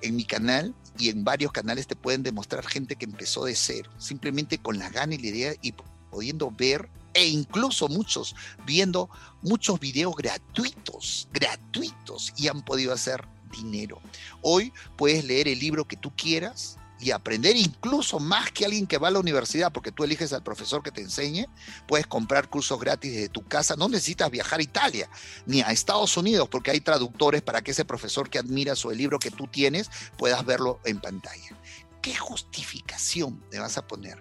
En 0.03 0.15
mi 0.15 0.27
canal 0.27 0.75
y 0.99 1.09
en 1.09 1.25
varios 1.25 1.53
canales 1.53 1.87
te 1.87 1.97
pueden 1.97 2.23
demostrar 2.23 2.67
gente 2.67 2.97
que 2.97 3.07
empezó 3.07 3.47
de 3.47 3.57
cero, 3.57 3.91
simplemente 3.97 4.59
con 4.59 4.79
la 4.79 4.91
gana 4.91 5.15
y 5.15 5.19
la 5.19 5.27
idea 5.29 5.55
y 5.63 5.73
pudiendo 6.11 6.51
ver 6.51 6.91
e 7.15 7.29
incluso 7.29 7.89
muchos 7.89 8.37
viendo 8.67 9.09
muchos 9.41 9.81
videos 9.81 10.15
gratuitos, 10.15 11.31
gratuitos 11.33 12.35
y 12.37 12.49
han 12.49 12.63
podido 12.63 12.93
hacer 12.93 13.27
dinero. 13.57 14.01
Hoy 14.43 14.73
puedes 14.97 15.25
leer 15.25 15.49
el 15.49 15.59
libro 15.59 15.87
que 15.87 15.97
tú 15.97 16.13
quieras 16.15 16.79
y 16.99 17.11
aprender 17.11 17.57
incluso 17.57 18.19
más 18.19 18.51
que 18.51 18.65
alguien 18.65 18.87
que 18.87 18.99
va 18.99 19.09
a 19.09 19.11
la 19.11 19.19
universidad, 19.19 19.73
porque 19.73 19.93
tú 19.93 20.05
eliges 20.05 20.33
al 20.33 20.43
profesor 20.43 20.83
que 20.83 20.91
te 20.91 21.03
enseñe, 21.03 21.47
puedes 21.87 22.07
comprar 22.07 22.49
cursos 22.49 22.81
gratis 22.81 23.13
desde 23.13 23.29
tu 23.29 23.47
casa, 23.47 23.77
no 23.77 23.89
necesitas 23.89 24.31
viajar 24.31 24.61
a 24.61 24.63
Italia 24.63 25.11
ni 25.45 25.61
a 25.61 25.73
Estados 25.73 26.17
Unidos, 26.17 26.49
porque 26.49 26.71
hay 26.71 26.81
traductores 26.81 27.43
para 27.43 27.63
que 27.63 27.73
ese 27.73 27.85
profesor 27.85 28.31
que 28.31 28.39
admiras 28.39 28.85
o 28.85 28.93
el 28.93 28.99
libro 28.99 29.19
que 29.19 29.31
tú 29.31 29.47
tienes 29.47 29.91
puedas 30.17 30.45
verlo 30.47 30.81
en 30.85 31.01
pantalla. 31.01 31.57
¿Qué 32.01 32.15
justificación 32.15 33.43
te 33.51 33.59
vas 33.59 33.77
a 33.77 33.87
poner? 33.87 34.19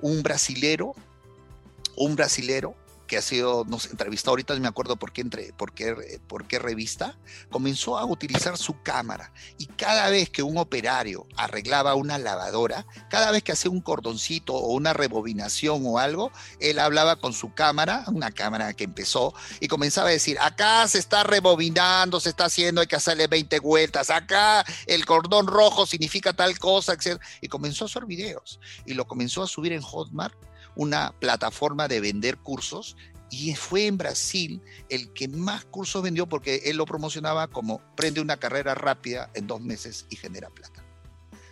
Un 0.00 0.22
brasilero, 0.22 0.94
un 1.96 2.14
brasilero 2.14 2.76
que 3.06 3.16
ha 3.16 3.22
sido 3.22 3.64
nos 3.64 3.86
entrevistado 3.86 4.32
ahorita, 4.32 4.54
no 4.54 4.60
me 4.60 4.68
acuerdo 4.68 4.96
por 4.96 5.12
qué, 5.12 5.20
entre, 5.20 5.52
por, 5.52 5.72
qué, 5.72 6.20
por 6.26 6.46
qué 6.46 6.58
revista, 6.58 7.16
comenzó 7.50 7.98
a 7.98 8.04
utilizar 8.04 8.58
su 8.58 8.82
cámara 8.82 9.32
y 9.58 9.66
cada 9.66 10.10
vez 10.10 10.30
que 10.30 10.42
un 10.42 10.58
operario 10.58 11.26
arreglaba 11.36 11.94
una 11.94 12.18
lavadora, 12.18 12.86
cada 13.08 13.30
vez 13.30 13.42
que 13.42 13.52
hacía 13.52 13.70
un 13.70 13.80
cordoncito 13.80 14.54
o 14.54 14.72
una 14.72 14.92
rebobinación 14.92 15.82
o 15.86 15.98
algo, 15.98 16.32
él 16.60 16.78
hablaba 16.78 17.16
con 17.16 17.32
su 17.32 17.54
cámara, 17.54 18.04
una 18.08 18.30
cámara 18.30 18.72
que 18.74 18.84
empezó, 18.84 19.34
y 19.60 19.68
comenzaba 19.68 20.08
a 20.08 20.12
decir, 20.12 20.38
acá 20.40 20.86
se 20.88 20.98
está 20.98 21.24
rebobinando, 21.24 22.20
se 22.20 22.30
está 22.30 22.46
haciendo, 22.46 22.80
hay 22.80 22.86
que 22.86 22.96
hacerle 22.96 23.26
20 23.26 23.60
vueltas, 23.60 24.10
acá 24.10 24.64
el 24.86 25.04
cordón 25.06 25.46
rojo 25.46 25.86
significa 25.86 26.32
tal 26.32 26.58
cosa, 26.58 26.94
etc. 26.94 27.20
Y 27.40 27.48
comenzó 27.48 27.84
a 27.84 27.86
hacer 27.86 28.06
videos 28.06 28.60
y 28.84 28.94
lo 28.94 29.06
comenzó 29.06 29.42
a 29.42 29.46
subir 29.46 29.72
en 29.72 29.82
Hotmart 29.82 30.34
una 30.76 31.18
plataforma 31.18 31.88
de 31.88 32.00
vender 32.00 32.38
cursos 32.38 32.96
y 33.30 33.54
fue 33.54 33.86
en 33.86 33.98
Brasil 33.98 34.62
el 34.88 35.12
que 35.12 35.28
más 35.28 35.64
cursos 35.64 36.02
vendió 36.02 36.28
porque 36.28 36.62
él 36.66 36.76
lo 36.76 36.86
promocionaba 36.86 37.48
como 37.48 37.80
prende 37.96 38.20
una 38.20 38.36
carrera 38.36 38.74
rápida 38.74 39.30
en 39.34 39.46
dos 39.46 39.60
meses 39.60 40.06
y 40.10 40.16
genera 40.16 40.48
plata. 40.50 40.84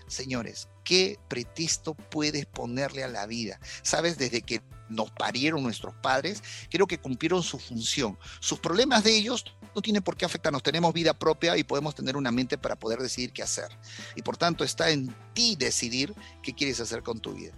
Señores, 0.07 0.69
¿qué 0.85 1.19
pretexto 1.29 1.95
puedes 1.95 2.47
ponerle 2.47 3.03
a 3.03 3.09
la 3.09 3.27
vida? 3.27 3.59
Sabes, 3.83 4.19
desde 4.19 4.43
que 4.43 4.63
nos 4.89 5.11
parieron 5.11 5.63
nuestros 5.63 5.95
padres, 5.95 6.43
creo 6.71 6.87
que 6.87 6.99
cumplieron 7.01 7.43
su 7.43 7.59
función. 7.59 8.19
Sus 8.41 8.61
problemas 8.61 9.03
de 9.03 9.17
ellos 9.17 9.45
no 9.75 9.81
tienen 9.81 10.03
por 10.03 10.17
qué 10.17 10.27
afectarnos. 10.27 10.63
Tenemos 10.63 10.93
vida 10.93 11.19
propia 11.19 11.57
y 11.57 11.65
podemos 11.65 11.95
tener 11.95 12.17
una 12.17 12.31
mente 12.31 12.59
para 12.59 12.77
poder 12.77 13.01
decidir 13.01 13.33
qué 13.33 13.43
hacer. 13.43 13.69
Y 14.15 14.23
por 14.23 14.37
tanto 14.37 14.63
está 14.63 14.91
en 14.91 15.15
ti 15.33 15.57
decidir 15.57 16.15
qué 16.43 16.55
quieres 16.55 16.81
hacer 16.81 17.03
con 17.03 17.19
tu 17.19 17.33
vida. 17.33 17.55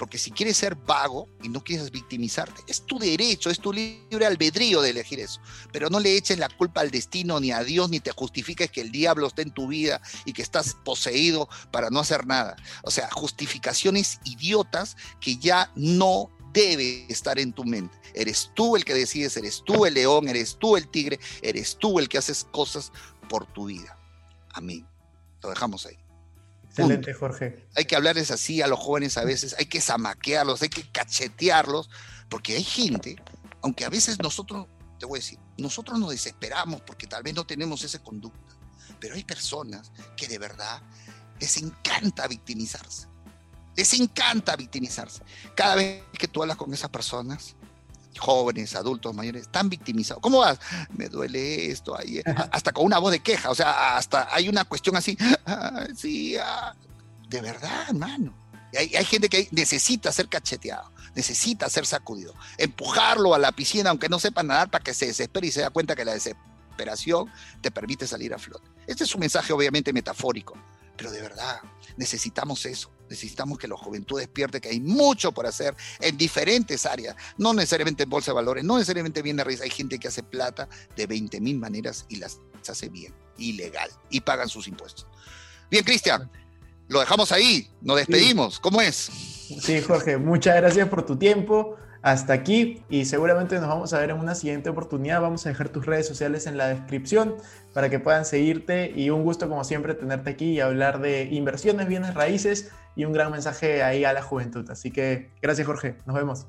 Porque 0.00 0.16
si 0.16 0.30
quieres 0.30 0.56
ser 0.56 0.76
vago 0.76 1.28
y 1.42 1.50
no 1.50 1.62
quieres 1.62 1.90
victimizarte, 1.90 2.62
es 2.66 2.86
tu 2.86 2.98
derecho, 2.98 3.50
es 3.50 3.60
tu 3.60 3.70
libre 3.70 4.24
albedrío 4.24 4.80
de 4.80 4.88
elegir 4.88 5.20
eso. 5.20 5.42
Pero 5.74 5.90
no 5.90 6.00
le 6.00 6.16
eches 6.16 6.38
la 6.38 6.48
culpa 6.48 6.80
al 6.80 6.90
destino 6.90 7.38
ni 7.38 7.52
a 7.52 7.62
Dios, 7.62 7.90
ni 7.90 8.00
te 8.00 8.10
justifiques 8.10 8.70
que 8.70 8.80
el 8.80 8.92
diablo 8.92 9.26
esté 9.26 9.42
en 9.42 9.50
tu 9.50 9.68
vida 9.68 10.00
y 10.24 10.32
que 10.32 10.40
estás 10.40 10.74
poseído 10.86 11.50
para 11.70 11.90
no 11.90 12.00
hacer 12.00 12.26
nada. 12.26 12.56
O 12.82 12.90
sea, 12.90 13.10
justificaciones 13.10 14.20
idiotas 14.24 14.96
que 15.20 15.36
ya 15.36 15.70
no 15.76 16.30
debe 16.54 17.04
estar 17.10 17.38
en 17.38 17.52
tu 17.52 17.64
mente. 17.64 17.94
Eres 18.14 18.52
tú 18.54 18.76
el 18.76 18.86
que 18.86 18.94
decides, 18.94 19.36
eres 19.36 19.62
tú 19.66 19.84
el 19.84 19.92
león, 19.92 20.28
eres 20.28 20.56
tú 20.58 20.78
el 20.78 20.88
tigre, 20.88 21.20
eres 21.42 21.76
tú 21.76 21.98
el 21.98 22.08
que 22.08 22.16
haces 22.16 22.46
cosas 22.50 22.90
por 23.28 23.44
tu 23.52 23.66
vida. 23.66 23.98
Amén. 24.54 24.88
Lo 25.42 25.50
dejamos 25.50 25.84
ahí. 25.84 25.98
Excelente, 26.70 27.12
Jorge. 27.12 27.66
Hay 27.74 27.84
que 27.84 27.96
hablarles 27.96 28.30
así 28.30 28.62
a 28.62 28.68
los 28.68 28.78
jóvenes 28.78 29.16
a 29.16 29.24
veces, 29.24 29.56
hay 29.58 29.66
que 29.66 29.80
zamaquearlos, 29.80 30.62
hay 30.62 30.68
que 30.68 30.88
cachetearlos, 30.88 31.90
porque 32.28 32.54
hay 32.54 32.62
gente, 32.62 33.16
aunque 33.62 33.84
a 33.84 33.88
veces 33.88 34.18
nosotros, 34.22 34.68
te 34.98 35.04
voy 35.04 35.18
a 35.18 35.20
decir, 35.20 35.38
nosotros 35.58 35.98
nos 35.98 36.10
desesperamos 36.10 36.80
porque 36.82 37.08
tal 37.08 37.24
vez 37.24 37.34
no 37.34 37.44
tenemos 37.44 37.82
esa 37.82 37.98
conducta, 38.00 38.54
pero 39.00 39.16
hay 39.16 39.24
personas 39.24 39.90
que 40.16 40.28
de 40.28 40.38
verdad 40.38 40.80
les 41.40 41.56
encanta 41.56 42.28
victimizarse. 42.28 43.08
Les 43.76 43.92
encanta 43.94 44.54
victimizarse. 44.54 45.22
Cada 45.56 45.74
vez 45.74 46.04
que 46.18 46.28
tú 46.28 46.42
hablas 46.42 46.56
con 46.56 46.72
esas 46.72 46.90
personas, 46.90 47.56
jóvenes, 48.18 48.74
adultos, 48.74 49.14
mayores, 49.14 49.42
están 49.42 49.68
victimizados. 49.68 50.22
¿Cómo 50.22 50.38
vas? 50.38 50.58
Me 50.90 51.08
duele 51.08 51.70
esto, 51.70 51.98
ahí, 51.98 52.20
hasta 52.50 52.72
con 52.72 52.84
una 52.84 52.98
voz 52.98 53.12
de 53.12 53.20
queja, 53.20 53.50
o 53.50 53.54
sea, 53.54 53.96
hasta 53.96 54.34
hay 54.34 54.48
una 54.48 54.64
cuestión 54.64 54.96
así, 54.96 55.16
ah, 55.46 55.86
sí, 55.96 56.36
ah". 56.36 56.74
de 57.28 57.40
verdad, 57.40 57.88
hermano. 57.88 58.34
Hay, 58.76 58.94
hay, 58.94 59.04
gente 59.04 59.28
que 59.28 59.48
necesita 59.50 60.12
ser 60.12 60.28
cacheteado, 60.28 60.92
necesita 61.14 61.68
ser 61.68 61.86
sacudido, 61.86 62.34
empujarlo 62.56 63.34
a 63.34 63.38
la 63.38 63.50
piscina, 63.50 63.90
aunque 63.90 64.08
no 64.08 64.20
sepa 64.20 64.44
nadar, 64.44 64.70
para 64.70 64.84
que 64.84 64.94
se 64.94 65.06
desespere 65.06 65.48
y 65.48 65.50
se 65.50 65.62
da 65.62 65.70
cuenta 65.70 65.96
que 65.96 66.04
la 66.04 66.14
desesperación 66.14 67.26
te 67.60 67.72
permite 67.72 68.06
salir 68.06 68.32
a 68.32 68.38
flote. 68.38 68.68
Este 68.86 69.04
es 69.04 69.14
un 69.14 69.20
mensaje 69.20 69.52
obviamente 69.52 69.92
metafórico, 69.92 70.56
pero 70.96 71.10
de 71.10 71.20
verdad 71.20 71.60
necesitamos 71.96 72.64
eso. 72.64 72.92
Necesitamos 73.10 73.58
que 73.58 73.68
la 73.68 73.76
juventud 73.76 74.18
despierte 74.18 74.60
que 74.60 74.68
hay 74.68 74.80
mucho 74.80 75.32
por 75.32 75.46
hacer 75.46 75.74
en 76.00 76.16
diferentes 76.16 76.86
áreas, 76.86 77.16
no 77.36 77.52
necesariamente 77.52 78.04
en 78.04 78.10
bolsa 78.10 78.30
de 78.30 78.36
valores, 78.36 78.64
no 78.64 78.78
necesariamente 78.78 79.20
bien 79.20 79.36
risa. 79.38 79.64
Hay 79.64 79.70
gente 79.70 79.98
que 79.98 80.08
hace 80.08 80.22
plata 80.22 80.68
de 80.96 81.06
20 81.06 81.40
mil 81.40 81.58
maneras 81.58 82.06
y 82.08 82.16
las 82.16 82.40
hace 82.68 82.88
bien, 82.88 83.12
ilegal, 83.36 83.90
y 84.10 84.20
pagan 84.20 84.48
sus 84.48 84.68
impuestos. 84.68 85.06
Bien, 85.70 85.84
Cristian, 85.84 86.30
lo 86.90 87.00
dejamos 87.00 87.30
ahí, 87.30 87.70
nos 87.80 87.96
despedimos. 87.96 88.58
¿Cómo 88.58 88.80
es? 88.82 88.96
Sí, 88.96 89.80
Jorge, 89.80 90.18
muchas 90.18 90.56
gracias 90.56 90.88
por 90.88 91.06
tu 91.06 91.16
tiempo 91.16 91.76
hasta 92.02 92.32
aquí 92.32 92.82
y 92.88 93.04
seguramente 93.04 93.56
nos 93.56 93.68
vamos 93.68 93.92
a 93.92 94.00
ver 94.00 94.10
en 94.10 94.18
una 94.18 94.34
siguiente 94.34 94.70
oportunidad. 94.70 95.20
Vamos 95.20 95.46
a 95.46 95.50
dejar 95.50 95.68
tus 95.68 95.86
redes 95.86 96.08
sociales 96.08 96.48
en 96.48 96.56
la 96.56 96.66
descripción 96.66 97.36
para 97.72 97.90
que 97.90 98.00
puedan 98.00 98.24
seguirte 98.24 98.92
y 98.94 99.10
un 99.10 99.22
gusto 99.22 99.48
como 99.48 99.62
siempre 99.62 99.94
tenerte 99.94 100.30
aquí 100.30 100.50
y 100.50 100.60
hablar 100.60 101.00
de 101.00 101.28
inversiones, 101.30 101.86
bienes 101.86 102.14
raíces 102.14 102.70
y 102.96 103.04
un 103.04 103.12
gran 103.12 103.30
mensaje 103.30 103.84
ahí 103.84 104.04
a 104.04 104.12
la 104.12 104.22
juventud. 104.22 104.68
Así 104.68 104.90
que 104.90 105.30
gracias 105.40 105.68
Jorge, 105.68 105.96
nos 106.06 106.16
vemos. 106.16 106.46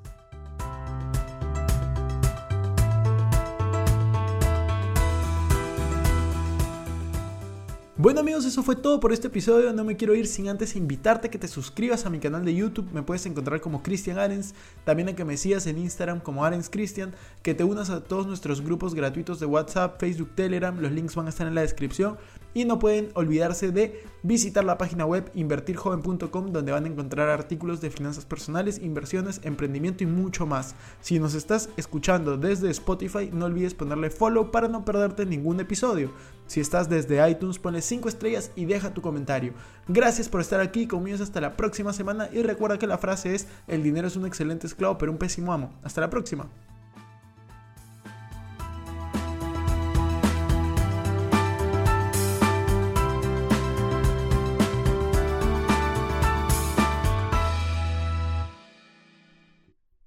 Bueno 8.01 8.21
amigos, 8.21 8.45
eso 8.45 8.63
fue 8.63 8.75
todo 8.75 8.99
por 8.99 9.13
este 9.13 9.27
episodio. 9.27 9.71
No 9.73 9.83
me 9.83 9.95
quiero 9.95 10.15
ir 10.15 10.25
sin 10.25 10.49
antes 10.49 10.75
invitarte 10.75 11.27
a 11.27 11.29
que 11.29 11.37
te 11.37 11.47
suscribas 11.47 12.03
a 12.03 12.09
mi 12.09 12.17
canal 12.17 12.43
de 12.43 12.55
YouTube. 12.55 12.89
Me 12.93 13.03
puedes 13.03 13.27
encontrar 13.27 13.61
como 13.61 13.83
Cristian 13.83 14.17
Arens. 14.17 14.55
También 14.85 15.09
a 15.09 15.15
que 15.15 15.23
me 15.23 15.37
sigas 15.37 15.67
en 15.67 15.77
Instagram 15.77 16.19
como 16.19 16.43
Arens 16.43 16.67
Cristian. 16.67 17.13
Que 17.43 17.53
te 17.53 17.63
unas 17.63 17.91
a 17.91 18.03
todos 18.03 18.25
nuestros 18.25 18.61
grupos 18.61 18.95
gratuitos 18.95 19.39
de 19.39 19.45
WhatsApp, 19.45 19.99
Facebook, 19.99 20.31
Telegram. 20.33 20.75
Los 20.79 20.91
links 20.91 21.13
van 21.13 21.27
a 21.27 21.29
estar 21.29 21.45
en 21.45 21.53
la 21.53 21.61
descripción. 21.61 22.17
Y 22.53 22.65
no 22.65 22.79
pueden 22.79 23.09
olvidarse 23.13 23.71
de 23.71 24.03
visitar 24.23 24.63
la 24.63 24.77
página 24.77 25.05
web 25.05 25.31
invertirjoven.com 25.33 26.51
donde 26.51 26.71
van 26.71 26.85
a 26.85 26.87
encontrar 26.87 27.29
artículos 27.29 27.81
de 27.81 27.89
finanzas 27.89 28.25
personales, 28.25 28.79
inversiones, 28.79 29.39
emprendimiento 29.43 30.03
y 30.03 30.07
mucho 30.07 30.45
más. 30.45 30.75
Si 31.01 31.19
nos 31.19 31.33
estás 31.33 31.69
escuchando 31.77 32.37
desde 32.37 32.69
Spotify, 32.71 33.29
no 33.31 33.45
olvides 33.45 33.73
ponerle 33.73 34.09
follow 34.09 34.51
para 34.51 34.67
no 34.67 34.83
perderte 34.83 35.25
ningún 35.25 35.59
episodio. 35.59 36.11
Si 36.47 36.59
estás 36.59 36.89
desde 36.89 37.29
iTunes, 37.29 37.59
ponle 37.59 37.81
5 37.81 38.09
estrellas 38.09 38.51
y 38.55 38.65
deja 38.65 38.93
tu 38.93 39.01
comentario. 39.01 39.53
Gracias 39.87 40.27
por 40.27 40.41
estar 40.41 40.59
aquí, 40.59 40.87
conmigo 40.87 41.21
hasta 41.21 41.41
la 41.41 41.55
próxima 41.55 41.93
semana 41.93 42.29
y 42.31 42.41
recuerda 42.41 42.79
que 42.79 42.87
la 42.87 42.97
frase 42.97 43.35
es, 43.35 43.47
el 43.67 43.83
dinero 43.83 44.07
es 44.07 44.15
un 44.15 44.25
excelente 44.25 44.67
esclavo 44.67 44.97
pero 44.97 45.11
un 45.11 45.17
pésimo 45.17 45.53
amo. 45.53 45.73
Hasta 45.83 46.01
la 46.01 46.09
próxima. 46.09 46.47